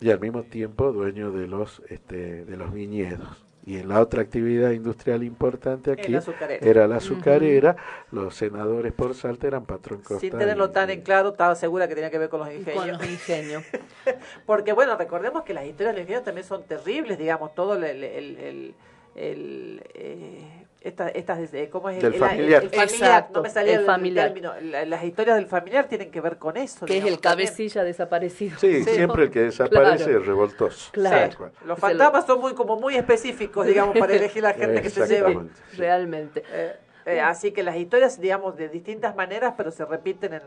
[0.00, 3.44] y al mismo tiempo dueños de los este, de los viñedos.
[3.66, 6.22] Y en la otra actividad industrial importante aquí la
[6.60, 7.76] era la azucarera,
[8.10, 10.20] los senadores por Salta eran patrón Costa.
[10.20, 12.74] Sin y- tenerlo tan en claro, estaba segura que tenía que ver con los ingenios.
[12.76, 13.62] Con los ingenios.
[14.46, 17.84] Porque bueno, recordemos que las historias de los ingenios también son terribles, digamos, todo el...
[17.84, 18.74] el, el, el-
[19.16, 22.00] el, eh, esta- estas, eh, ¿cómo es?
[22.02, 22.62] Del el, familiar.
[22.62, 24.26] el familiar, Exacto, no me salía el el, familiar.
[24.28, 24.52] término.
[24.60, 26.84] La- las historias del familiar tienen que ver con eso.
[26.86, 27.48] Que es el digamos, también.
[27.48, 28.58] cabecilla desaparecido.
[28.58, 30.20] Sí, siempre el que desaparece Claro.
[30.20, 30.90] es revoltoso.
[30.92, 31.36] Claro.
[31.36, 31.52] Cual.
[31.64, 35.44] Los fantasmas son muy como muy específicos, digamos, para elegir la gente que se lleva.
[35.76, 36.42] Realmente.
[36.52, 40.42] Eh, eh, así que las historias, digamos, de distintas maneras, pero se repiten en...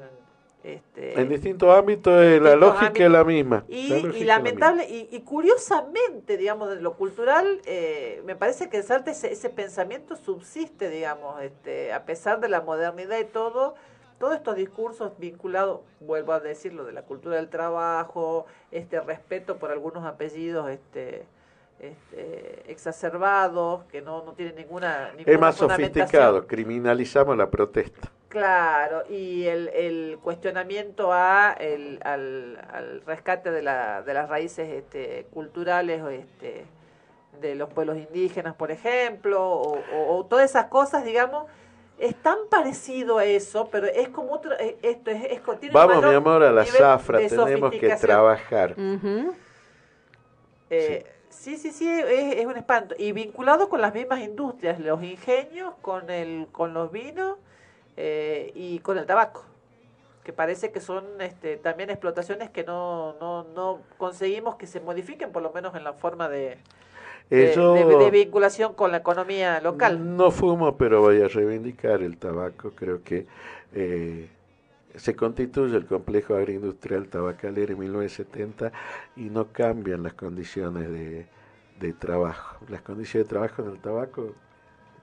[0.68, 3.26] Este, En distintos ámbitos eh, la distintos lógica es la ámbitos.
[3.26, 3.64] misma.
[3.70, 8.22] Y, La y lógica es la lamentable, y, y curiosamente, digamos, de lo cultural, eh,
[8.26, 12.60] me parece que en Salta ese, ese pensamiento subsiste, digamos, este, a pesar de la
[12.60, 13.76] modernidad y todo,
[14.20, 19.72] todos estos discursos vinculados, vuelvo a decirlo, de la cultura del trabajo, este respeto por
[19.72, 21.26] algunos apellidos, este
[21.80, 28.12] este, exacerbados, que no, no tienen ninguna, Es más sofisticado, criminalizamos la protesta.
[28.30, 34.68] Claro, y el, el cuestionamiento a el, al, al rescate de, la, de las raíces
[34.70, 36.66] este, culturales o este,
[37.40, 41.46] de los pueblos indígenas, por ejemplo, o, o- o todas esas cosas, digamos,
[42.00, 46.04] es tan parecido a eso, pero es como otro, es- esto es, es tiene Vamos,
[46.04, 48.76] mi amor, a la zafra, tenemos que trabajar.
[50.70, 52.94] Eh, sí, sí, sí, es, es un espanto.
[52.98, 57.38] Y vinculado con las mismas industrias, los ingenios, con, el, con los vinos
[57.98, 59.44] eh, y con el tabaco,
[60.24, 65.32] que parece que son este, también explotaciones que no, no, no conseguimos que se modifiquen,
[65.32, 66.58] por lo menos en la forma de,
[67.30, 70.04] de, yo de- de vinculación con la economía local.
[70.18, 72.72] no fumo, pero voy a reivindicar el tabaco.
[72.72, 73.28] Creo que
[73.74, 74.30] eh,
[74.96, 78.72] se constituye el complejo agroindustrial tabacalero en 1970
[79.16, 81.28] y no cambian las condiciones de,
[81.80, 82.58] de trabajo.
[82.70, 84.36] Las condiciones de trabajo en el tabaco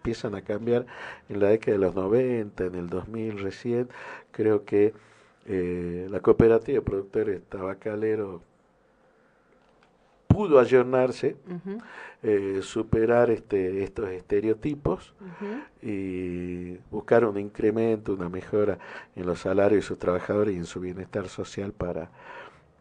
[0.05, 0.85] empiezan a cambiar
[1.31, 3.89] en la década de los 90, en el 2000 recién.
[4.33, 4.93] Creo que
[5.47, 8.43] eh, la cooperativa de productores tabacaleros
[10.29, 11.37] pudo ayornarse,
[12.23, 15.15] eh, superar este, estos estereotipos
[15.81, 18.79] y buscar un incremento, una mejora
[19.17, 22.11] en los salarios de sus trabajadores y en su bienestar social para,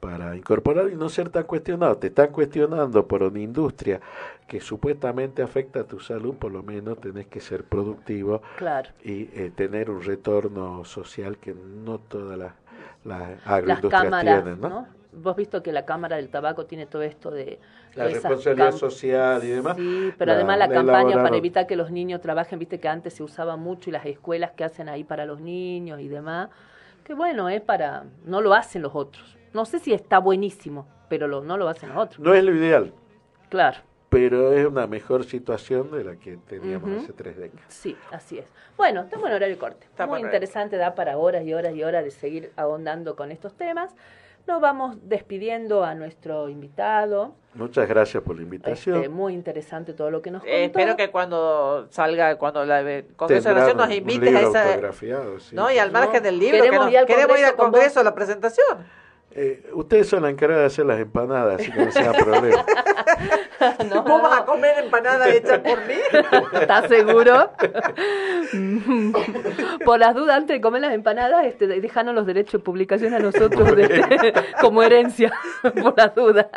[0.04, 1.96] para incorporar y no ser tan cuestionado.
[1.96, 4.02] Te están cuestionando por una industria
[4.48, 8.90] que supuestamente afecta a tu salud, por lo menos tenés que ser productivo Claro.
[9.02, 12.52] y eh, tener un retorno social que no todas las,
[13.06, 14.70] las Las agroindustrias cámaras, tienen, ¿no?
[14.70, 14.88] ¿no?
[15.14, 17.60] Vos visto que la Cámara del Tabaco tiene todo esto de...
[17.96, 19.78] La responsabilidad social y demás.
[19.78, 22.90] Sí, pero la- además la la campaña para evitar que los niños trabajen, viste que
[22.90, 26.50] antes se usaba mucho y las escuelas que hacen ahí para los niños y demás,
[27.06, 28.04] que bueno, es para...
[28.26, 29.38] no lo hacen los otros.
[29.54, 32.20] No sé si está buenísimo, pero lo, no lo hacen los otros.
[32.20, 32.94] No es lo ideal,
[33.50, 37.66] Claro, pero es una mejor situación de la que teníamos hace tres décadas.
[37.68, 38.46] sí, así es.
[38.78, 39.86] Bueno, estamos en horario corte.
[39.86, 43.54] Estamos Muy interesante, da para horas y horas y horas de seguir ahondando con estos
[43.56, 43.96] temas.
[44.46, 47.34] Nos vamos despidiendo a nuestro invitado.
[47.54, 48.98] Muchas gracias por la invitación.
[48.98, 50.54] Este, muy interesante todo lo que nos contó.
[50.54, 52.84] Eh, espero que cuando salga, cuando la
[53.16, 54.92] Congreso de nos un invites a esa...
[55.40, 55.56] sí.
[55.56, 55.72] ¿no?
[55.72, 57.56] Y al margen No, del libro, queremos que nos- ir al queremos ir Congreso al
[57.56, 59.03] con Congreso a la presentación.
[59.36, 62.64] Eh, ustedes son la encargada de hacer las empanadas, así que no sea problema.
[64.06, 65.96] ¿Vos vas a comer empanada hecha por mí?
[66.54, 67.50] ¿Estás seguro?
[69.86, 73.20] Por las dudas, antes de comer las empanadas, este, dejanos los derechos de publicación a
[73.20, 75.32] nosotros de- como herencia,
[75.62, 76.48] por las dudas.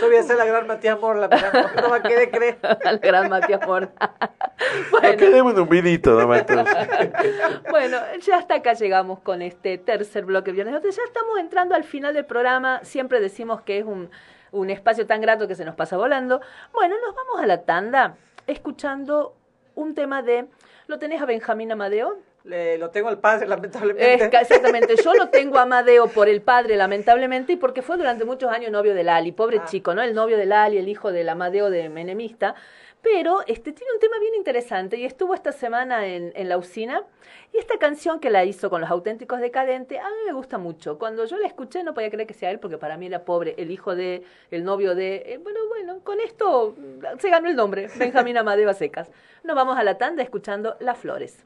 [0.00, 2.58] Yo voy a hacer la gran Matías Morla, pero no a querer creer.
[2.84, 3.90] Al gran Matías Morla.
[3.98, 6.76] Acá demos un vinito, nomás entonces.
[7.70, 10.74] Bueno, ya hasta acá llegamos con este tercer bloque viernes.
[10.74, 10.90] Noche.
[10.90, 12.80] Ya estamos entrando al final del programa.
[12.82, 14.10] Siempre decimos que es un,
[14.50, 16.40] un espacio tan grato que se nos pasa volando.
[16.72, 19.34] Bueno, nos vamos a la tanda escuchando
[19.74, 20.46] un tema de...
[20.86, 22.18] ¿Lo tenés a Benjamín Amadeo?
[22.44, 24.14] Le- lo tengo al padre, lamentablemente.
[24.14, 28.24] Es exactamente, yo lo tengo a Amadeo por el padre, lamentablemente, y porque fue durante
[28.24, 29.64] muchos años novio de Lali, pobre Ah.
[29.64, 30.02] chico, ¿no?
[30.02, 32.54] El novio de Lali, el hijo del Amadeo de Menemista,
[33.00, 37.04] pero este tiene un tema bien interesante y estuvo esta semana en, en la usina,
[37.52, 40.98] y esta canción que la hizo con los auténticos decadentes, a mí me gusta mucho.
[40.98, 43.54] Cuando yo la escuché no podía creer que sea él, porque para mí era pobre,
[43.58, 46.74] el hijo de, el novio de, eh, bueno, bueno, con esto
[47.18, 49.10] se ganó el nombre, Benjamín Amadeo secas.
[49.44, 51.44] Nos vamos a la tanda escuchando Las Flores.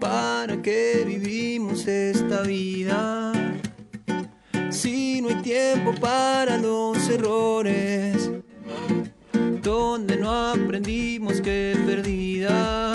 [0.00, 3.32] ¿Para qué vivimos esta vida?
[4.70, 8.30] Si no hay tiempo para los errores,
[9.62, 12.92] donde no aprendimos que perdida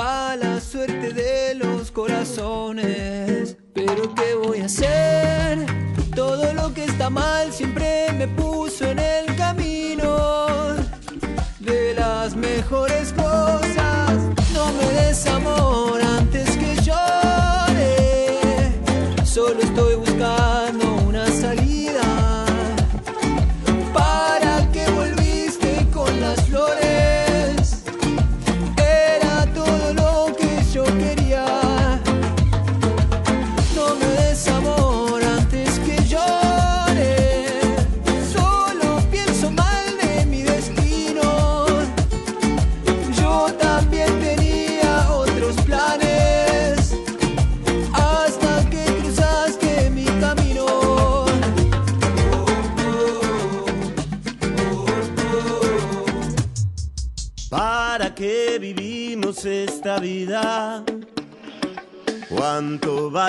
[0.00, 3.56] va la suerte de los corazones.
[3.74, 5.58] Pero ¿qué voy a hacer?
[6.14, 10.74] Todo lo que está mal siempre me puso en el camino
[11.58, 13.59] de las mejores cosas.
[15.24, 15.99] No me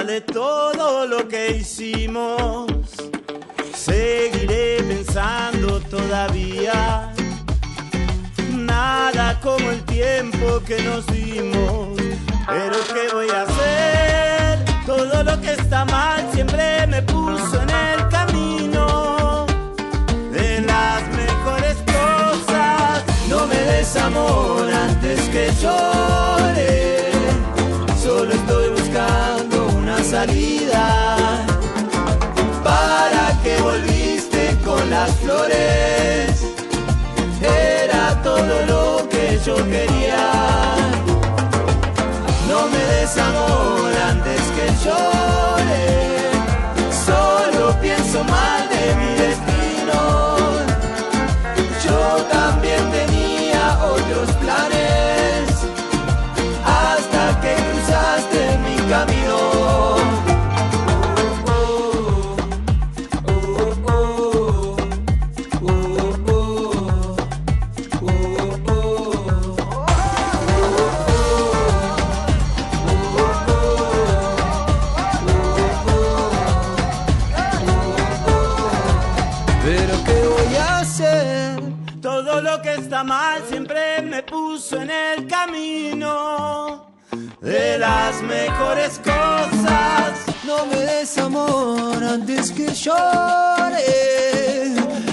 [0.01, 2.67] vale todo lo que hicimos?
[3.75, 7.13] Seguiré pensando todavía.
[8.51, 11.99] Nada como el tiempo que nos dimos.
[12.47, 14.65] Pero ¿qué voy a hacer?
[14.87, 19.45] Todo lo que está mal siempre me puso en el camino
[20.31, 23.03] de las mejores cosas.
[23.29, 26.20] No me des amor antes que llore.
[30.21, 31.45] Salida.
[32.63, 36.29] ¿Para qué volviste con las flores?
[37.41, 40.23] Era todo lo que yo quería.
[42.49, 45.85] No me des amor antes que llore.
[47.07, 48.60] Solo pienso mal
[90.45, 93.83] No me des amor antes que llore.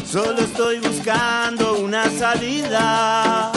[0.07, 3.51] Solo estoy buscando una salida.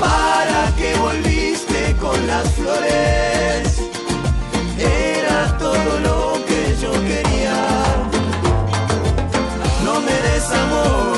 [0.00, 3.78] ¿Para qué volviste con las flores?
[4.78, 7.58] Era todo lo que yo quería.
[9.84, 11.17] No me des amor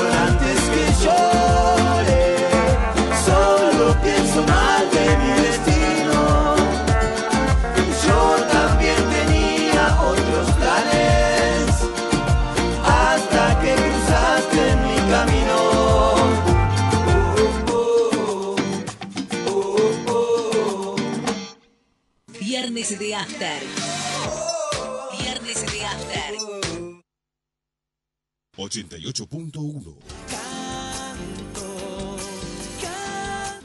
[22.91, 23.63] Viernes de After.
[25.17, 26.35] Viernes de After.
[28.57, 29.95] 88.1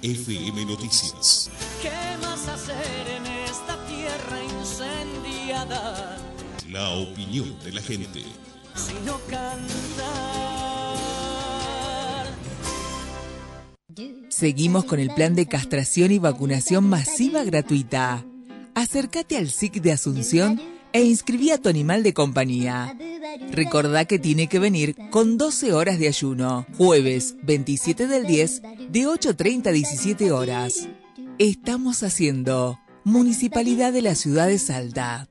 [0.02, 1.50] FM Noticias.
[1.82, 1.90] ¿Qué
[2.22, 2.76] más hacer
[3.08, 6.18] en esta tierra incendiada?
[6.70, 8.22] La opinión de la gente.
[8.76, 10.06] Sino cantar.
[14.28, 18.24] Seguimos con el plan de castración y vacunación masiva gratuita.
[18.76, 20.60] Acércate al SIC de Asunción
[20.92, 22.94] e inscribí a tu animal de compañía.
[23.50, 26.66] Recordá que tiene que venir con 12 horas de ayuno.
[26.76, 30.90] Jueves 27 del 10 de 8.30 a 17 horas.
[31.38, 35.26] Estamos haciendo Municipalidad de la Ciudad de Salta.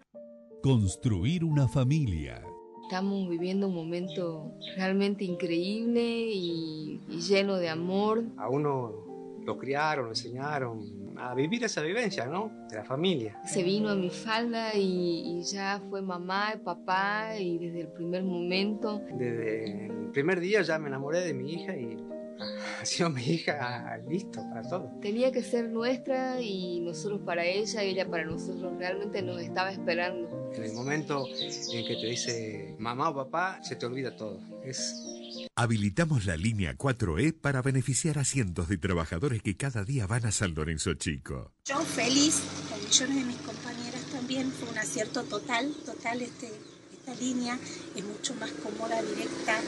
[0.64, 2.42] Construir una familia.
[2.86, 8.24] Estamos viviendo un momento realmente increíble y, y lleno de amor.
[8.38, 12.52] A uno lo criaron, lo enseñaron a vivir esa vivencia, ¿no?
[12.70, 13.40] De la familia.
[13.46, 17.88] Se vino a mi falda y, y ya fue mamá y papá y desde el
[17.90, 19.02] primer momento.
[19.14, 21.98] Desde el primer día ya me enamoré de mi hija y
[22.82, 24.92] ha sido mi hija listo para todo.
[25.02, 28.74] Tenía que ser nuestra y nosotros para ella, ella para nosotros.
[28.78, 30.52] Realmente nos estaba esperando.
[30.54, 34.40] En el momento en que te dice mamá o papá, se te olvida todo.
[34.64, 35.15] Es
[35.58, 40.34] Habilitamos la línea 4E para beneficiar a cientos de trabajadores que cada día van a
[40.34, 41.54] San Lorenzo Chico.
[41.64, 46.52] Yo feliz, con millones de mis compañeras también, fue un acierto total, total este,
[46.92, 47.58] esta línea,
[47.96, 49.62] es mucho más cómoda, directa.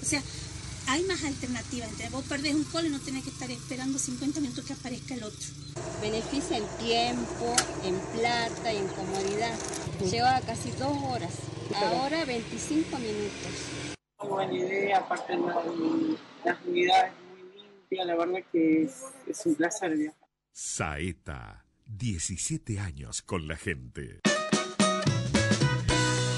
[0.00, 0.22] O sea,
[0.86, 1.90] hay más alternativas.
[1.90, 5.14] Entre vos perdés un call y no tenés que estar esperando 50 minutos que aparezca
[5.14, 5.48] el otro.
[6.00, 9.58] Beneficia en tiempo, en plata y en comodidad.
[10.08, 11.32] Lleva casi dos horas.
[11.74, 13.81] Ahora 25 minutos.
[14.22, 15.62] Muy buena idea, aparte la,
[16.44, 20.28] las unidades muy limpias, la verdad que es, es un placer viajar.
[20.52, 24.20] Saeta, 17 años con la gente.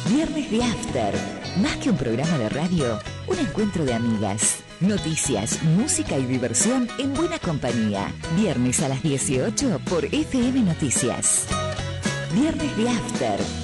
[0.09, 1.15] Viernes de After.
[1.61, 4.63] Más que un programa de radio, un encuentro de amigas.
[4.81, 8.13] Noticias, música y diversión en buena compañía.
[8.37, 11.47] Viernes a las 18 por FM Noticias.
[12.35, 13.64] Viernes de After.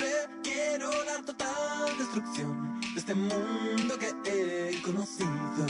[0.71, 5.65] quiero la total destrucción de este mundo que he conocido.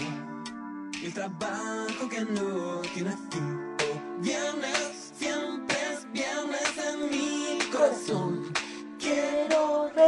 [1.04, 3.76] El trabajo que no tiene fin.
[3.80, 8.54] Oh, viernes, siempre es viernes en mi corazón.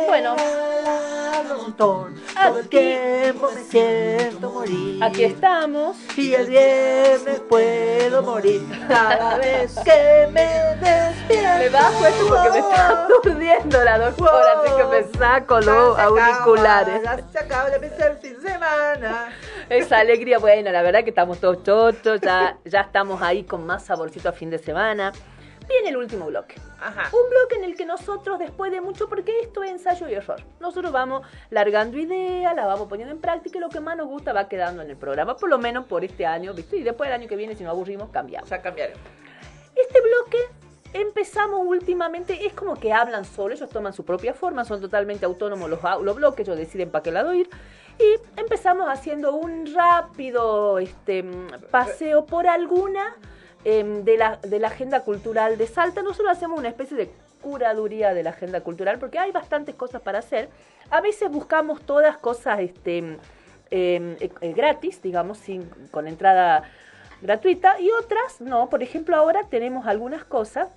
[0.08, 0.36] Bueno.
[1.78, 5.04] Todo el tiempo me siento morir.
[5.04, 5.98] Aquí estamos.
[6.16, 11.60] Y el viernes puedo morir cada vez que me despierto.
[11.60, 16.04] Me bajo esto porque me está aturdiendo la doctora, así que me saco los Ya
[16.04, 17.04] auriculares.
[17.04, 19.34] Ya se acaba de empezar el fin de semana.
[19.70, 23.84] Esa alegría, bueno, la verdad que estamos todos chochos, ya, ya estamos ahí con más
[23.84, 25.12] saborcito a fin de semana.
[25.68, 26.56] Viene el último bloque.
[26.80, 27.10] Ajá.
[27.14, 30.42] Un bloque en el que nosotros, después de mucho, porque esto es ensayo y error,
[30.60, 34.34] nosotros vamos largando ideas, la vamos poniendo en práctica y lo que más nos gusta
[34.34, 36.78] va quedando en el programa, por lo menos por este año, ¿viste?
[36.78, 38.50] Y después del año que viene, si nos aburrimos, cambiamos.
[38.50, 39.02] Ya cambiaremos.
[39.76, 40.38] Este bloque
[40.94, 45.70] empezamos últimamente, es como que hablan solo, ellos toman su propia forma, son totalmente autónomos
[45.70, 47.50] los, los bloques, ellos deciden para qué lado ir.
[48.00, 53.16] Y empezamos haciendo un rápido este, mm, paseo por alguna
[53.66, 56.02] em, de, la, de la agenda cultural de Salta.
[56.02, 57.12] Nosotros hacemos una especie de
[57.42, 60.50] curaduría de la agenda cultural porque hay bastantes cosas para hacer.
[60.90, 63.18] A veces buscamos todas cosas este, em,
[63.70, 66.64] eh, eh, gratis, digamos, sin, con entrada
[67.22, 68.70] gratuita y otras no.
[68.70, 70.70] Por ejemplo, ahora tenemos algunas cosas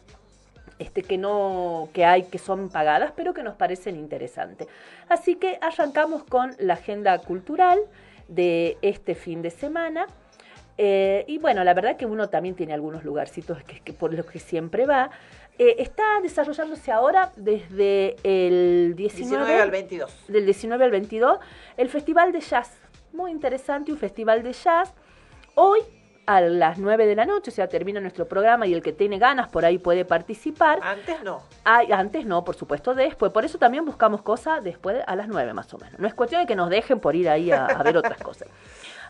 [0.78, 4.68] este, que no que hay que son pagadas, pero que nos parecen interesantes.
[5.08, 7.78] Así que arrancamos con la agenda cultural
[8.28, 10.06] de este fin de semana.
[10.78, 14.26] Eh, y bueno, la verdad que uno también tiene algunos lugarcitos que, que por los
[14.26, 15.10] que siempre va.
[15.58, 20.24] Eh, está desarrollándose ahora desde el 19, 19 al 22.
[20.28, 21.38] Del 19 al 22,
[21.78, 22.78] el Festival de Jazz.
[23.12, 24.92] Muy interesante, un festival de jazz.
[25.54, 25.80] Hoy
[26.26, 29.18] a las 9 de la noche, o sea, termina nuestro programa y el que tiene
[29.18, 30.80] ganas por ahí puede participar.
[30.82, 31.42] Antes no.
[31.64, 33.32] Ay, antes no, por supuesto, después.
[33.32, 35.98] Por eso también buscamos cosas después a las 9 más o menos.
[35.98, 38.48] No es cuestión de que nos dejen por ir ahí a, a ver otras cosas.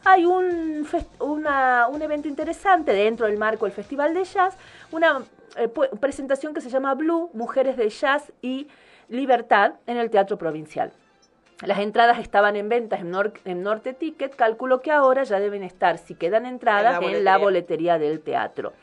[0.08, 0.86] Hay un,
[1.18, 4.56] una- un evento interesante dentro del marco del Festival de Jazz,
[4.92, 5.22] una
[5.56, 5.66] eh,
[6.00, 8.68] presentación que se llama Blue, Mujeres de Jazz y
[9.08, 10.92] Libertad en el Teatro Provincial.
[11.64, 15.64] Las entradas estaban en ventas en, Nor- en Norte Ticket, calculo que ahora ya deben
[15.64, 17.94] estar, si quedan entradas, En la en la boletería.
[17.94, 18.74] boletería del teatro.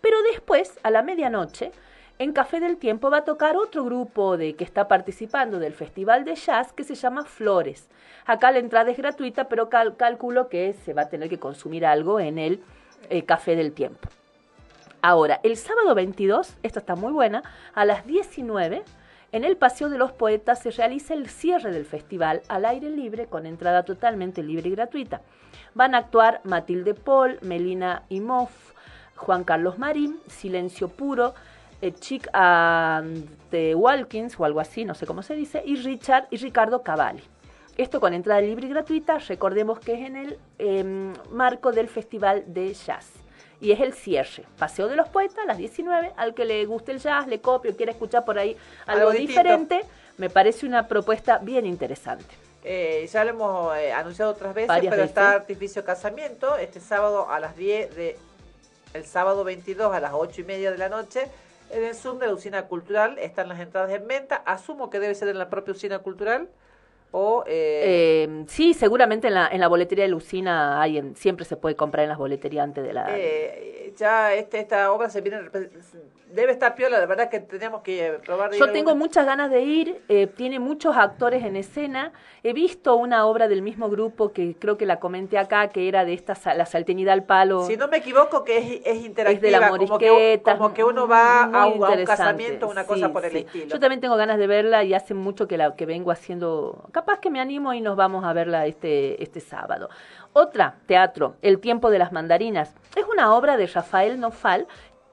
[0.00, 1.72] Pero después, a la medianoche,
[2.20, 6.26] en Café del Tiempo va a tocar otro grupo de que está participando del Festival
[6.26, 7.88] de Jazz que se llama Flores.
[8.26, 11.86] Acá la entrada es gratuita, pero cal- calculo que se va a tener que consumir
[11.86, 12.62] algo en el
[13.08, 14.06] eh, Café del Tiempo.
[15.00, 17.42] Ahora, el sábado 22, esta está muy buena,
[17.72, 18.82] a las 19,
[19.32, 23.28] en el Paseo de los Poetas se realiza el cierre del festival al aire libre
[23.28, 25.22] con entrada totalmente libre y gratuita.
[25.72, 28.74] Van a actuar Matilde Paul, Melina Imhoff,
[29.16, 31.32] Juan Carlos Marín, Silencio Puro,
[31.82, 36.26] eh, Chick and the Walkins o algo así, no sé cómo se dice, y Richard
[36.30, 37.22] y Ricardo Cavalli.
[37.76, 42.44] Esto con entrada libre y gratuita, recordemos que es en el em, marco del Festival
[42.46, 43.06] de Jazz.
[43.58, 44.44] Y es el cierre.
[44.58, 46.12] Paseo de los Poetas a las 19.
[46.16, 49.82] Al que le guste el jazz, le copio, quiere escuchar por ahí algo, diferente,
[50.16, 52.34] me parece una propuesta bien interesante.
[52.64, 55.16] Eh, ya lo hemos eh, anunciado otras veces, Varias pero veces.
[55.16, 58.18] está Artificio Casamiento este sábado a las 10 de
[58.92, 61.28] el sábado 22 a las 8 y media de la noche
[61.70, 64.36] en el Zoom de la Usina Cultural están las entradas en venta.
[64.36, 66.48] Asumo que debe ser en la propia Usina Cultural
[67.12, 71.44] o eh, Eh, sí, seguramente en la, en la boletería de Lucina hay en- siempre
[71.44, 73.06] se puede comprar en las boleterías antes de la...
[73.18, 75.68] eh, ya este, esta obra se viene repre-
[76.32, 78.94] debe estar piola, la verdad que tenemos que probar Yo tengo alguna.
[78.94, 82.12] muchas ganas de ir, eh, tiene muchos actores en escena.
[82.44, 86.04] He visto una obra del mismo grupo que creo que la comenté acá, que era
[86.04, 87.66] de esta, la saltenidad al palo.
[87.66, 90.84] Si no me equivoco que es, es interactiva, es de la como, que, como que
[90.84, 93.38] uno va a un, a un interesante, casamiento, una cosa por el sí.
[93.38, 93.66] estilo.
[93.66, 96.84] Yo también tengo ganas de verla y hace mucho que la que vengo haciendo.
[97.00, 99.88] Capaz que me animo y nos vamos a verla este, este sábado.
[100.34, 102.74] Otra, teatro, El tiempo de las mandarinas.
[102.94, 104.66] Es una obra de Rafael Nofal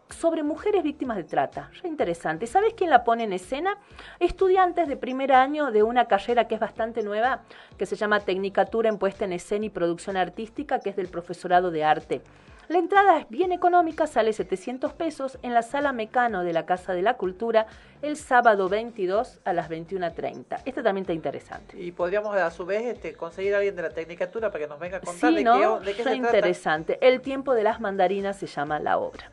[0.09, 1.72] sobre mujeres víctimas de trata.
[1.81, 2.45] Re interesante.
[2.45, 3.77] ¿Sabes quién la pone en escena?
[4.19, 7.43] Estudiantes de primer año de una carrera que es bastante nueva,
[7.77, 11.72] que se llama Tecnicatura en Puesta en Escena y Producción Artística, que es del Profesorado
[11.72, 12.22] de Arte.
[12.69, 16.94] La entrada es bien económica, sale 700 pesos en la Sala Mecano de la Casa
[16.94, 17.65] de la Cultura
[18.02, 20.64] el sábado 22 a las 21.30.
[20.65, 21.80] Esta también está interesante.
[21.81, 24.80] Y podríamos a su vez este, conseguir a alguien de la Tecnicatura para que nos
[24.80, 25.80] venga a contar Sí, de, ¿no?
[25.80, 26.15] qué, de qué se trata.
[26.18, 26.98] interesante.
[27.02, 29.31] El tiempo de las mandarinas se llama la obra.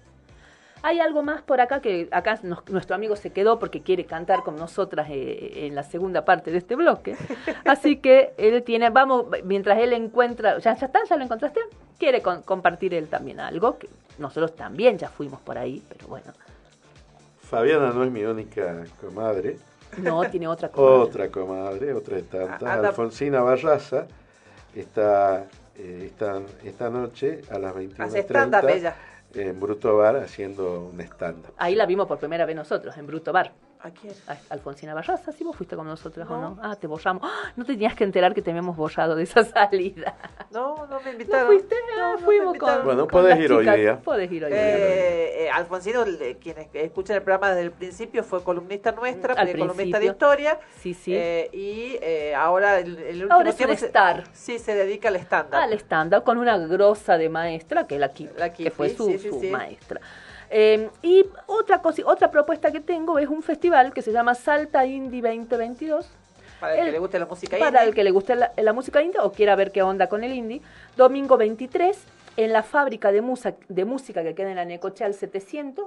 [0.86, 4.42] Hay algo más por acá que acá nos- nuestro amigo se quedó porque quiere cantar
[4.42, 7.16] con nosotras eh, en la segunda parte de este bloque.
[7.64, 11.60] Así que él tiene, vamos, mientras él encuentra, ya, ya está, ya lo encontraste,
[11.98, 13.88] quiere con- compartir él también algo, que
[14.18, 16.32] nosotros también ya fuimos por ahí, pero bueno,
[17.40, 19.56] Fabiana no es mi única comadre.
[19.96, 21.02] no tiene otra cosa.
[21.04, 22.62] Otra comadre, otra de tantas.
[22.62, 22.88] Ah, anda.
[22.88, 24.06] Alfonsina Barraza
[24.74, 25.46] está
[25.76, 28.96] eh, esta, esta noche a las Hace stand-up 21.30 ella.
[29.34, 31.54] En Bruto Bar haciendo un stand-up.
[31.56, 33.52] Ahí la vimos por primera vez nosotros, en Bruto Bar.
[33.84, 34.14] ¿A quién?
[34.28, 36.58] A Alfonsina Barraza, sí, vos fuiste con nosotros o No.
[36.62, 37.22] Ah, te borramos.
[37.22, 37.52] ¡Ah!
[37.54, 40.16] No te tenías que enterar que te habíamos borrado de esa salida.
[40.50, 41.42] No, no me invitaron.
[41.42, 41.74] ¿No fuiste?
[41.94, 43.98] No, Ah, no fuimos con, Bueno, con podés ir hoy día.
[44.00, 44.60] Podés ir hoy día.
[44.78, 49.48] Eh, eh, Alfonsino, le- quienes escuchan el programa desde el principio, fue columnista nuestra, Al
[49.50, 50.58] fue columnista de historia.
[50.80, 51.14] Sí, sí.
[51.14, 54.24] eh, y eh, ahora el, el último Ahora es tiempo se- star.
[54.32, 55.56] sí, se dedica al stand-up.
[55.56, 59.18] Al stand-up con una grosa de maestra, que es la Kipi, que fue su, sí,
[59.18, 59.50] sí, su sí.
[59.50, 60.00] maestra.
[60.56, 64.86] Eh, y otra cosa, otra propuesta que tengo es un festival que se llama Salta
[64.86, 66.08] Indie 2022.
[66.60, 67.88] Para el, que le guste la música Para indie.
[67.88, 70.32] el que le guste la, la música indie o quiera ver qué onda con el
[70.32, 70.62] indie,
[70.96, 71.98] domingo 23
[72.36, 75.86] en la fábrica de, musa- de música que queda en la Necochal 700,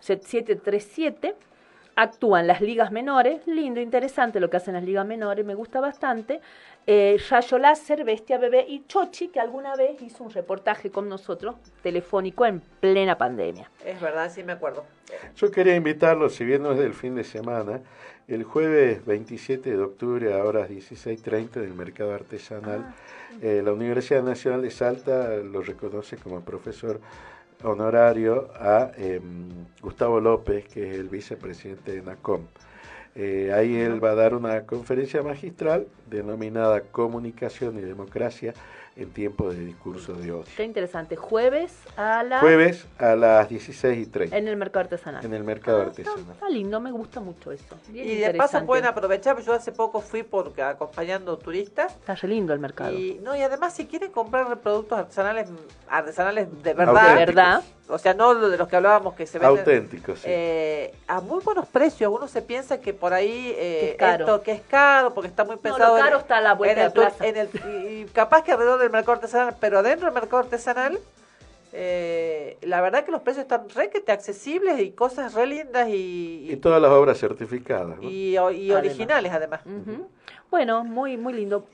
[0.00, 1.34] 737,
[1.96, 6.40] actúan las ligas menores, lindo, interesante lo que hacen las ligas menores, me gusta bastante.
[6.86, 11.56] Eh, Rayo Láser, Bestia Bebé y Chochi, que alguna vez hizo un reportaje con nosotros,
[11.82, 13.70] telefónico, en plena pandemia.
[13.84, 14.84] Es verdad, sí me acuerdo.
[15.36, 17.80] Yo quería invitarlo, si bien no es del fin de semana,
[18.28, 22.94] el jueves 27 de octubre a horas 16.30 en el mercado artesanal,
[23.42, 27.00] eh, la Universidad Nacional de Salta lo reconoce como profesor
[27.64, 29.48] honorario a em,
[29.82, 32.42] Gustavo López, que es el vicepresidente de NACOM.
[33.16, 38.54] Eh, ahí él va a dar una conferencia magistral denominada Comunicación y Democracia
[38.96, 40.44] en tiempos de discurso de odio.
[40.56, 41.16] Qué interesante.
[41.16, 42.40] Jueves a las...
[42.40, 45.24] Jueves a las 16 y 30 En el mercado artesanal.
[45.24, 46.20] en el mercado artesanal.
[46.32, 47.74] Está lindo, me gusta mucho eso.
[47.88, 51.92] Bien Y de paso pueden aprovechar, yo hace poco fui por acompañando turistas.
[51.92, 52.92] Está re lindo el mercado.
[52.92, 55.48] Y, no, y además si quieren comprar productos artesanales,
[55.88, 57.62] artesanales de verdad, De verdad.
[57.88, 60.26] o sea, no de los que hablábamos que se venden Auténticos, sí.
[60.30, 62.12] eh, a muy buenos precios.
[62.14, 64.24] Uno se piensa que por ahí eh, Que es caro.
[64.24, 66.54] esto que es caro porque está muy No, pensado lo caro en, está a la
[66.54, 69.56] vuelta en el de la tu- en el- y capaz que alrededor del mercado artesanal,
[69.60, 70.98] pero adentro del mercado artesanal
[71.76, 75.88] Eh, la verdad que los precios están re que te accesibles y cosas re lindas
[75.88, 77.98] y, Y todas las obras certificadas.
[77.98, 78.08] ¿no?
[78.08, 79.62] y, y originales además.
[80.52, 81.66] Bueno, muy, muy lindo.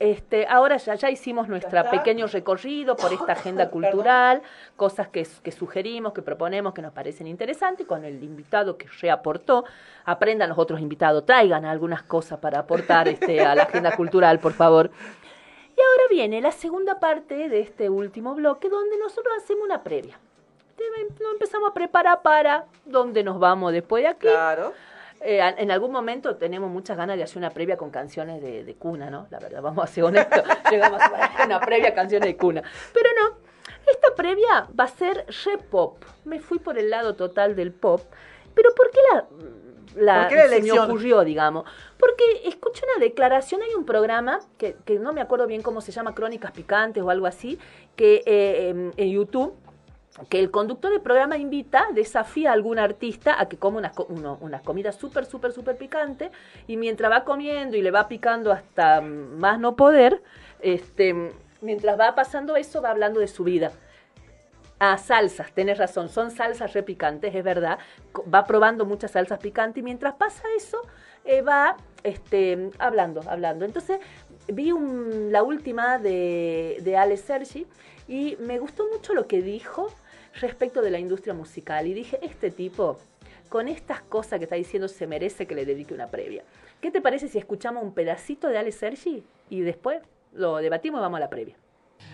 [0.00, 4.42] Este, ahora ya, ya hicimos nuestro pequeño recorrido por esta agenda cultural,
[4.74, 8.88] cosas que, que sugerimos, que proponemos, que nos parecen interesantes, y con el invitado que
[9.00, 9.64] reaportó,
[10.04, 14.52] aprendan los otros invitados, traigan algunas cosas para aportar este, a la agenda cultural, por
[14.52, 14.90] favor.
[15.76, 20.18] Y ahora viene la segunda parte de este último bloque, donde nosotros hacemos una previa.
[21.20, 24.26] Nos empezamos a preparar para dónde nos vamos después de aquí.
[24.26, 24.72] Claro.
[25.20, 28.74] Eh, en algún momento tenemos muchas ganas de hacer una previa con canciones de, de
[28.74, 29.26] cuna, ¿no?
[29.30, 30.42] La verdad, vamos a ser honestos.
[30.70, 32.62] Llegamos a hacer una previa canciones de cuna.
[32.92, 33.36] Pero no,
[33.90, 36.02] esta previa va a ser re pop.
[36.24, 38.00] Me fui por el lado total del pop.
[38.54, 39.26] Pero ¿por qué la,
[39.94, 41.64] la, ¿Por qué la se me ocurrió, digamos?
[41.98, 45.92] Porque escuché una declaración, hay un programa que, que no me acuerdo bien cómo se
[45.92, 47.58] llama, Crónicas Picantes o algo así,
[47.94, 49.54] que eh, en, en YouTube
[50.30, 54.06] que el conductor del programa invita, desafía a algún artista a que coma una, co-
[54.08, 56.30] uno- una comida súper, súper, súper picante
[56.66, 60.22] y mientras va comiendo y le va picando hasta más no poder,
[60.60, 63.72] este, mientras va pasando eso va hablando de su vida.
[64.78, 67.78] Ah, salsas, tenés razón, son salsas re picantes, es verdad.
[68.32, 70.82] Va probando muchas salsas picantes y mientras pasa eso,
[71.24, 73.64] eh, va este, hablando, hablando.
[73.64, 74.00] Entonces,
[74.48, 77.66] vi un- la última de, de Sergi
[78.06, 79.88] y me gustó mucho lo que dijo
[80.40, 81.86] respecto de la industria musical.
[81.86, 82.98] Y dije, este tipo,
[83.48, 86.44] con estas cosas que está diciendo, se merece que le dedique una previa.
[86.82, 90.02] ¿Qué te parece si escuchamos un pedacito de Ale Sergi y después
[90.34, 91.56] lo debatimos y vamos a la previa?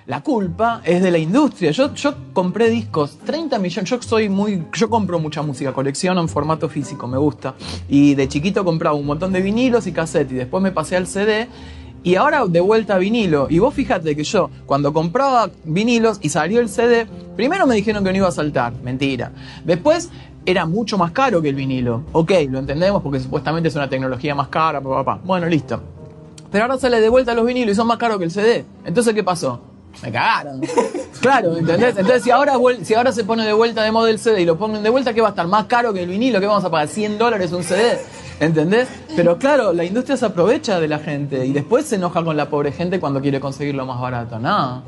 [0.06, 1.70] La culpa es de la industria.
[1.70, 1.92] Yo,
[2.32, 3.88] compré discos, 30 millones.
[3.88, 4.64] Yo soy muy.
[4.74, 7.54] Yo compro mucha música, colecciono en formato físico, me gusta.
[7.88, 10.32] Y de chiquito compraba un montón de vinilos y cassettes.
[10.32, 11.48] Y después me pasé al CD.
[12.02, 13.46] Y ahora de vuelta a vinilo.
[13.48, 17.06] Y vos fíjate que yo, cuando compraba vinilos y salió el CD,
[17.36, 18.72] primero me dijeron que no iba a saltar.
[18.82, 19.30] Mentira.
[19.64, 20.10] Después
[20.44, 22.02] era mucho más caro que el vinilo.
[22.10, 25.20] Ok, lo entendemos porque supuestamente es una tecnología más cara, papá.
[25.24, 25.80] Bueno, listo.
[26.50, 28.64] Pero ahora sale de vuelta los vinilos y son más caros que el CD.
[28.84, 29.71] Entonces, ¿qué pasó?
[30.02, 30.60] Me cagaron.
[31.20, 31.96] Claro, ¿entendés?
[31.96, 34.58] Entonces, si ahora, si ahora se pone de vuelta de moda el CD y lo
[34.58, 35.46] ponen de vuelta, ¿qué va a estar?
[35.46, 36.40] ¿Más caro que el vinilo?
[36.40, 36.88] ¿Qué vamos a pagar?
[36.88, 38.00] ¿100 dólares un CD?
[38.40, 38.88] ¿Entendés?
[39.14, 42.50] Pero claro, la industria se aprovecha de la gente y después se enoja con la
[42.50, 44.40] pobre gente cuando quiere conseguir lo más barato.
[44.40, 44.82] No.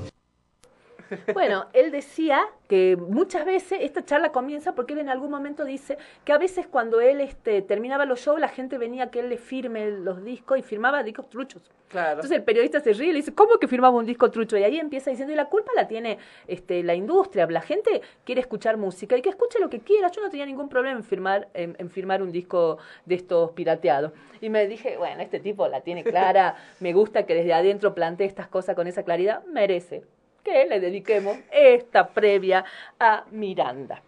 [1.32, 5.98] Bueno, él decía que muchas veces esta charla comienza porque él en algún momento dice
[6.24, 9.28] que a veces cuando él este, terminaba los shows la gente venía a que él
[9.28, 11.62] le firme los discos y firmaba discos truchos.
[11.88, 12.14] Claro.
[12.14, 14.56] Entonces el periodista se ríe y le dice, ¿cómo que firmaba un disco trucho?
[14.56, 16.18] Y ahí empieza diciendo, y la culpa la tiene
[16.48, 20.10] este, la industria, la gente quiere escuchar música y que escuche lo que quiera.
[20.10, 24.12] Yo no tenía ningún problema en firmar, en, en firmar un disco de estos pirateados.
[24.40, 28.26] Y me dije, bueno, este tipo la tiene clara, me gusta que desde adentro plantee
[28.26, 30.02] estas cosas con esa claridad, merece
[30.44, 32.64] que le dediquemos esta previa
[33.00, 34.02] a Miranda.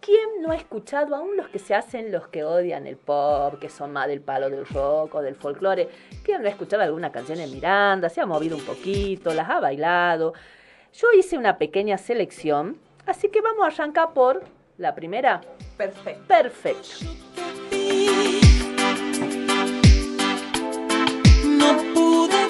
[0.00, 3.70] ¿Quién no ha escuchado aún los que se hacen los que odian el pop, que
[3.70, 5.88] son más del palo del rock o del folclore?
[6.22, 8.08] ¿Quién no ha escuchado alguna canción de Miranda?
[8.08, 10.34] Se ha movido un poquito, las ha bailado.
[10.92, 14.42] Yo hice una pequeña selección, así que vamos a arrancar por
[14.76, 15.40] la primera.
[15.76, 16.24] Perfecto.
[16.28, 17.06] Perfecto.
[21.46, 22.43] No pude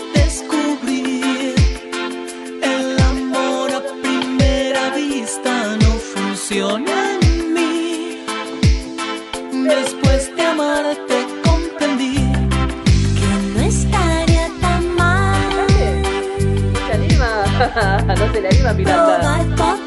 [6.47, 8.19] funciona en mí.
[9.67, 12.17] Después de amarte comprendí
[13.19, 15.67] que no estaría tan mal.
[16.87, 18.15] ¿Se anima?
[18.19, 19.84] no se le anima Miranda.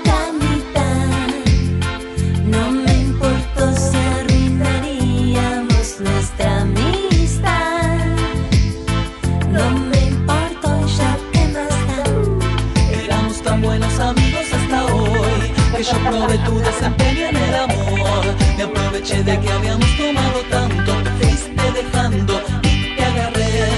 [15.77, 18.25] Que yo probé tu desempeño en el amor.
[18.57, 23.69] Me aproveché de que habíamos tomado tanto, te fuiste dejando y te agarré.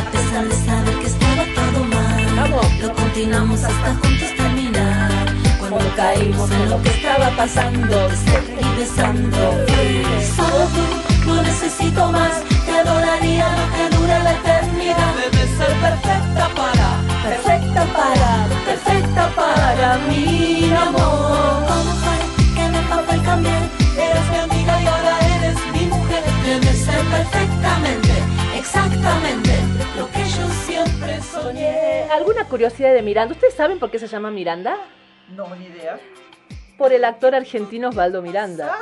[0.00, 5.10] A pesar de saber que estaba todo mal, lo continuamos hasta juntos terminar.
[5.60, 9.38] Cuando caímos en lo que estaba pasando, te seguí besando.
[10.36, 12.32] Solo tú, no necesito más,
[12.82, 15.14] adoraría lo que dure la eternidad.
[15.22, 16.88] Debes ser perfecta para,
[17.28, 18.30] perfecta para,
[18.66, 21.64] perfecta para mi amor.
[21.70, 22.18] ¿Cómo fue
[22.56, 23.62] que me pasó el cambiar?
[23.96, 26.22] Eres mi amiga y ahora eres mi mujer.
[26.44, 28.14] Debes ser perfectamente,
[28.56, 29.52] exactamente
[29.96, 32.04] lo que yo siempre soñé.
[32.10, 33.34] ¿Alguna curiosidad de Miranda?
[33.34, 34.76] ¿Ustedes saben por qué se llama Miranda?
[35.28, 35.98] No, ni idea.
[36.76, 38.74] Por el actor argentino Osvaldo Miranda.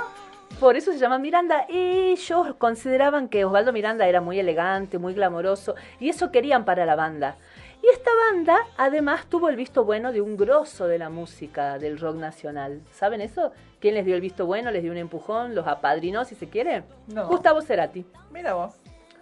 [0.60, 1.64] Por eso se llama Miranda.
[1.70, 6.96] Ellos consideraban que Osvaldo Miranda era muy elegante, muy glamoroso, y eso querían para la
[6.96, 7.36] banda.
[7.82, 11.98] Y esta banda además tuvo el visto bueno de un grosso de la música del
[11.98, 12.82] rock nacional.
[12.92, 13.52] ¿Saben eso?
[13.80, 14.70] ¿Quién les dio el visto bueno?
[14.70, 15.54] ¿Les dio un empujón?
[15.54, 16.82] ¿Los apadrinó, si se quiere?
[17.06, 17.26] No.
[17.26, 18.04] Gustavo Cerati.
[18.30, 18.74] Mira vos.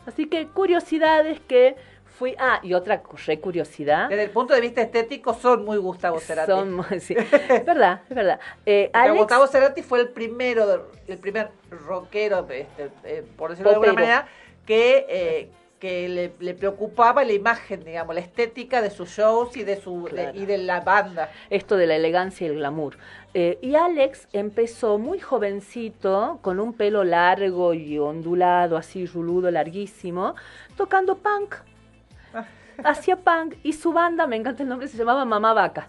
[0.06, 1.76] Así que curiosidades que
[2.18, 2.34] fui...
[2.38, 4.08] Ah, y otra re curiosidad.
[4.08, 6.50] Desde el punto de vista estético son muy Gustavo Cerati.
[6.50, 7.14] Son muy- sí.
[7.48, 8.40] Es verdad, es verdad.
[8.66, 13.74] Eh, Alex- Gustavo Cerati fue el primero, el primer rockero, este, eh, por decirlo de
[13.76, 14.06] alguna Popero.
[14.06, 14.28] manera,
[14.66, 19.62] que, eh, que le, le preocupaba la imagen, digamos, la estética de sus shows y
[19.62, 21.30] de su de- y de la banda.
[21.50, 22.98] esto de la elegancia y el glamour.
[23.32, 30.34] Eh, y Alex empezó muy jovencito, con un pelo largo y ondulado, así ruludo, larguísimo,
[30.76, 31.54] tocando punk.
[32.84, 35.88] Hacía punk y su banda, me encanta el nombre, se llamaba Mamá Vaca.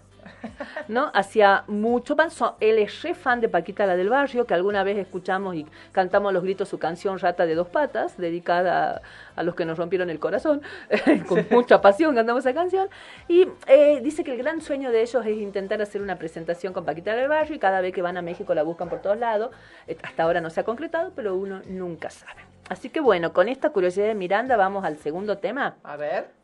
[0.88, 1.10] ¿No?
[1.14, 2.28] Hacía mucho pan.
[2.60, 6.30] él es re fan de Paquita la del Barrio, que alguna vez escuchamos y cantamos
[6.30, 9.02] a los gritos su canción Rata de dos patas, dedicada
[9.36, 10.62] a, a los que nos rompieron el corazón.
[11.28, 12.88] Con mucha pasión cantamos esa canción.
[13.28, 16.84] Y eh, dice que el gran sueño de ellos es intentar hacer una presentación con
[16.84, 19.18] Paquita la del Barrio y cada vez que van a México la buscan por todos
[19.18, 19.50] lados.
[19.86, 22.42] Eh, Hasta ahora no se ha concretado, pero uno nunca sabe.
[22.68, 25.76] Así que bueno, con esta curiosidad de Miranda vamos al segundo tema.
[25.82, 26.39] A ver.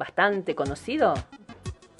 [0.00, 1.12] Bastante conocido.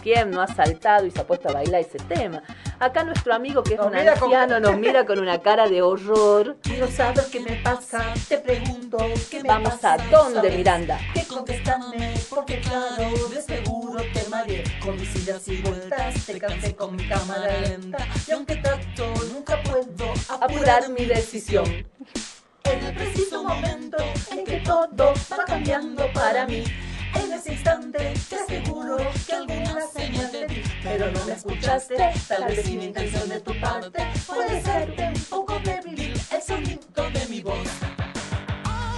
[0.03, 2.43] ¿Quién no ha saltado y se ha puesto a bailar ese tema?
[2.79, 5.69] Acá nuestro amigo que es Nos un mira con- anciano nos mira con una cara
[5.69, 6.57] de horror.
[6.63, 8.97] Quiero saber qué me pasa, te pregunto
[9.31, 9.93] qué me Vamos pasa.
[9.93, 10.57] a dónde, ¿Sabes?
[10.57, 10.99] Miranda.
[11.13, 16.75] Que contestarme, porque claro, de seguro te mareé con mis idas y vueltas, te cansé
[16.75, 17.99] con mi cámara lenta.
[18.27, 21.67] Y aunque trato, nunca puedo apurar mi decisión.
[22.65, 23.99] En el preciso momento
[24.31, 26.65] en que todo va cambiando para mí.
[27.15, 28.97] En ese instante te aseguro
[29.27, 33.59] que alguna señal te di, pero no me escuchaste, tal vez sin intención de tu
[33.61, 34.03] parte.
[34.27, 37.69] Puede ser un poco débil el sonido de mi voz.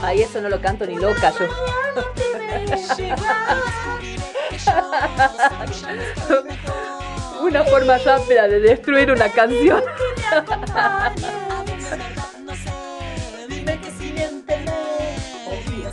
[0.02, 1.47] Ay, eso no lo canto ni loca yo.
[7.40, 9.82] Una forma rápida de destruir una canción.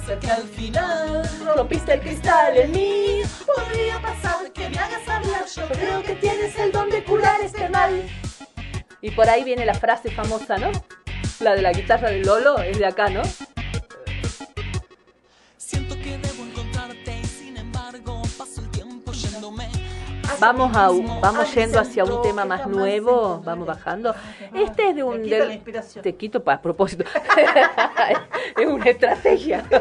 [0.10, 3.22] Ser que al final rompiste el cristal en mí.
[3.46, 7.70] Podría pasar que me hagas hablar, yo creo que tienes el don de curar este
[7.70, 8.04] mal.
[9.02, 10.72] Y por ahí viene la frase famosa, ¿no?
[11.40, 13.22] La de la guitarra de Lolo es de acá, ¿no?
[20.40, 20.90] Vamos a
[21.22, 24.16] vamos yendo hacia un tema más nuevo, vamos bajando.
[24.54, 25.62] Este es de un del-
[26.02, 27.04] te quito pa- a propósito.
[28.58, 29.64] es una estrategia.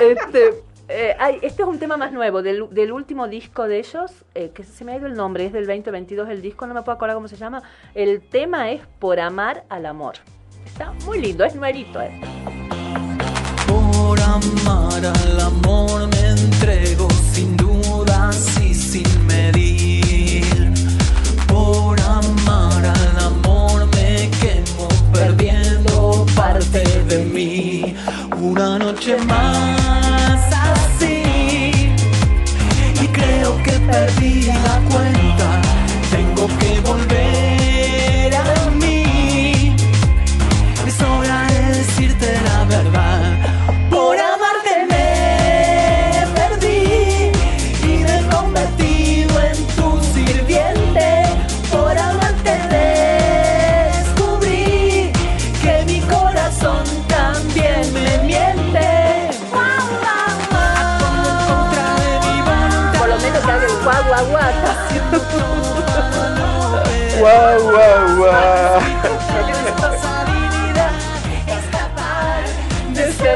[0.00, 4.24] Este, eh, ay, este es un tema más nuevo del, del último disco de ellos,
[4.34, 6.82] eh, que se me ha ido el nombre, es del 2022 el disco, no me
[6.82, 7.62] puedo acordar cómo se llama.
[7.94, 10.14] El tema es Por amar al amor.
[10.64, 12.00] Está muy lindo, es nuevito.
[12.00, 12.20] eh.
[14.10, 20.74] Por amar al amor me entrego sin dudas y sin medir.
[21.46, 27.94] Por amar al amor me quemo perdiendo parte de mí.
[28.40, 31.22] Una noche más así
[33.00, 35.62] y creo que perdí la cuenta.
[36.10, 37.49] Tengo que volver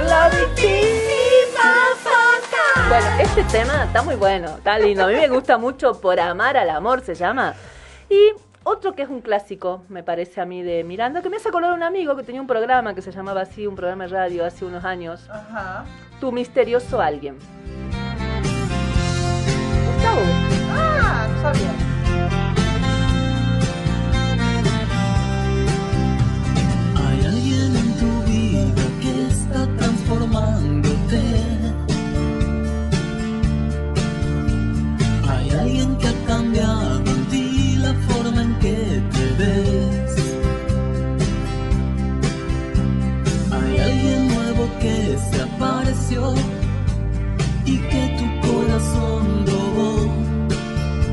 [0.06, 2.88] La víctima fatal.
[2.88, 5.05] Bueno, este tema está muy bueno, está lindo.
[5.05, 7.55] A mí me gusta mucho Por amar al amor se llama.
[8.09, 8.32] Y
[8.62, 11.72] otro que es un clásico, me parece a mí, de Miranda, que me hace acordar
[11.72, 14.44] a un amigo que tenía un programa que se llamaba así, un programa de radio
[14.44, 15.28] hace unos años.
[15.28, 15.84] Ajá.
[16.20, 17.38] Tu misterioso alguien.
[19.86, 20.64] Gustavo.
[21.44, 21.52] Hay
[27.26, 31.54] alguien en tu vida que está transformándote.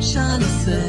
[0.01, 0.81] Ya lo sé,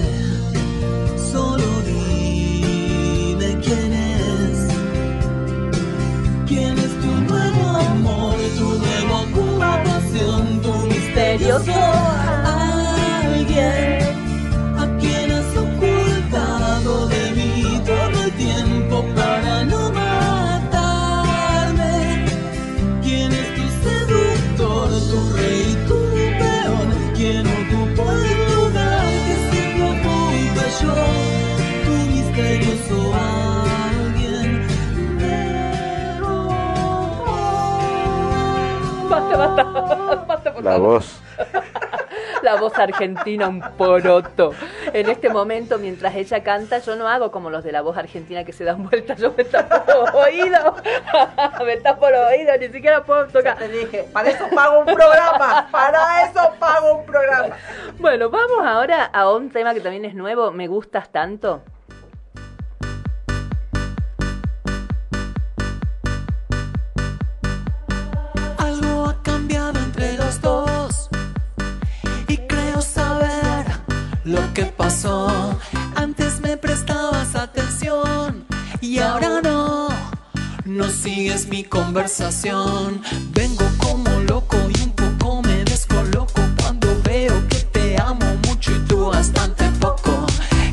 [1.30, 4.68] solo dime quién es.
[6.46, 11.72] ¿Quién es tu nuevo amor, tu nuevo ocupación, tu misterioso
[40.62, 41.20] La voz.
[42.42, 44.52] La voz argentina, un poroto.
[44.92, 48.44] En este momento, mientras ella canta, yo no hago como los de la voz argentina
[48.44, 50.74] que se dan vueltas, yo me tapo los oídos.
[51.64, 53.58] me tapo los oídos, ni siquiera puedo tocar.
[53.58, 57.56] te dije, para eso pago un programa, para eso pago un programa.
[57.98, 61.62] Bueno, vamos ahora a un tema que también es nuevo, Me gustas tanto.
[69.74, 71.08] Entre los dos
[72.28, 73.66] y creo saber
[74.24, 75.58] lo que pasó.
[75.94, 78.46] Antes me prestabas atención
[78.80, 79.88] y ahora no.
[80.64, 83.02] No sigues mi conversación.
[83.32, 88.78] Vengo como loco y un poco me descoloco cuando veo que te amo mucho y
[88.86, 90.26] tú bastante poco.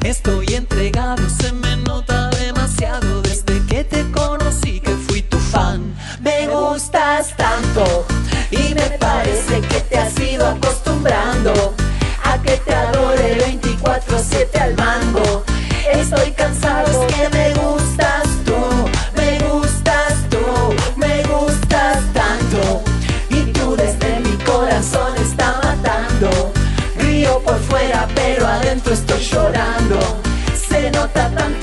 [0.03, 5.93] Estoy entregado, se me nota demasiado desde que te conocí que fui tu fan.
[6.21, 8.05] Me gustas tanto
[8.51, 11.75] y me parece que te has ido acostumbrando
[12.23, 15.43] a que te adore 24/7 al mango.
[15.91, 18.59] Estoy cansado, es que me gustas tú,
[19.15, 20.39] me gustas tú,
[20.95, 22.83] me gustas tanto
[23.29, 26.29] y tú desde mi corazón está matando.
[26.97, 29.99] Río por fuera, pero adentro estoy llorando.
[30.69, 31.58] Se nota tanto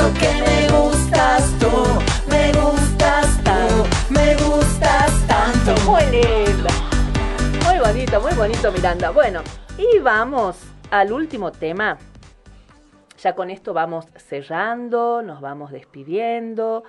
[8.37, 9.11] bonito, Miranda.
[9.11, 9.41] Bueno,
[9.79, 10.59] y vamos
[10.91, 11.97] al último tema.
[13.23, 16.85] Ya con esto vamos cerrando, nos vamos despidiendo.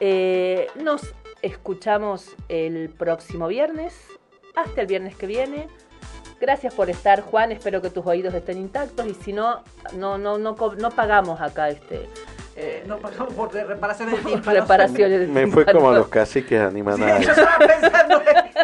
[0.00, 3.94] Eh, nos escuchamos el próximo viernes.
[4.54, 5.66] Hasta el viernes que viene.
[6.38, 7.52] Gracias por estar, Juan.
[7.52, 9.62] Espero que tus oídos estén intactos y si no,
[9.94, 12.06] no, no, no, no pagamos acá este.
[12.54, 14.60] Eh, no pagamos por de reparaciones de tímpanos.
[14.62, 17.20] Reparaciones de Me fue como los caciques Yo animanados.
[17.26, 18.22] estaba pensando,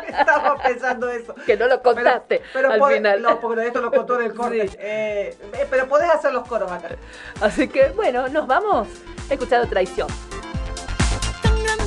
[0.09, 1.35] estaba pensando eso.
[1.47, 3.23] Que no lo contaste Pero al pod- final.
[3.23, 4.71] No, porque esto lo contó en el corte.
[4.79, 6.89] Eh, eh, pero podés hacer los coros acá.
[7.41, 8.89] Así que bueno, nos vamos
[9.31, 10.09] escuchando Traición.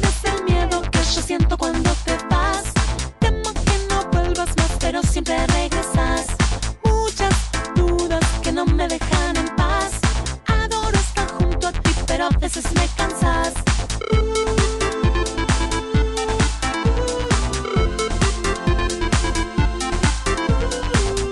[0.03, 2.63] Es el miedo que yo siento cuando te vas.
[3.19, 6.27] Temo que no vuelvas más, pero siempre regresas.
[6.83, 9.35] Muchas dudas que no me dejan
[12.21, 13.53] pero a veces me cansas.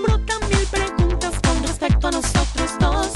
[0.03, 3.07] Brotan mil preguntas con respecto a nosotros dos.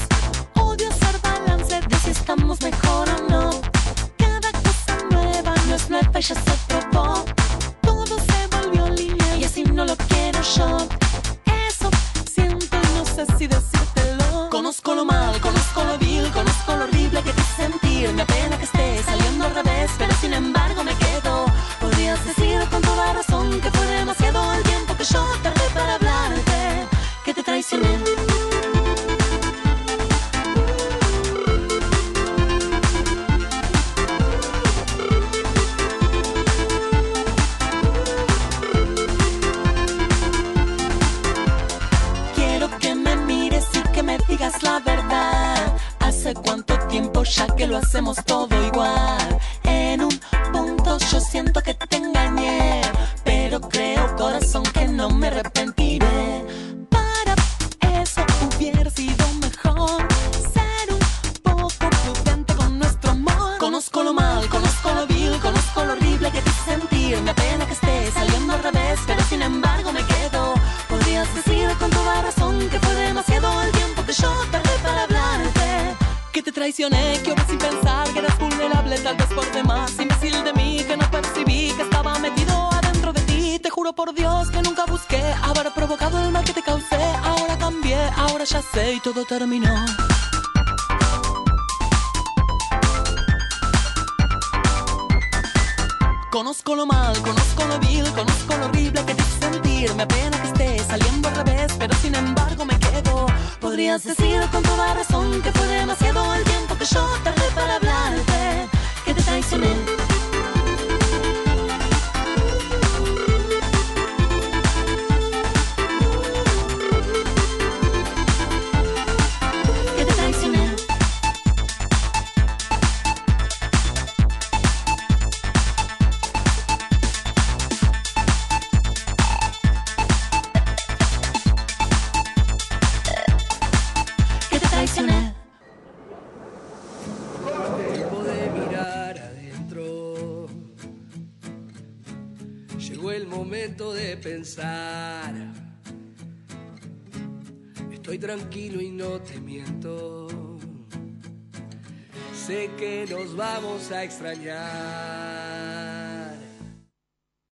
[0.54, 3.50] Odio hacer balance de si estamos mejor o no.
[4.18, 7.24] Cada cosa nueva no es nueva y ya se probó.
[7.80, 10.78] Todo se volvió línea y así no lo quiero yo.
[11.68, 11.90] Eso
[12.32, 13.73] siento no sé si decírtelo.
[18.04, 18.34] Hice sentir.
[18.34, 18.43] Me